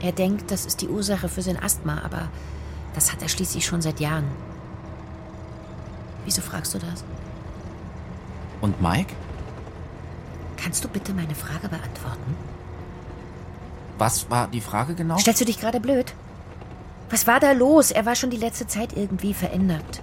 Er 0.00 0.12
denkt, 0.12 0.52
das 0.52 0.64
ist 0.64 0.80
die 0.80 0.86
Ursache 0.86 1.28
für 1.28 1.42
sein 1.42 1.60
Asthma, 1.60 2.00
aber 2.04 2.28
das 2.94 3.12
hat 3.12 3.22
er 3.22 3.28
schließlich 3.28 3.66
schon 3.66 3.82
seit 3.82 3.98
Jahren. 3.98 4.22
Wieso 6.26 6.40
fragst 6.40 6.72
du 6.74 6.78
das? 6.78 7.02
Und 8.60 8.80
Mike? 8.80 9.16
Kannst 10.56 10.84
du 10.84 10.88
bitte 10.88 11.12
meine 11.14 11.34
Frage 11.34 11.68
beantworten? 11.68 12.36
Was 13.98 14.30
war 14.30 14.46
die 14.46 14.60
Frage 14.60 14.94
genau? 14.94 15.18
Stellst 15.18 15.40
du 15.40 15.44
dich 15.44 15.58
gerade 15.58 15.80
blöd? 15.80 16.14
Was 17.10 17.26
war 17.26 17.40
da 17.40 17.50
los? 17.50 17.90
Er 17.90 18.06
war 18.06 18.14
schon 18.14 18.30
die 18.30 18.36
letzte 18.36 18.68
Zeit 18.68 18.96
irgendwie 18.96 19.34
verändert. 19.34 20.02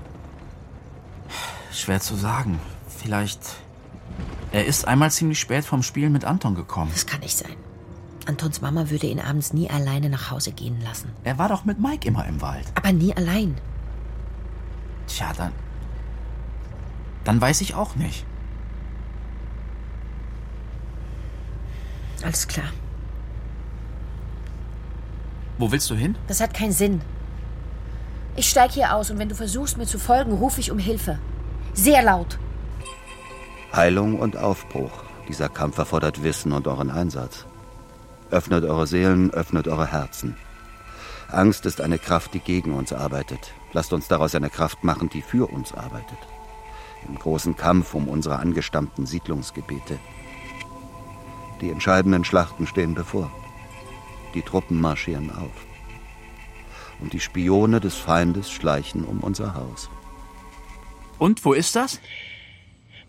Schwer 1.80 2.00
zu 2.00 2.16
sagen. 2.16 2.60
Vielleicht. 2.88 3.40
Er 4.52 4.66
ist 4.66 4.88
einmal 4.88 5.12
ziemlich 5.12 5.40
spät 5.40 5.66
vom 5.66 5.84
Spielen 5.84 6.12
mit 6.12 6.26
Anton 6.26 6.56
gekommen. 6.56 6.92
Das 6.94 7.06
kann 7.06 7.20
nicht 7.20 7.38
sein. 7.38 7.56
Antons 8.26 8.62
Mama 8.62 8.90
würde 8.90 9.08
ihn 9.08 9.20
abends 9.20 9.54
nie 9.54 9.70
alleine 9.70 10.10
nach 10.10 10.32
Hause 10.32 10.52
gehen 10.52 10.82
lassen. 10.82 11.12
Er 11.24 11.38
war 11.38 11.50
doch 11.50 11.66
mit 11.66 11.80
Mike 11.80 12.08
immer 12.08 12.26
im 12.26 12.42
Wald. 12.42 12.66
Aber 12.76 12.92
nie 12.92 13.16
allein. 13.16 13.56
Tja, 15.08 15.32
dann. 15.38 15.52
Dann 17.24 17.40
weiß 17.42 17.62
ich 17.62 17.76
auch 17.76 17.96
nicht. 17.96 18.26
Alles 22.24 22.48
klar. 22.48 22.70
Wo 25.58 25.72
willst 25.72 25.90
du 25.90 25.96
hin? 25.96 26.18
Das 26.28 26.42
hat 26.42 26.54
keinen 26.54 26.72
Sinn. 26.72 27.02
Ich 28.36 28.50
steig 28.50 28.72
hier 28.72 28.96
aus 28.96 29.12
und 29.12 29.20
wenn 29.20 29.30
du 29.30 29.36
versuchst, 29.36 29.78
mir 29.78 29.86
zu 29.86 30.00
folgen, 30.00 30.34
rufe 30.34 30.60
ich 30.60 30.72
um 30.72 30.80
Hilfe. 30.80 31.20
Sehr 31.76 32.02
laut. 32.02 32.40
Heilung 33.74 34.18
und 34.18 34.38
Aufbruch. 34.38 35.04
Dieser 35.28 35.50
Kampf 35.50 35.78
erfordert 35.78 36.24
Wissen 36.24 36.54
und 36.54 36.68
euren 36.68 36.90
Einsatz. 36.90 37.46
Öffnet 38.32 38.64
eure 38.64 38.88
Seelen, 38.88 39.30
öffnet 39.32 39.68
eure 39.68 39.92
Herzen. 39.92 40.38
Angst 41.28 41.66
ist 41.66 41.82
eine 41.82 42.00
Kraft, 42.00 42.34
die 42.34 42.40
gegen 42.40 42.74
uns 42.74 42.94
arbeitet. 42.94 43.52
Lasst 43.74 43.92
uns 43.92 44.08
daraus 44.08 44.36
eine 44.36 44.50
Kraft 44.50 44.86
machen, 44.86 45.10
die 45.10 45.22
für 45.22 45.52
uns 45.52 45.74
arbeitet. 45.74 46.18
Im 47.10 47.20
großen 47.20 47.58
Kampf 47.58 47.94
um 47.94 48.08
unsere 48.08 48.38
angestammten 48.38 49.06
Siedlungsgebiete. 49.06 50.00
Die 51.60 51.72
entscheidenden 51.72 52.24
Schlachten 52.24 52.68
stehen 52.68 52.96
bevor. 52.96 53.30
Die 54.34 54.44
Truppen 54.44 54.80
marschieren 54.80 55.30
auf. 55.30 55.66
Und 57.02 57.12
die 57.12 57.20
Spione 57.20 57.82
des 57.82 57.96
Feindes 57.96 58.50
schleichen 58.50 59.04
um 59.04 59.20
unser 59.20 59.56
Haus. 59.56 59.90
Und 61.18 61.44
wo 61.46 61.54
ist 61.54 61.76
das? 61.76 62.00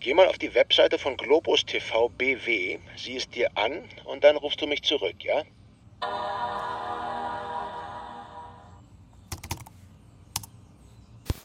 Geh 0.00 0.14
mal 0.14 0.28
auf 0.28 0.38
die 0.38 0.54
Webseite 0.54 0.98
von 0.98 1.16
Globus 1.16 1.64
TV 1.64 2.08
BW, 2.10 2.78
sieh 2.96 3.16
es 3.16 3.28
dir 3.28 3.50
an 3.56 3.88
und 4.04 4.22
dann 4.22 4.36
rufst 4.36 4.60
du 4.60 4.66
mich 4.66 4.82
zurück, 4.82 5.16
ja? 5.24 5.42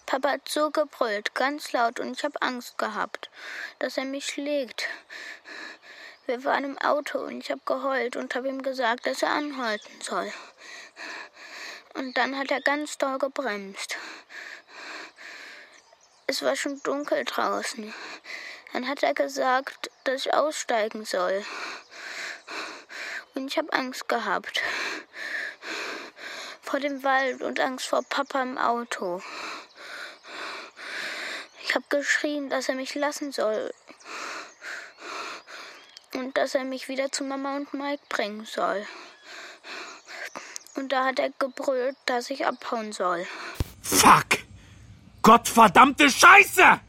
Papa 0.05 0.31
hat 0.31 0.49
so 0.49 0.69
gebrüllt, 0.71 1.33
ganz 1.35 1.71
laut, 1.71 1.99
und 1.99 2.17
ich 2.17 2.23
habe 2.25 2.41
Angst 2.41 2.77
gehabt, 2.77 3.31
dass 3.79 3.97
er 3.97 4.03
mich 4.03 4.25
schlägt. 4.25 4.89
Wir 6.25 6.43
waren 6.43 6.65
im 6.65 6.77
Auto 6.79 7.19
und 7.19 7.39
ich 7.39 7.49
habe 7.49 7.61
geheult 7.65 8.17
und 8.17 8.35
habe 8.35 8.49
ihm 8.49 8.61
gesagt, 8.61 9.05
dass 9.07 9.23
er 9.23 9.31
anhalten 9.31 10.01
soll. 10.01 10.31
Und 11.93 12.17
dann 12.17 12.37
hat 12.37 12.51
er 12.51 12.61
ganz 12.61 12.97
doll 12.97 13.17
gebremst. 13.17 13.97
Es 16.31 16.41
war 16.43 16.55
schon 16.55 16.81
dunkel 16.83 17.25
draußen. 17.25 17.93
Dann 18.71 18.87
hat 18.87 19.03
er 19.03 19.13
gesagt, 19.13 19.91
dass 20.05 20.25
ich 20.25 20.33
aussteigen 20.33 21.03
soll. 21.03 21.43
Und 23.35 23.47
ich 23.47 23.57
habe 23.57 23.73
Angst 23.73 24.07
gehabt. 24.07 24.61
vor 26.61 26.79
dem 26.79 27.03
Wald 27.03 27.41
und 27.41 27.59
Angst 27.59 27.87
vor 27.87 28.01
Papa 28.03 28.41
im 28.43 28.57
Auto. 28.57 29.21
Ich 31.63 31.75
habe 31.75 31.83
geschrien, 31.89 32.49
dass 32.49 32.69
er 32.69 32.75
mich 32.75 32.95
lassen 32.95 33.33
soll. 33.33 33.73
Und 36.13 36.37
dass 36.37 36.55
er 36.55 36.63
mich 36.63 36.87
wieder 36.87 37.11
zu 37.11 37.25
Mama 37.25 37.57
und 37.57 37.73
Mike 37.73 38.03
bringen 38.07 38.45
soll. 38.45 38.87
Und 40.75 40.93
da 40.93 41.07
hat 41.07 41.19
er 41.19 41.31
gebrüllt, 41.31 41.97
dass 42.05 42.29
ich 42.29 42.45
abhauen 42.45 42.93
soll. 42.93 43.27
Fuck! 43.81 44.50
Gottverdammte 45.21 46.09
Scheiße! 46.09 46.79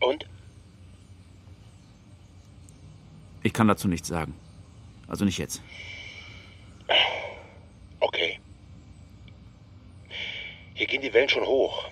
Und? 0.00 0.26
Ich 3.42 3.52
kann 3.52 3.66
dazu 3.66 3.88
nichts 3.88 4.06
sagen. 4.08 4.34
Also 5.08 5.24
nicht 5.24 5.38
jetzt. 5.38 5.60
Okay. 7.98 8.38
Hier 10.74 10.86
gehen 10.86 11.02
die 11.02 11.12
Wellen 11.12 11.28
schon 11.28 11.44
hoch. 11.44 11.88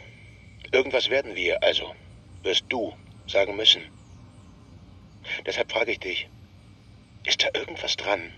Irgendwas 0.71 1.11
werden 1.11 1.35
wir, 1.35 1.61
also 1.63 1.95
wirst 2.43 2.65
du 2.69 2.95
sagen 3.27 3.57
müssen. 3.57 3.83
Deshalb 5.47 5.71
frage 5.71 5.93
ich 5.93 6.01
dich, 6.01 6.29
ist 7.25 7.43
da 7.43 7.49
irgendwas 7.55 7.97
dran? 7.97 8.33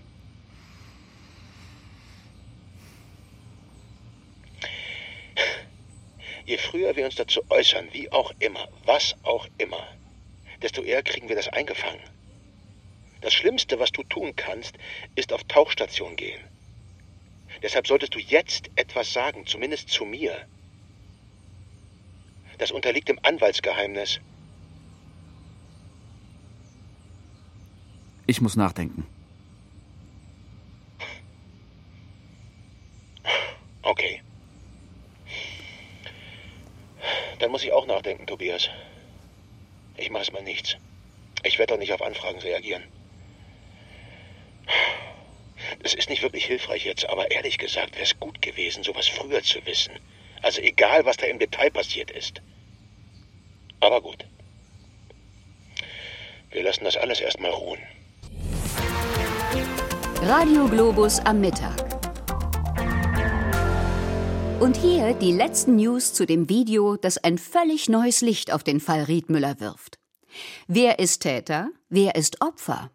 Je 6.45 6.57
früher 6.57 6.95
wir 6.95 7.05
uns 7.05 7.15
dazu 7.15 7.41
äußern, 7.49 7.93
wie 7.93 8.11
auch 8.11 8.31
immer, 8.39 8.67
was 8.85 9.15
auch 9.23 9.47
immer, 9.57 9.87
desto 10.61 10.83
eher 10.83 11.01
kriegen 11.01 11.29
wir 11.29 11.37
das 11.37 11.47
eingefangen. 11.47 12.01
Das 13.21 13.33
Schlimmste, 13.33 13.79
was 13.79 13.91
du 13.91 14.03
tun 14.03 14.35
kannst, 14.35 14.77
ist 15.15 15.31
auf 15.31 15.45
Tauchstation 15.45 16.17
gehen. 16.17 16.43
Deshalb 17.61 17.87
solltest 17.87 18.15
du 18.15 18.19
jetzt 18.19 18.69
etwas 18.75 19.13
sagen, 19.13 19.45
zumindest 19.45 19.89
zu 19.89 20.03
mir. 20.03 20.45
Das 22.57 22.71
unterliegt 22.71 23.07
dem 23.07 23.19
Anwaltsgeheimnis. 23.23 24.19
Ich 28.25 28.39
muss 28.39 28.55
nachdenken. 28.55 29.05
Okay. 33.81 34.21
Dann 37.39 37.51
muss 37.51 37.63
ich 37.63 37.73
auch 37.73 37.85
nachdenken, 37.85 38.25
Tobias. 38.25 38.69
Ich 39.97 40.09
mache 40.09 40.31
mal 40.31 40.41
nichts. 40.41 40.77
Ich 41.43 41.59
werde 41.59 41.73
doch 41.73 41.79
nicht 41.79 41.91
auf 41.91 42.01
Anfragen 42.01 42.39
reagieren. 42.39 42.83
Es 45.83 45.93
ist 45.93 46.09
nicht 46.09 46.21
wirklich 46.21 46.45
hilfreich 46.45 46.85
jetzt, 46.85 47.09
aber 47.09 47.29
ehrlich 47.31 47.57
gesagt 47.57 47.93
wäre 47.95 48.03
es 48.03 48.17
gut 48.17 48.41
gewesen, 48.41 48.83
sowas 48.83 49.09
früher 49.09 49.43
zu 49.43 49.65
wissen. 49.65 49.93
Also 50.41 50.61
egal, 50.61 51.03
was 51.03 51.17
da 51.17 51.25
im 51.25 51.39
Detail 51.39 51.71
passiert 51.71 52.09
ist. 52.11 52.41
Aber 53.81 54.01
gut. 54.01 54.25
Wir 56.51 56.63
lassen 56.63 56.85
das 56.85 56.95
alles 56.95 57.19
erstmal 57.19 57.51
ruhen. 57.51 57.79
Radio 60.25 60.69
Globus 60.69 61.19
am 61.19 61.41
Mittag. 61.41 61.75
Und 64.61 64.77
hier 64.77 65.13
die 65.15 65.33
letzten 65.33 65.75
News 65.75 66.13
zu 66.13 66.25
dem 66.25 66.47
Video, 66.47 66.95
das 66.95 67.17
ein 67.17 67.37
völlig 67.37 67.89
neues 67.89 68.21
Licht 68.21 68.53
auf 68.53 68.63
den 68.63 68.79
Fall 68.79 69.03
Riedmüller 69.03 69.59
wirft. 69.59 69.99
Wer 70.65 70.99
ist 70.99 71.23
Täter? 71.23 71.71
Wer 71.89 72.15
ist 72.15 72.39
Opfer? 72.39 72.89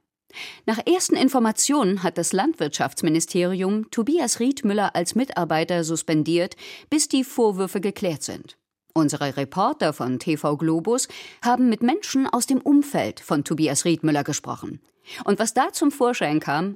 Nach 0.64 0.79
ersten 0.87 1.16
Informationen 1.16 2.03
hat 2.03 2.16
das 2.16 2.33
Landwirtschaftsministerium 2.33 3.91
Tobias 3.91 4.41
Riedmüller 4.41 4.97
als 4.97 5.14
Mitarbeiter 5.14 5.85
suspendiert, 5.85 6.57
bis 6.89 7.09
die 7.09 7.24
Vorwürfe 7.24 7.83
geklärt 7.83 8.22
sind. 8.22 8.57
Unsere 8.95 9.37
Reporter 9.37 9.93
von 9.93 10.18
TV 10.18 10.57
Globus 10.57 11.09
haben 11.45 11.68
mit 11.68 11.83
Menschen 11.83 12.26
aus 12.26 12.47
dem 12.47 12.62
Umfeld 12.62 13.20
von 13.20 13.45
Tobias 13.45 13.85
Riedmüller 13.85 14.24
gesprochen. 14.24 14.81
Und 15.24 15.39
was 15.39 15.55
da 15.55 15.72
zum 15.72 15.91
Vorschein 15.91 16.41
kam, 16.41 16.74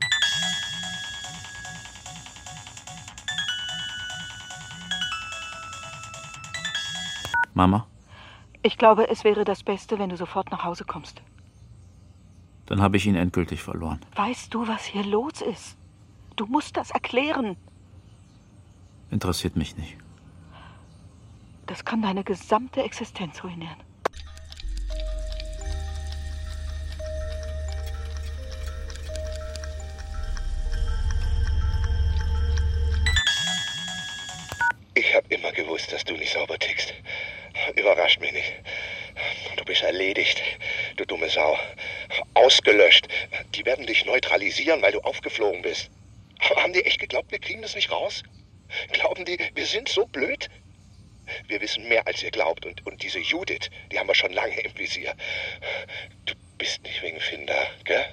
Mama, 7.54 7.86
Ich 8.62 8.78
glaube, 8.78 9.08
es 9.10 9.24
wäre 9.24 9.44
das 9.44 9.62
Beste, 9.62 9.98
wenn 9.98 10.08
du 10.10 10.16
sofort 10.16 10.50
nach 10.50 10.64
Hause 10.64 10.84
kommst. 10.84 11.20
dann 12.66 12.80
habe 12.80 12.96
ich 12.96 13.06
ihn 13.06 13.16
endgültig 13.16 13.60
verloren. 13.60 14.00
Weißt 14.14 14.54
du, 14.54 14.66
was 14.68 14.84
hier 14.84 15.04
los 15.04 15.42
ist? 15.42 15.76
Du 16.36 16.46
musst 16.46 16.76
das 16.76 16.90
erklären. 16.90 17.56
Interessiert 19.10 19.56
mich 19.56 19.76
nicht. 19.76 19.96
Das 21.66 21.84
kann 21.84 22.00
deine 22.02 22.24
gesamte 22.24 22.82
Existenz 22.82 23.42
ruinieren. 23.44 23.76
Ich 34.94 35.14
habe 35.14 35.26
immer 35.34 35.52
gewusst, 35.52 35.92
dass 35.92 36.04
du 36.04 36.14
nicht 36.14 36.32
sauber 36.32 36.58
tickst. 36.58 36.92
Überrascht 37.82 38.20
mich 38.20 38.30
nicht. 38.30 38.52
Du 39.56 39.64
bist 39.64 39.82
erledigt, 39.82 40.40
du 40.96 41.04
dumme 41.04 41.28
Sau. 41.28 41.58
Ausgelöscht. 42.34 43.08
Die 43.56 43.66
werden 43.66 43.88
dich 43.88 44.04
neutralisieren, 44.04 44.80
weil 44.82 44.92
du 44.92 45.00
aufgeflogen 45.00 45.62
bist. 45.62 45.90
Haben 46.54 46.72
die 46.72 46.84
echt 46.84 47.00
geglaubt, 47.00 47.32
wir 47.32 47.40
kriegen 47.40 47.60
das 47.60 47.74
nicht 47.74 47.90
raus? 47.90 48.22
Glauben 48.92 49.24
die, 49.24 49.36
wir 49.54 49.66
sind 49.66 49.88
so 49.88 50.06
blöd? 50.06 50.48
Wir 51.48 51.60
wissen 51.60 51.88
mehr, 51.88 52.06
als 52.06 52.22
ihr 52.22 52.30
glaubt. 52.30 52.64
Und, 52.66 52.86
und 52.86 53.02
diese 53.02 53.18
Judith, 53.18 53.68
die 53.90 53.98
haben 53.98 54.06
wir 54.06 54.14
schon 54.14 54.32
lange 54.32 54.60
im 54.60 54.78
Visier. 54.78 55.16
Du 56.24 56.34
bist 56.58 56.84
nicht 56.84 57.02
wegen 57.02 57.18
Finn 57.18 57.46
da, 57.46 57.66
gell? 57.82 58.06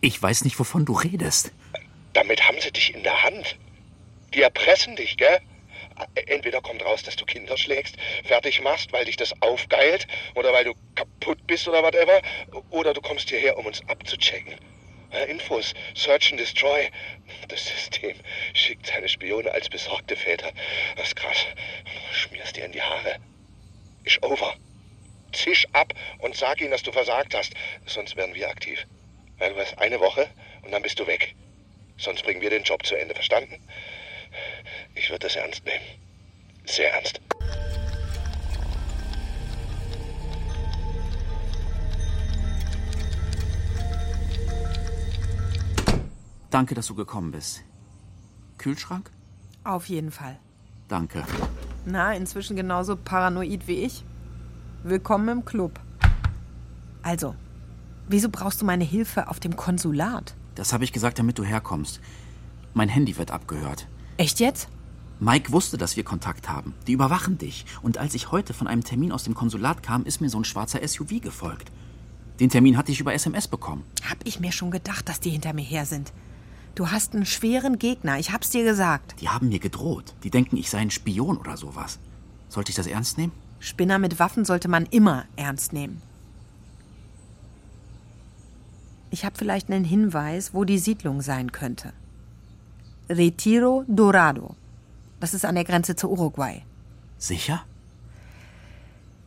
Ich 0.00 0.22
weiß 0.22 0.44
nicht, 0.44 0.60
wovon 0.60 0.84
du 0.84 0.92
redest. 0.92 1.50
Damit 2.12 2.46
haben 2.46 2.60
sie 2.60 2.70
dich 2.70 2.94
in 2.94 3.02
der 3.02 3.24
Hand. 3.24 3.56
Die 4.32 4.42
erpressen 4.42 4.94
dich, 4.94 5.16
gell? 5.16 5.40
Entweder 6.26 6.60
kommt 6.60 6.84
raus, 6.84 7.02
dass 7.02 7.16
du 7.16 7.24
Kinder 7.24 7.56
schlägst, 7.56 7.96
fertig 8.24 8.60
machst, 8.60 8.92
weil 8.92 9.04
dich 9.04 9.16
das 9.16 9.34
aufgeilt, 9.42 10.06
oder 10.34 10.52
weil 10.52 10.64
du 10.64 10.74
kaputt 10.94 11.46
bist 11.46 11.66
oder 11.68 11.82
whatever, 11.82 12.20
oder 12.70 12.94
du 12.94 13.00
kommst 13.00 13.30
hierher, 13.30 13.56
um 13.58 13.66
uns 13.66 13.82
abzuchecken. 13.88 14.54
Infos, 15.26 15.74
Search 15.94 16.30
and 16.30 16.40
Destroy. 16.40 16.90
Das 17.48 17.66
System 17.66 18.14
schickt 18.52 18.86
seine 18.86 19.08
Spione 19.08 19.50
als 19.50 19.68
besorgte 19.68 20.16
Väter. 20.16 20.52
Das 20.96 21.08
ist 21.08 21.16
krass. 21.16 21.46
Schmierst 22.12 22.56
dir 22.56 22.66
in 22.66 22.72
die 22.72 22.82
Haare. 22.82 23.16
Ist 24.04 24.22
over. 24.22 24.54
Zisch 25.32 25.66
ab 25.72 25.94
und 26.18 26.36
sag 26.36 26.60
ihnen, 26.60 26.70
dass 26.70 26.82
du 26.82 26.92
versagt 26.92 27.34
hast. 27.34 27.54
Sonst 27.86 28.16
werden 28.16 28.34
wir 28.34 28.50
aktiv. 28.50 28.86
Weil 29.38 29.54
du 29.54 29.60
hast 29.60 29.78
eine 29.78 30.00
Woche 30.00 30.28
und 30.62 30.72
dann 30.72 30.82
bist 30.82 30.98
du 30.98 31.06
weg. 31.06 31.34
Sonst 31.96 32.22
bringen 32.22 32.40
wir 32.40 32.50
den 32.50 32.62
Job 32.62 32.84
zu 32.84 32.94
Ende, 32.94 33.14
verstanden? 33.14 33.58
Ich 34.94 35.10
würde 35.10 35.26
das 35.26 35.36
ernst 35.36 35.64
nehmen. 35.64 35.84
Sehr 36.64 36.92
ernst. 36.92 37.20
Danke, 46.50 46.74
dass 46.74 46.86
du 46.86 46.94
gekommen 46.94 47.30
bist. 47.30 47.62
Kühlschrank? 48.56 49.10
Auf 49.64 49.86
jeden 49.88 50.10
Fall. 50.10 50.38
Danke. 50.88 51.24
Na, 51.84 52.14
inzwischen 52.14 52.56
genauso 52.56 52.96
paranoid 52.96 53.66
wie 53.68 53.84
ich. 53.84 54.04
Willkommen 54.82 55.28
im 55.28 55.44
Club. 55.44 55.78
Also, 57.02 57.34
wieso 58.08 58.28
brauchst 58.30 58.60
du 58.60 58.64
meine 58.64 58.84
Hilfe 58.84 59.28
auf 59.28 59.40
dem 59.40 59.56
Konsulat? 59.56 60.34
Das 60.54 60.72
habe 60.72 60.84
ich 60.84 60.92
gesagt, 60.92 61.18
damit 61.18 61.38
du 61.38 61.44
herkommst. 61.44 62.00
Mein 62.74 62.88
Handy 62.88 63.16
wird 63.16 63.30
abgehört. 63.30 63.86
Echt 64.18 64.40
jetzt? 64.40 64.68
Mike 65.20 65.52
wusste, 65.52 65.78
dass 65.78 65.96
wir 65.96 66.02
Kontakt 66.02 66.48
haben. 66.48 66.74
Die 66.88 66.92
überwachen 66.92 67.38
dich. 67.38 67.64
Und 67.82 67.98
als 67.98 68.14
ich 68.14 68.32
heute 68.32 68.52
von 68.52 68.66
einem 68.66 68.82
Termin 68.82 69.12
aus 69.12 69.22
dem 69.22 69.34
Konsulat 69.34 69.84
kam, 69.84 70.04
ist 70.04 70.20
mir 70.20 70.28
so 70.28 70.38
ein 70.40 70.44
schwarzer 70.44 70.86
SUV 70.86 71.20
gefolgt. 71.20 71.70
Den 72.40 72.50
Termin 72.50 72.76
hatte 72.76 72.90
ich 72.90 72.98
über 72.98 73.14
SMS 73.14 73.46
bekommen. 73.46 73.84
Hab 74.08 74.18
ich 74.24 74.40
mir 74.40 74.50
schon 74.50 74.72
gedacht, 74.72 75.08
dass 75.08 75.20
die 75.20 75.30
hinter 75.30 75.52
mir 75.52 75.62
her 75.62 75.86
sind. 75.86 76.12
Du 76.74 76.90
hast 76.90 77.14
einen 77.14 77.26
schweren 77.26 77.78
Gegner, 77.78 78.18
ich 78.18 78.32
hab's 78.32 78.50
dir 78.50 78.64
gesagt. 78.64 79.14
Die 79.20 79.28
haben 79.28 79.50
mir 79.50 79.60
gedroht. 79.60 80.14
Die 80.24 80.30
denken, 80.30 80.56
ich 80.56 80.68
sei 80.68 80.78
ein 80.78 80.90
Spion 80.90 81.36
oder 81.36 81.56
sowas. 81.56 82.00
Sollte 82.48 82.70
ich 82.70 82.76
das 82.76 82.88
ernst 82.88 83.18
nehmen? 83.18 83.32
Spinner 83.60 84.00
mit 84.00 84.18
Waffen 84.18 84.44
sollte 84.44 84.66
man 84.66 84.86
immer 84.86 85.26
ernst 85.36 85.72
nehmen. 85.72 86.02
Ich 89.10 89.24
habe 89.24 89.36
vielleicht 89.38 89.70
einen 89.70 89.84
Hinweis, 89.84 90.54
wo 90.54 90.64
die 90.64 90.78
Siedlung 90.78 91.22
sein 91.22 91.52
könnte. 91.52 91.92
Retiro 93.10 93.84
Dorado. 93.88 94.54
Das 95.18 95.32
ist 95.32 95.46
an 95.46 95.54
der 95.54 95.64
Grenze 95.64 95.96
zu 95.96 96.10
Uruguay. 96.10 96.62
Sicher? 97.16 97.62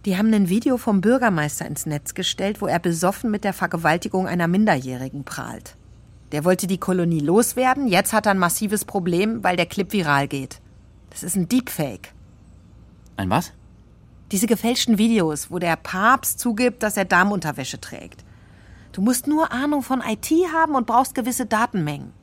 Die 0.06 0.18
haben 0.18 0.32
ein 0.34 0.50
Video 0.50 0.78
vom 0.78 1.02
Bürgermeister 1.02 1.66
ins 1.66 1.88
Netz 1.88 2.14
gestellt, 2.14 2.62
wo 2.62 2.68
er 2.68 2.80
besoffen 2.80 3.32
mit 3.32 3.44
der 3.44 3.54
Vergewaltigung 3.54 4.28
einer 4.28 4.48
Minderjährigen 4.48 5.24
prahlt. 5.24 5.76
Der 6.32 6.46
wollte 6.46 6.68
die 6.68 6.78
Kolonie 6.78 7.20
loswerden, 7.20 7.88
jetzt 7.88 8.14
hat 8.14 8.28
er 8.28 8.32
ein 8.32 8.40
massives 8.40 8.86
Problem, 8.86 9.44
weil 9.44 9.58
der 9.58 9.66
Clip 9.66 9.92
viral 9.92 10.28
geht. 10.28 10.62
Das 11.10 11.24
ist 11.24 11.36
ein 11.36 11.50
Deepfake. 11.50 12.14
Ein 13.18 13.30
was? 13.30 13.52
Diese 14.32 14.48
gefälschten 14.48 14.98
Videos, 14.98 15.50
wo 15.50 15.58
der 15.58 15.76
Papst 15.76 16.40
zugibt, 16.40 16.84
dass 16.84 16.98
er 16.98 17.06
Damenunterwäsche 17.06 17.82
trägt. 17.82 18.24
Du 18.92 19.02
musst 19.02 19.28
nur 19.28 19.52
Ahnung 19.52 19.82
von 19.82 20.02
IT 20.02 20.32
haben 20.54 20.76
und 20.76 20.86
brauchst 20.86 21.16
gewisse 21.16 21.48
Datenmengen. 21.48 22.14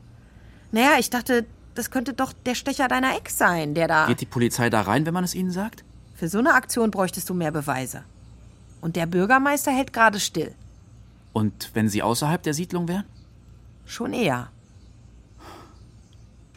Naja, 0.72 0.96
ich 0.98 1.10
dachte, 1.10 1.46
das 1.74 1.90
könnte 1.90 2.12
doch 2.12 2.32
der 2.32 2.54
Stecher 2.54 2.88
deiner 2.88 3.16
Ex 3.16 3.38
sein, 3.38 3.74
der 3.74 3.88
da. 3.88 4.06
Geht 4.06 4.20
die 4.20 4.26
Polizei 4.26 4.68
da 4.70 4.82
rein, 4.82 5.06
wenn 5.06 5.14
man 5.14 5.24
es 5.24 5.34
ihnen 5.34 5.50
sagt? 5.50 5.84
Für 6.14 6.28
so 6.28 6.38
eine 6.38 6.54
Aktion 6.54 6.90
bräuchtest 6.90 7.28
du 7.30 7.34
mehr 7.34 7.52
Beweise. 7.52 8.02
Und 8.80 8.96
der 8.96 9.06
Bürgermeister 9.06 9.70
hält 9.70 9.92
gerade 9.92 10.20
still. 10.20 10.54
Und 11.32 11.70
wenn 11.74 11.88
sie 11.88 12.02
außerhalb 12.02 12.42
der 12.42 12.54
Siedlung 12.54 12.88
wären? 12.88 13.04
Schon 13.86 14.12
eher. 14.12 14.48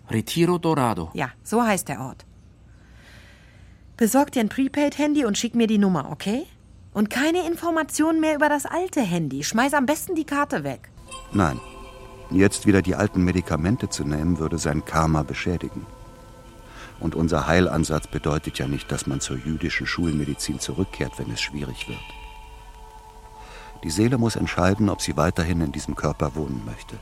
Retiro 0.09 0.57
Dorado. 0.57 1.11
Ja, 1.13 1.29
so 1.43 1.63
heißt 1.63 1.87
der 1.87 2.01
Ort. 2.01 2.25
Besorg 3.97 4.31
dir 4.31 4.41
ein 4.41 4.49
Prepaid-Handy 4.49 5.25
und 5.25 5.37
schick 5.37 5.55
mir 5.55 5.67
die 5.67 5.77
Nummer, 5.77 6.11
okay? 6.11 6.47
Und 6.93 7.09
keine 7.09 7.45
Informationen 7.45 8.19
mehr 8.19 8.35
über 8.35 8.49
das 8.49 8.65
alte 8.65 9.01
Handy. 9.01 9.43
Schmeiß 9.43 9.73
am 9.73 9.85
besten 9.85 10.15
die 10.15 10.25
Karte 10.25 10.63
weg. 10.63 10.89
Nein. 11.31 11.59
Jetzt 12.31 12.65
wieder 12.65 12.81
die 12.81 12.95
alten 12.95 13.23
Medikamente 13.23 13.89
zu 13.89 14.05
nehmen, 14.05 14.39
würde 14.39 14.57
sein 14.57 14.85
Karma 14.85 15.23
beschädigen. 15.23 15.85
Und 17.01 17.13
unser 17.13 17.45
Heilansatz 17.45 18.07
bedeutet 18.07 18.57
ja 18.57 18.67
nicht, 18.67 18.89
dass 18.89 19.05
man 19.05 19.19
zur 19.19 19.37
jüdischen 19.37 19.85
Schulmedizin 19.85 20.59
zurückkehrt, 20.59 21.19
wenn 21.19 21.29
es 21.29 21.41
schwierig 21.41 21.89
wird. 21.89 21.99
Die 23.83 23.89
Seele 23.89 24.17
muss 24.17 24.37
entscheiden, 24.37 24.89
ob 24.89 25.01
sie 25.01 25.17
weiterhin 25.17 25.59
in 25.59 25.71
diesem 25.71 25.95
Körper 25.95 26.35
wohnen 26.35 26.63
möchte. 26.65 26.97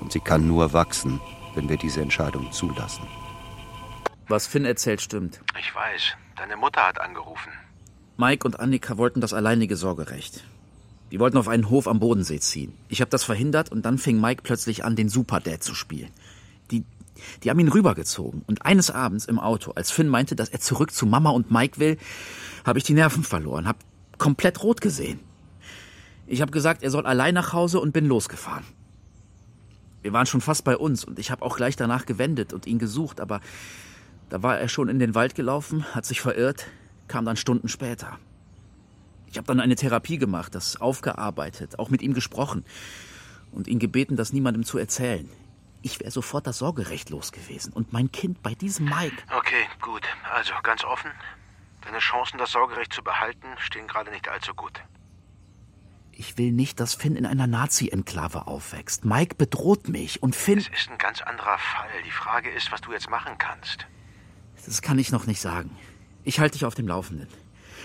Und 0.00 0.12
sie 0.12 0.20
kann 0.20 0.46
nur 0.46 0.72
wachsen, 0.72 1.20
wenn 1.54 1.68
wir 1.68 1.76
diese 1.76 2.02
Entscheidung 2.02 2.52
zulassen. 2.52 3.06
Was 4.28 4.46
Finn 4.46 4.64
erzählt, 4.66 5.00
stimmt. 5.00 5.40
Ich 5.58 5.74
weiß. 5.74 6.14
Deine 6.36 6.56
Mutter 6.56 6.86
hat 6.86 7.00
angerufen. 7.00 7.52
Mike 8.16 8.46
und 8.46 8.60
Annika 8.60 8.98
wollten 8.98 9.20
das 9.20 9.32
alleinige 9.32 9.76
Sorgerecht. 9.76 10.44
Die 11.14 11.20
wollten 11.20 11.38
auf 11.38 11.46
einen 11.46 11.70
Hof 11.70 11.86
am 11.86 12.00
Bodensee 12.00 12.40
ziehen. 12.40 12.72
Ich 12.88 13.00
habe 13.00 13.08
das 13.08 13.22
verhindert 13.22 13.70
und 13.70 13.86
dann 13.86 13.98
fing 13.98 14.20
Mike 14.20 14.42
plötzlich 14.42 14.84
an, 14.84 14.96
den 14.96 15.08
Superdad 15.08 15.62
zu 15.62 15.72
spielen. 15.72 16.10
Die, 16.72 16.82
die 17.40 17.50
haben 17.50 17.60
ihn 17.60 17.68
rübergezogen. 17.68 18.42
Und 18.48 18.66
eines 18.66 18.90
Abends 18.90 19.24
im 19.26 19.38
Auto, 19.38 19.70
als 19.76 19.92
Finn 19.92 20.08
meinte, 20.08 20.34
dass 20.34 20.48
er 20.48 20.58
zurück 20.58 20.90
zu 20.90 21.06
Mama 21.06 21.30
und 21.30 21.52
Mike 21.52 21.78
will, 21.78 21.98
habe 22.64 22.80
ich 22.80 22.84
die 22.84 22.94
Nerven 22.94 23.22
verloren, 23.22 23.68
habe 23.68 23.78
komplett 24.18 24.64
rot 24.64 24.80
gesehen. 24.80 25.20
Ich 26.26 26.40
habe 26.40 26.50
gesagt, 26.50 26.82
er 26.82 26.90
soll 26.90 27.06
allein 27.06 27.34
nach 27.34 27.52
Hause 27.52 27.78
und 27.78 27.92
bin 27.92 28.06
losgefahren. 28.06 28.64
Wir 30.02 30.12
waren 30.12 30.26
schon 30.26 30.40
fast 30.40 30.64
bei 30.64 30.76
uns 30.76 31.04
und 31.04 31.20
ich 31.20 31.30
habe 31.30 31.42
auch 31.42 31.56
gleich 31.56 31.76
danach 31.76 32.06
gewendet 32.06 32.52
und 32.52 32.66
ihn 32.66 32.80
gesucht, 32.80 33.20
aber 33.20 33.40
da 34.30 34.42
war 34.42 34.58
er 34.58 34.66
schon 34.66 34.88
in 34.88 34.98
den 34.98 35.14
Wald 35.14 35.36
gelaufen, 35.36 35.84
hat 35.94 36.06
sich 36.06 36.20
verirrt, 36.20 36.66
kam 37.06 37.24
dann 37.24 37.36
Stunden 37.36 37.68
später. 37.68 38.18
Ich 39.34 39.38
habe 39.38 39.48
dann 39.48 39.58
eine 39.58 39.74
Therapie 39.74 40.18
gemacht, 40.18 40.54
das 40.54 40.80
aufgearbeitet, 40.80 41.80
auch 41.80 41.90
mit 41.90 42.02
ihm 42.02 42.14
gesprochen 42.14 42.64
und 43.50 43.66
ihn 43.66 43.80
gebeten, 43.80 44.14
das 44.14 44.32
niemandem 44.32 44.62
zu 44.62 44.78
erzählen. 44.78 45.28
Ich 45.82 45.98
wäre 45.98 46.12
sofort 46.12 46.46
das 46.46 46.58
Sorgerecht 46.58 47.10
los 47.10 47.32
gewesen 47.32 47.72
und 47.72 47.92
mein 47.92 48.12
Kind 48.12 48.44
bei 48.44 48.54
diesem 48.54 48.84
Mike. 48.84 49.16
Okay, 49.36 49.64
gut. 49.80 50.02
Also 50.32 50.52
ganz 50.62 50.84
offen. 50.84 51.10
Deine 51.80 51.98
Chancen, 51.98 52.38
das 52.38 52.52
Sorgerecht 52.52 52.92
zu 52.92 53.02
behalten, 53.02 53.48
stehen 53.58 53.88
gerade 53.88 54.12
nicht 54.12 54.28
allzu 54.28 54.54
gut. 54.54 54.80
Ich 56.12 56.38
will 56.38 56.52
nicht, 56.52 56.78
dass 56.78 56.94
Finn 56.94 57.16
in 57.16 57.26
einer 57.26 57.48
Nazi-Enklave 57.48 58.46
aufwächst. 58.46 59.04
Mike 59.04 59.34
bedroht 59.34 59.88
mich 59.88 60.22
und 60.22 60.36
Finn. 60.36 60.58
Es 60.58 60.68
ist 60.68 60.90
ein 60.92 60.98
ganz 60.98 61.22
anderer 61.22 61.58
Fall. 61.58 61.90
Die 62.06 62.12
Frage 62.12 62.50
ist, 62.50 62.70
was 62.70 62.82
du 62.82 62.92
jetzt 62.92 63.10
machen 63.10 63.36
kannst. 63.36 63.88
Das 64.64 64.80
kann 64.80 65.00
ich 65.00 65.10
noch 65.10 65.26
nicht 65.26 65.40
sagen. 65.40 65.76
Ich 66.22 66.38
halte 66.38 66.52
dich 66.52 66.64
auf 66.64 66.76
dem 66.76 66.86
Laufenden. 66.86 67.26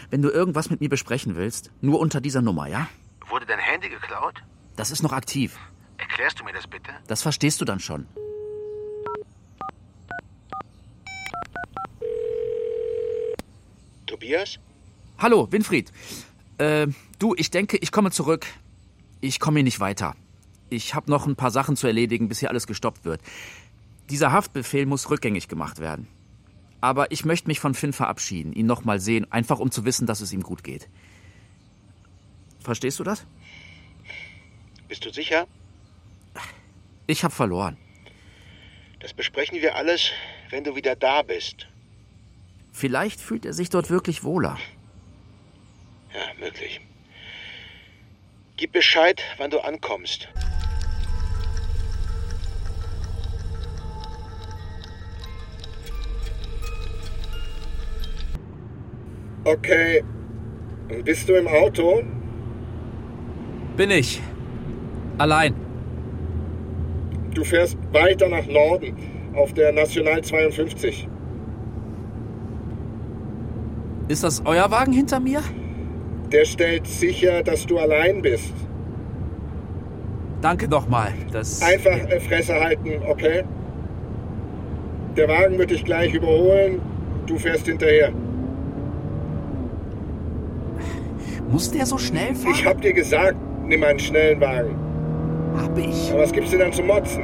Wenn 0.09 0.23
du 0.23 0.29
irgendwas 0.29 0.69
mit 0.69 0.81
mir 0.81 0.89
besprechen 0.89 1.35
willst, 1.35 1.71
nur 1.81 1.99
unter 1.99 2.19
dieser 2.19 2.41
Nummer, 2.41 2.67
ja? 2.67 2.87
Wurde 3.27 3.45
dein 3.45 3.59
Handy 3.59 3.89
geklaut? 3.89 4.41
Das 4.75 4.89
ist 4.89 5.03
noch 5.03 5.11
aktiv. 5.13 5.57
Erklärst 5.97 6.39
du 6.39 6.43
mir 6.43 6.53
das 6.53 6.65
bitte? 6.65 6.91
Das 7.07 7.21
verstehst 7.21 7.61
du 7.61 7.65
dann 7.65 7.79
schon. 7.79 8.07
Tobias? 14.07 14.57
Hallo, 15.19 15.51
Winfried. 15.51 15.91
Äh, 16.57 16.87
du, 17.19 17.35
ich 17.37 17.51
denke, 17.51 17.77
ich 17.77 17.91
komme 17.91 18.09
zurück. 18.09 18.47
Ich 19.21 19.39
komme 19.39 19.59
hier 19.59 19.63
nicht 19.65 19.79
weiter. 19.79 20.15
Ich 20.69 20.95
habe 20.95 21.11
noch 21.11 21.27
ein 21.27 21.35
paar 21.35 21.51
Sachen 21.51 21.75
zu 21.75 21.85
erledigen, 21.85 22.29
bis 22.29 22.39
hier 22.39 22.49
alles 22.49 22.65
gestoppt 22.65 23.05
wird. 23.05 23.21
Dieser 24.09 24.31
Haftbefehl 24.31 24.87
muss 24.87 25.09
rückgängig 25.11 25.47
gemacht 25.47 25.79
werden. 25.79 26.07
Aber 26.81 27.11
ich 27.11 27.25
möchte 27.25 27.47
mich 27.47 27.59
von 27.59 27.73
Finn 27.73 27.93
verabschieden, 27.93 28.53
ihn 28.53 28.65
noch 28.65 28.85
mal 28.85 28.99
sehen, 28.99 29.29
einfach 29.31 29.59
um 29.59 29.71
zu 29.71 29.85
wissen, 29.85 30.07
dass 30.07 30.21
es 30.21 30.31
ihm 30.31 30.43
gut 30.43 30.63
geht. 30.63 30.87
Verstehst 32.61 32.99
du 32.99 33.03
das? 33.03 33.25
Bist 34.87 35.05
du 35.05 35.11
sicher? 35.11 35.47
Ich 37.07 37.23
habe 37.23 37.33
verloren. 37.33 37.77
Das 38.99 39.13
besprechen 39.13 39.61
wir 39.61 39.75
alles, 39.75 40.11
wenn 40.49 40.63
du 40.63 40.75
wieder 40.75 40.95
da 40.95 41.21
bist. 41.21 41.67
Vielleicht 42.71 43.19
fühlt 43.19 43.45
er 43.45 43.53
sich 43.53 43.69
dort 43.69 43.89
wirklich 43.89 44.23
wohler. 44.23 44.57
Ja, 46.13 46.21
möglich. 46.39 46.81
Gib 48.57 48.73
Bescheid, 48.73 49.21
wann 49.37 49.51
du 49.51 49.59
ankommst. 49.59 50.27
Okay. 59.43 60.03
Bist 61.03 61.29
du 61.29 61.33
im 61.33 61.47
Auto? 61.47 62.01
Bin 63.77 63.91
ich. 63.91 64.21
Allein. 65.17 65.53
Du 67.33 67.43
fährst 67.43 67.77
weiter 67.91 68.27
nach 68.27 68.45
Norden 68.47 68.95
auf 69.35 69.53
der 69.53 69.71
National 69.71 70.21
52. 70.23 71.07
Ist 74.07 74.23
das 74.23 74.41
euer 74.45 74.69
Wagen 74.71 74.91
hinter 74.91 75.19
mir? 75.19 75.41
Der 76.31 76.45
stellt 76.45 76.87
sicher, 76.87 77.43
dass 77.43 77.65
du 77.65 77.77
allein 77.77 78.21
bist. 78.21 78.53
Danke 80.41 80.67
nochmal. 80.67 81.13
Das. 81.31 81.61
Einfach 81.61 81.97
Fresse 82.27 82.55
halten, 82.55 83.01
okay? 83.07 83.43
Der 85.15 85.27
Wagen 85.27 85.57
wird 85.57 85.71
dich 85.71 85.85
gleich 85.85 86.13
überholen. 86.13 86.81
Du 87.25 87.37
fährst 87.37 87.67
hinterher. 87.67 88.11
Muss 91.51 91.71
der 91.71 91.85
so 91.85 91.97
schnell 91.97 92.35
fahren? 92.35 92.53
Ich 92.53 92.65
hab 92.65 92.81
dir 92.81 92.93
gesagt, 92.93 93.35
nimm 93.65 93.83
einen 93.83 93.99
schnellen 93.99 94.39
Wagen. 94.39 94.75
Hab 95.57 95.75
ich. 95.77 96.11
Aber 96.11 96.21
was 96.21 96.31
gibt's 96.31 96.51
dir 96.51 96.59
dann 96.59 96.71
zu 96.71 96.83
motzen? 96.83 97.23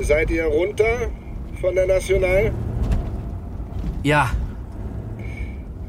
Seid 0.00 0.30
ihr 0.30 0.44
runter 0.44 1.10
von 1.60 1.74
der 1.74 1.86
National? 1.86 2.52
Ja. 4.02 4.30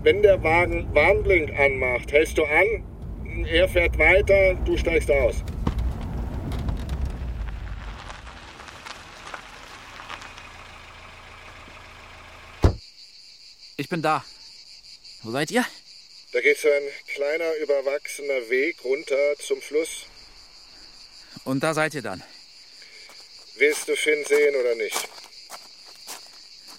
Wenn 0.02 0.22
der 0.22 0.42
Wagen 0.42 0.88
Warnblink 0.94 1.52
anmacht, 1.60 2.12
hältst 2.12 2.38
du 2.38 2.44
an, 2.44 3.46
er 3.52 3.68
fährt 3.68 4.00
weiter, 4.00 4.56
du 4.66 4.78
steigst 4.78 5.12
aus. 5.12 5.44
Ich 13.78 13.90
bin 13.90 14.02
da. 14.02 14.24
Wo 15.24 15.32
seid 15.32 15.52
ihr? 15.52 15.66
Da 16.32 16.42
geht 16.42 16.58
so 16.58 16.70
ein 16.70 16.84
kleiner, 17.14 17.56
überwachsener 17.56 18.50
Weg 18.50 18.84
runter 18.84 19.36
zum 19.40 19.62
Fluss. 19.62 20.06
Und 21.44 21.62
da 21.62 21.74
seid 21.74 21.94
ihr 21.94 22.02
dann. 22.02 22.24
Willst 23.56 23.88
du 23.88 23.96
Finn 23.96 24.24
sehen 24.26 24.56
oder 24.56 24.76
nicht? 24.76 25.08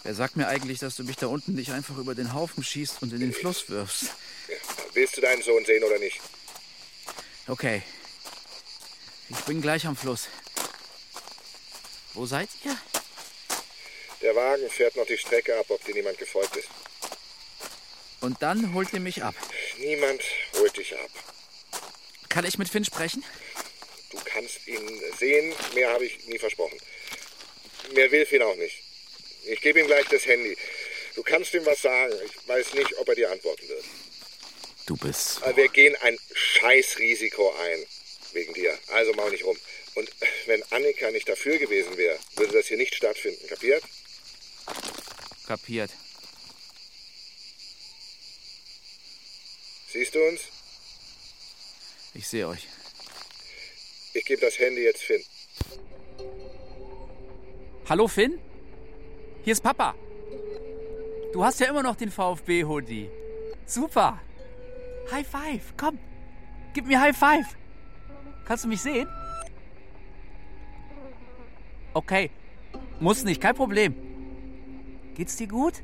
Wer 0.02 0.14
sagt 0.14 0.36
mir 0.36 0.46
eigentlich, 0.46 0.78
dass 0.78 0.96
du 0.96 1.04
mich 1.04 1.16
da 1.16 1.26
unten 1.26 1.54
nicht 1.54 1.72
einfach 1.72 1.96
über 1.98 2.14
den 2.14 2.32
Haufen 2.32 2.62
schießt 2.62 3.02
und 3.02 3.12
in 3.12 3.20
den 3.20 3.32
Fluss 3.32 3.68
wirfst? 3.68 4.06
Willst 4.92 5.16
du 5.16 5.20
deinen 5.20 5.42
Sohn 5.42 5.64
sehen 5.64 5.82
oder 5.82 5.98
nicht? 5.98 6.20
Okay. 7.48 7.82
Ich 9.28 9.40
bin 9.40 9.60
gleich 9.60 9.86
am 9.86 9.96
Fluss. 9.96 10.28
Wo 12.14 12.24
seid 12.24 12.48
ihr? 12.64 12.76
Der 14.22 14.34
Wagen 14.34 14.68
fährt 14.70 14.96
noch 14.96 15.06
die 15.06 15.18
Strecke 15.18 15.56
ab, 15.56 15.66
ob 15.68 15.84
dir 15.84 15.94
niemand 15.94 16.18
gefolgt 16.18 16.56
ist. 16.56 16.68
Und 18.20 18.42
dann 18.42 18.72
holt 18.74 18.92
ihr 18.92 19.00
mich 19.00 19.22
ab. 19.22 19.34
Niemand 19.78 20.22
holt 20.54 20.76
dich 20.76 20.94
ab. 20.96 21.10
Kann 22.28 22.44
ich 22.44 22.58
mit 22.58 22.68
Finn 22.68 22.84
sprechen? 22.84 23.24
Du 24.10 24.18
kannst 24.24 24.66
ihn 24.66 25.02
sehen, 25.18 25.54
mehr 25.74 25.90
habe 25.90 26.06
ich 26.06 26.26
nie 26.26 26.38
versprochen. 26.38 26.78
Mehr 27.92 28.10
will 28.10 28.26
Finn 28.26 28.42
auch 28.42 28.56
nicht. 28.56 28.82
Ich 29.44 29.60
gebe 29.60 29.80
ihm 29.80 29.86
gleich 29.86 30.06
das 30.08 30.26
Handy. 30.26 30.56
Du 31.14 31.22
kannst 31.22 31.54
ihm 31.54 31.64
was 31.64 31.82
sagen. 31.82 32.14
Ich 32.24 32.48
weiß 32.48 32.74
nicht, 32.74 32.96
ob 32.98 33.08
er 33.08 33.14
dir 33.14 33.30
antworten 33.30 33.68
wird. 33.68 33.84
Du 34.86 34.96
bist. 34.96 35.42
Aber 35.42 35.56
Wir 35.56 35.68
gehen 35.68 35.96
ein 36.02 36.18
Scheißrisiko 36.32 37.54
ein. 37.54 37.86
Wegen 38.32 38.54
dir. 38.54 38.76
Also 38.88 39.12
mau 39.14 39.28
nicht 39.28 39.44
rum. 39.44 39.56
Und 39.94 40.10
wenn 40.46 40.62
Annika 40.72 41.10
nicht 41.10 41.28
dafür 41.28 41.58
gewesen 41.58 41.96
wäre, 41.96 42.18
würde 42.34 42.52
das 42.52 42.66
hier 42.66 42.76
nicht 42.76 42.94
stattfinden. 42.94 43.46
Kapiert? 43.48 43.82
Kapiert. 45.46 45.90
Siehst 49.88 50.14
du 50.14 50.18
uns? 50.28 50.40
Ich 52.14 52.26
sehe 52.26 52.48
euch. 52.48 52.66
Ich 54.14 54.24
gebe 54.24 54.40
das 54.40 54.58
Handy 54.58 54.82
jetzt 54.82 55.02
Finn. 55.02 55.22
Hallo 57.88 58.08
Finn? 58.08 58.38
Hier 59.44 59.52
ist 59.52 59.62
Papa. 59.62 59.94
Du 61.32 61.44
hast 61.44 61.60
ja 61.60 61.68
immer 61.68 61.82
noch 61.82 61.96
den 61.96 62.10
VfB-Hoodie. 62.10 63.10
Super. 63.66 64.20
High 65.10 65.26
Five, 65.28 65.74
komm. 65.76 65.98
Gib 66.74 66.86
mir 66.86 67.00
High 67.00 67.16
Five. 67.16 67.46
Kannst 68.44 68.64
du 68.64 68.68
mich 68.68 68.80
sehen? 68.80 69.08
Okay. 71.94 72.30
Muss 73.00 73.22
nicht, 73.24 73.40
kein 73.40 73.54
Problem. 73.54 74.05
Geht's 75.16 75.36
dir 75.36 75.48
gut? 75.48 75.82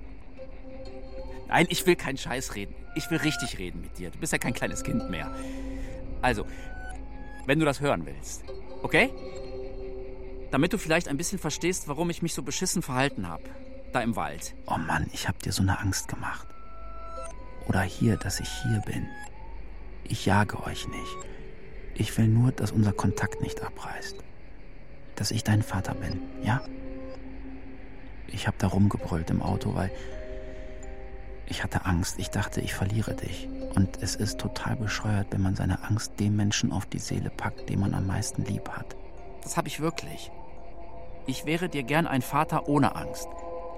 Nein, 1.48 1.66
ich 1.70 1.86
will 1.86 1.96
keinen 1.96 2.18
Scheiß 2.18 2.54
reden. 2.54 2.74
Ich 2.94 3.10
will 3.10 3.18
richtig 3.18 3.58
reden 3.58 3.80
mit 3.80 3.98
dir. 3.98 4.10
Du 4.10 4.18
bist 4.18 4.32
ja 4.32 4.38
kein 4.38 4.52
kleines 4.52 4.84
Kind 4.84 5.08
mehr. 5.10 5.34
Also, 6.20 6.46
wenn 7.46 7.58
du 7.58 7.64
das 7.64 7.80
hören 7.80 8.04
willst. 8.04 8.44
Okay? 8.82 9.10
Damit 10.50 10.74
du 10.74 10.78
vielleicht 10.78 11.08
ein 11.08 11.16
bisschen 11.16 11.38
verstehst, 11.38 11.88
warum 11.88 12.10
ich 12.10 12.20
mich 12.20 12.34
so 12.34 12.42
beschissen 12.42 12.82
verhalten 12.82 13.26
habe. 13.26 13.44
Da 13.92 14.00
im 14.00 14.16
Wald. 14.16 14.54
Oh 14.66 14.76
Mann, 14.76 15.08
ich 15.12 15.28
hab 15.28 15.38
dir 15.38 15.52
so 15.52 15.62
eine 15.62 15.78
Angst 15.78 16.08
gemacht. 16.08 16.46
Oder 17.68 17.80
hier, 17.80 18.16
dass 18.16 18.40
ich 18.40 18.48
hier 18.62 18.82
bin. 18.84 19.06
Ich 20.04 20.26
jage 20.26 20.62
euch 20.64 20.88
nicht. 20.88 21.16
Ich 21.94 22.16
will 22.18 22.28
nur, 22.28 22.52
dass 22.52 22.72
unser 22.72 22.92
Kontakt 22.92 23.40
nicht 23.40 23.62
abreißt. 23.62 24.16
Dass 25.16 25.30
ich 25.30 25.42
dein 25.44 25.62
Vater 25.62 25.94
bin, 25.94 26.20
ja? 26.42 26.62
Ich 28.32 28.46
hab 28.46 28.58
da 28.58 28.68
rumgebrüllt 28.68 29.30
im 29.30 29.42
Auto, 29.42 29.74
weil 29.74 29.90
ich 31.46 31.62
hatte 31.62 31.84
Angst. 31.84 32.18
Ich 32.18 32.30
dachte, 32.30 32.60
ich 32.60 32.74
verliere 32.74 33.14
dich. 33.14 33.48
Und 33.74 34.02
es 34.02 34.16
ist 34.16 34.38
total 34.40 34.76
bescheuert, 34.76 35.28
wenn 35.30 35.42
man 35.42 35.54
seine 35.54 35.84
Angst 35.84 36.18
dem 36.18 36.36
Menschen 36.36 36.72
auf 36.72 36.86
die 36.86 36.98
Seele 36.98 37.30
packt, 37.30 37.68
den 37.68 37.80
man 37.80 37.94
am 37.94 38.06
meisten 38.06 38.44
lieb 38.44 38.68
hat. 38.70 38.96
Das 39.42 39.56
habe 39.56 39.68
ich 39.68 39.80
wirklich. 39.80 40.30
Ich 41.26 41.44
wäre 41.44 41.68
dir 41.68 41.82
gern 41.82 42.06
ein 42.06 42.22
Vater 42.22 42.68
ohne 42.68 42.96
Angst. 42.96 43.28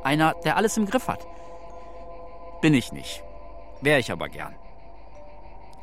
Einer, 0.02 0.34
der 0.44 0.56
alles 0.56 0.76
im 0.76 0.86
Griff 0.86 1.08
hat. 1.08 1.26
Bin 2.60 2.74
ich 2.74 2.92
nicht. 2.92 3.22
Wäre 3.80 4.00
ich 4.00 4.12
aber 4.12 4.28
gern. 4.28 4.54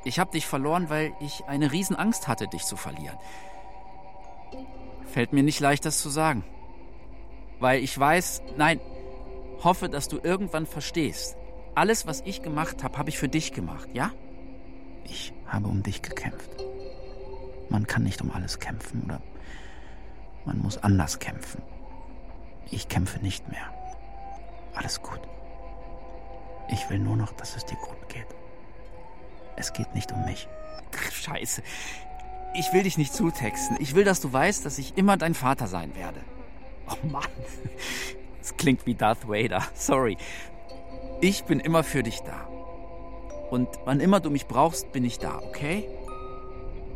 Ich 0.03 0.17
habe 0.17 0.31
dich 0.31 0.47
verloren, 0.47 0.89
weil 0.89 1.13
ich 1.19 1.43
eine 1.45 1.71
Riesenangst 1.71 2.27
hatte, 2.27 2.47
dich 2.47 2.63
zu 2.63 2.75
verlieren. 2.75 3.17
Fällt 5.05 5.33
mir 5.33 5.43
nicht 5.43 5.59
leicht, 5.59 5.85
das 5.85 5.99
zu 5.99 6.09
sagen. 6.09 6.43
Weil 7.61 7.83
ich 7.83 7.97
weiß, 7.97 8.41
nein, 8.57 8.81
hoffe, 9.63 9.87
dass 9.87 10.07
du 10.07 10.19
irgendwann 10.21 10.65
verstehst. 10.65 11.37
Alles, 11.75 12.07
was 12.07 12.21
ich 12.25 12.41
gemacht 12.41 12.83
habe, 12.83 12.97
habe 12.97 13.09
ich 13.09 13.19
für 13.19 13.29
dich 13.29 13.53
gemacht, 13.53 13.87
ja? 13.93 14.11
Ich 15.05 15.31
habe 15.45 15.67
um 15.67 15.83
dich 15.83 16.01
gekämpft. 16.01 16.49
Man 17.69 17.85
kann 17.85 18.03
nicht 18.03 18.19
um 18.21 18.31
alles 18.31 18.59
kämpfen 18.59 19.03
oder 19.05 19.21
man 20.43 20.57
muss 20.57 20.79
anders 20.79 21.19
kämpfen. 21.19 21.61
Ich 22.71 22.89
kämpfe 22.89 23.19
nicht 23.19 23.47
mehr. 23.49 23.71
Alles 24.73 25.01
gut. 25.03 25.19
Ich 26.69 26.89
will 26.89 26.99
nur 26.99 27.15
noch, 27.15 27.31
dass 27.33 27.55
es 27.55 27.65
dir 27.65 27.77
gut 27.77 28.09
geht. 28.09 28.27
Es 29.55 29.71
geht 29.71 29.93
nicht 29.93 30.11
um 30.11 30.25
mich. 30.25 30.47
Scheiße. 31.11 31.61
Ich 32.55 32.73
will 32.73 32.83
dich 32.83 32.97
nicht 32.97 33.13
zutexten. 33.13 33.77
Ich 33.79 33.93
will, 33.93 34.03
dass 34.03 34.19
du 34.19 34.33
weißt, 34.33 34.65
dass 34.65 34.79
ich 34.79 34.97
immer 34.97 35.15
dein 35.15 35.35
Vater 35.35 35.67
sein 35.67 35.95
werde. 35.95 36.21
Oh 36.89 37.07
Mann. 37.07 37.23
Es 38.41 38.55
klingt 38.57 38.85
wie 38.85 38.95
Darth 38.95 39.27
Vader. 39.27 39.63
Sorry. 39.73 40.17
Ich 41.21 41.43
bin 41.43 41.59
immer 41.59 41.83
für 41.83 42.03
dich 42.03 42.21
da. 42.21 42.47
Und 43.51 43.67
wann 43.85 43.99
immer 43.99 44.19
du 44.19 44.29
mich 44.29 44.47
brauchst, 44.47 44.91
bin 44.91 45.03
ich 45.03 45.19
da, 45.19 45.37
okay? 45.39 45.87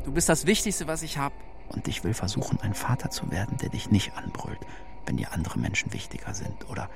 Du 0.06 0.12
bist 0.12 0.30
das 0.30 0.46
Wichtigste, 0.46 0.88
was 0.88 1.04
ich 1.04 1.18
habe. 1.18 1.36
Und 1.70 1.88
ich 1.88 2.04
will 2.04 2.14
versuchen, 2.14 2.60
ein 2.62 2.74
Vater 2.74 3.10
zu 3.10 3.32
werden, 3.32 3.58
der 3.58 3.70
dich 3.70 3.92
nicht 3.92 4.16
anbrüllt, 4.16 4.60
wenn 5.06 5.18
dir 5.18 5.34
andere 5.34 5.60
Menschen 5.60 5.92
wichtiger 5.94 6.34
sind 6.34 6.70
oder 6.70 6.90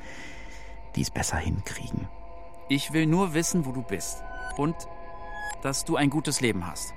die 0.96 1.02
es 1.02 1.10
besser 1.10 1.38
hinkriegen. 1.38 2.08
Ich 2.70 2.94
will 2.94 3.06
nur 3.06 3.34
wissen, 3.34 3.66
wo 3.66 3.72
du 3.72 3.82
bist. 3.82 4.24
Und 4.58 4.76
dass 5.62 5.86
du 5.86 5.96
ein 5.96 6.10
gutes 6.10 6.42
Leben 6.42 6.66
hast. 6.66 6.94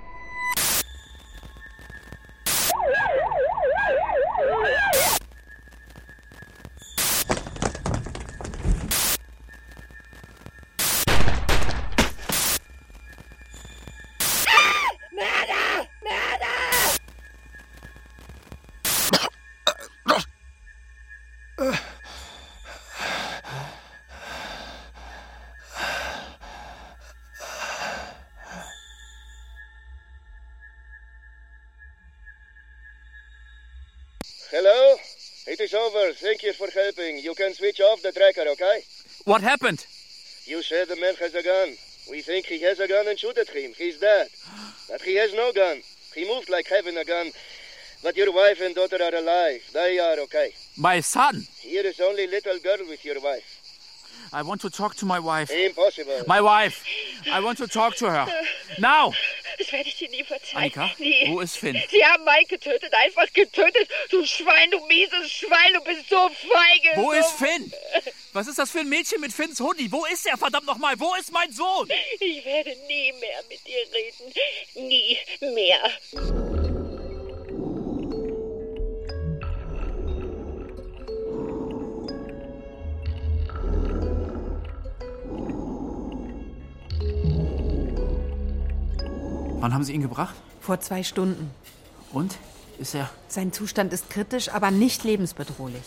Thank 36.42 36.58
you 36.58 36.66
for 36.66 36.72
helping. 36.76 37.18
You 37.18 37.34
can 37.34 37.54
switch 37.54 37.80
off 37.80 38.02
the 38.02 38.10
tracker, 38.10 38.42
okay? 38.48 38.80
What 39.26 39.42
happened? 39.42 39.86
You 40.44 40.60
said 40.60 40.88
the 40.88 40.96
man 40.96 41.14
has 41.20 41.36
a 41.36 41.42
gun. 41.42 41.76
We 42.10 42.20
think 42.20 42.46
he 42.46 42.60
has 42.62 42.80
a 42.80 42.88
gun 42.88 43.06
and 43.06 43.16
shoot 43.16 43.38
at 43.38 43.48
him. 43.48 43.70
He's 43.78 44.00
dead. 44.00 44.26
But 44.90 45.02
he 45.02 45.14
has 45.14 45.32
no 45.34 45.52
gun. 45.52 45.82
He 46.16 46.26
moved 46.26 46.50
like 46.50 46.66
having 46.66 46.96
a 46.96 47.04
gun. 47.04 47.30
But 48.02 48.16
your 48.16 48.32
wife 48.32 48.60
and 48.60 48.74
daughter 48.74 48.98
are 49.00 49.14
alive. 49.14 49.62
They 49.72 50.00
are 50.00 50.18
okay. 50.18 50.50
My 50.76 50.98
son! 50.98 51.46
Here 51.60 51.86
is 51.86 52.00
only 52.00 52.26
little 52.26 52.58
girl 52.58 52.88
with 52.88 53.04
your 53.04 53.20
wife. 53.20 53.51
I 54.34 54.42
want 54.42 54.62
to 54.62 54.70
talk 54.70 54.94
to 54.96 55.06
my 55.06 55.18
wife. 55.18 55.50
Impossible. 55.50 56.24
My 56.26 56.40
wife! 56.40 56.82
I 57.30 57.40
want 57.40 57.58
to 57.58 57.66
talk 57.66 57.96
to 57.96 58.10
her. 58.10 58.26
Now! 58.78 59.12
Das 59.58 59.70
werde 59.70 59.88
ich 59.88 59.96
dir 59.96 60.08
nie 60.08 60.24
verzeihen. 60.24 60.56
Annika, 60.56 60.90
nie. 60.98 61.28
wo 61.28 61.40
ist 61.40 61.58
Finn? 61.58 61.76
Sie 61.90 62.04
haben 62.04 62.24
Mike 62.24 62.58
getötet, 62.58 62.92
einfach 62.94 63.30
getötet. 63.34 63.88
Du 64.10 64.24
Schwein, 64.24 64.70
du 64.70 64.80
mieses 64.86 65.30
Schwein, 65.30 65.74
du 65.74 65.80
bist 65.84 66.08
so 66.08 66.30
feige. 66.30 66.96
Wo 66.96 67.12
so 67.12 67.18
ist 67.18 67.32
Finn? 67.32 67.72
Was 68.32 68.46
ist 68.48 68.58
das 68.58 68.70
für 68.70 68.80
ein 68.80 68.88
Mädchen 68.88 69.20
mit 69.20 69.32
Finns 69.32 69.60
Hoodie? 69.60 69.92
Wo 69.92 70.06
ist 70.06 70.26
er, 70.26 70.38
verdammt 70.38 70.66
nochmal? 70.66 70.98
Wo 70.98 71.14
ist 71.20 71.30
mein 71.30 71.52
Sohn? 71.52 71.88
Ich 72.18 72.44
werde 72.44 72.74
nie 72.88 73.12
mehr 73.12 73.42
mit 73.50 73.60
dir 73.66 73.84
reden. 73.92 74.88
Nie 74.88 75.18
mehr. 75.54 76.61
Wann 89.62 89.72
haben 89.72 89.84
Sie 89.84 89.92
ihn 89.92 90.02
gebracht? 90.02 90.34
Vor 90.60 90.80
zwei 90.80 91.04
Stunden. 91.04 91.48
Und? 92.12 92.36
Ist 92.80 92.96
er? 92.96 93.08
Sein 93.28 93.52
Zustand 93.52 93.92
ist 93.92 94.10
kritisch, 94.10 94.48
aber 94.48 94.72
nicht 94.72 95.04
lebensbedrohlich. 95.04 95.84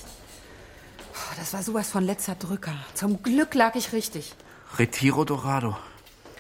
Oh, 1.14 1.34
Das 1.38 1.52
war 1.52 1.62
sowas 1.62 1.90
von 1.90 2.06
letzter 2.06 2.36
Drücker. 2.36 2.74
Zum 2.94 3.22
Glück 3.22 3.54
lag 3.54 3.76
ich 3.76 3.92
richtig. 3.92 4.34
Retiro 4.78 5.26
Dorado. 5.26 5.76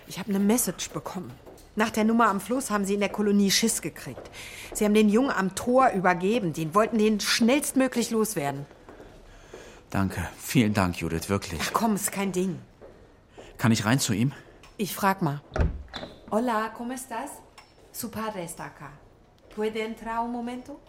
Ich 0.07 0.17
habe 0.17 0.29
eine 0.29 0.39
Message 0.39 0.91
bekommen. 0.91 1.29
Nach 1.75 1.89
der 1.89 2.05
Nummer 2.05 2.29
am 2.29 2.39
Fluss 2.39 2.71
haben 2.71 2.85
sie 2.85 2.93
in 2.93 3.01
der 3.01 3.09
Kolonie 3.09 3.51
Schiss 3.51 3.81
gekriegt. 3.81 4.31
Sie 4.73 4.85
haben 4.85 4.93
den 4.93 5.09
Jungen 5.09 5.31
am 5.31 5.55
Tor 5.55 5.89
übergeben. 5.89 6.53
Den 6.53 6.73
wollten 6.73 6.99
den 6.99 7.19
schnellstmöglich 7.19 8.11
loswerden. 8.11 8.65
Danke. 9.89 10.25
Vielen 10.39 10.73
Dank, 10.73 11.01
Judith, 11.01 11.27
wirklich. 11.27 11.59
Ach 11.61 11.73
komm, 11.73 11.95
ist 11.95 12.13
kein 12.13 12.31
Ding. 12.31 12.59
Kann 13.57 13.73
ich 13.73 13.83
rein 13.83 13.99
zu 13.99 14.13
ihm? 14.13 14.31
Ich 14.77 14.95
frag 14.95 15.21
mal. 15.21 15.41
Hola, 16.31 16.73
¿cómo 16.75 16.93
estás? 16.93 17.29
Su 17.91 18.09
padre 18.09 18.43
está 18.43 18.65
acá. 18.65 18.91
¿Puede 19.55 19.85
entrar 19.85 20.19
un 20.19 20.31
momento? 20.31 20.79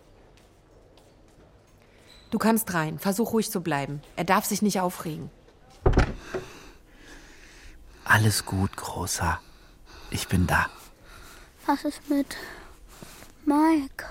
Du 2.31 2.39
kannst 2.39 2.73
rein. 2.73 2.99
Versuch 2.99 3.33
ruhig 3.33 3.51
zu 3.51 3.61
bleiben. 3.61 4.01
Er 4.17 4.25
darf 4.25 4.47
sich 4.47 4.63
nicht 4.63 4.81
aufregen. 4.81 5.31
Alles 8.05 8.47
gut, 8.47 8.77
Großer. 8.77 9.39
Ich 10.11 10.27
bin 10.27 10.47
da. 10.47 10.71
Was 11.67 11.85
ist 11.85 12.09
mit 12.09 12.37
Mike? 13.45 14.07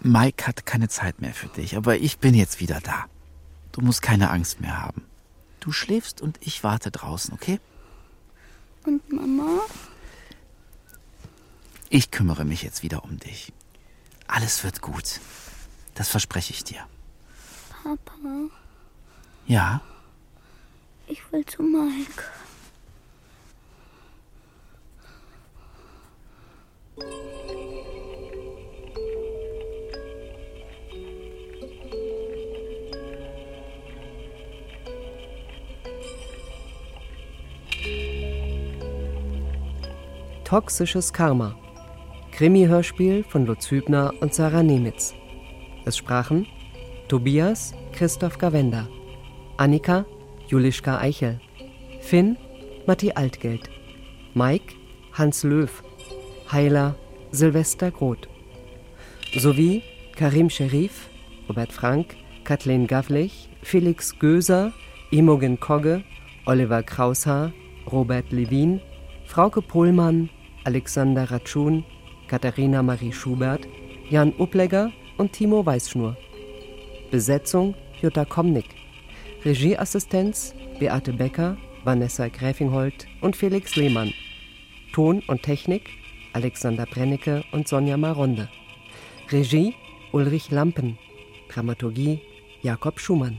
Mike 0.00 0.46
hat 0.46 0.66
keine 0.66 0.88
Zeit 0.88 1.20
mehr 1.20 1.32
für 1.32 1.48
dich, 1.48 1.76
aber 1.76 1.96
ich 1.96 2.18
bin 2.18 2.34
jetzt 2.34 2.58
wieder 2.58 2.80
da. 2.80 3.06
Du 3.72 3.82
musst 3.82 4.02
keine 4.02 4.30
Angst 4.30 4.60
mehr 4.60 4.82
haben. 4.82 5.06
Du 5.60 5.70
schläfst 5.72 6.20
und 6.20 6.38
ich 6.40 6.64
warte 6.64 6.90
draußen, 6.90 7.32
okay? 7.34 7.60
Und 8.84 9.12
Mama? 9.12 9.60
Ich 11.88 12.10
kümmere 12.10 12.44
mich 12.44 12.62
jetzt 12.62 12.82
wieder 12.82 13.04
um 13.04 13.18
dich. 13.18 13.52
Alles 14.26 14.62
wird 14.64 14.80
gut. 14.80 15.20
Das 15.94 16.08
verspreche 16.08 16.52
ich 16.52 16.64
dir. 16.64 16.86
Papa, 17.82 18.16
Ja? 19.46 19.80
ich 21.08 21.20
will 21.32 21.44
zu 21.44 21.62
Mike. 21.62 22.22
Toxisches 40.50 41.12
Karma. 41.12 41.54
Krimi-Hörspiel 42.32 43.22
von 43.22 43.46
Lutz 43.46 43.70
Hübner 43.70 44.12
und 44.18 44.34
Sarah 44.34 44.64
Nemitz. 44.64 45.14
Es 45.84 45.96
sprachen 45.96 46.44
Tobias 47.06 47.72
Christoph 47.92 48.36
Gawenda, 48.36 48.88
Annika 49.58 50.06
Julischka 50.48 50.98
Eichel, 50.98 51.38
Finn 52.00 52.36
Matti 52.84 53.12
Altgeld, 53.12 53.70
Mike 54.34 54.74
Hans 55.12 55.44
Löw, 55.44 55.70
Heiler 56.50 56.96
Silvester 57.30 57.92
Groth, 57.92 58.28
sowie 59.38 59.84
Karim 60.16 60.50
Scherif, 60.50 61.10
Robert 61.48 61.72
Frank, 61.72 62.16
Kathleen 62.42 62.88
Gavlich, 62.88 63.48
Felix 63.62 64.18
Göser, 64.18 64.72
Imogen 65.12 65.60
Kogge, 65.60 66.02
Oliver 66.44 66.82
Kraushaar, 66.82 67.52
Robert 67.92 68.32
Levin, 68.32 68.80
Frauke 69.26 69.62
Pohlmann, 69.62 70.28
Alexander 70.64 71.30
Ratschun, 71.30 71.84
Katharina 72.28 72.82
Marie 72.82 73.12
Schubert, 73.12 73.66
Jan 74.08 74.32
Upplegger 74.38 74.92
und 75.16 75.32
Timo 75.32 75.64
Weißschnur. 75.64 76.16
Besetzung 77.10 77.74
Jutta 78.00 78.24
Komnick. 78.24 78.66
Regieassistenz 79.44 80.54
Beate 80.78 81.12
Becker, 81.12 81.56
Vanessa 81.84 82.28
Gräfingholt 82.28 83.06
und 83.20 83.36
Felix 83.36 83.76
Lehmann. 83.76 84.12
Ton 84.92 85.22
und 85.28 85.42
Technik 85.42 85.90
Alexander 86.32 86.86
Brennecke 86.86 87.44
und 87.52 87.66
Sonja 87.66 87.96
Maronde. 87.96 88.48
Regie 89.30 89.74
Ulrich 90.12 90.50
Lampen. 90.50 90.98
Dramaturgie 91.48 92.20
Jakob 92.62 93.00
Schumann. 93.00 93.38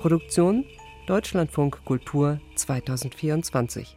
Produktion 0.00 0.64
Deutschlandfunk 1.06 1.84
Kultur 1.84 2.40
2024. 2.54 3.96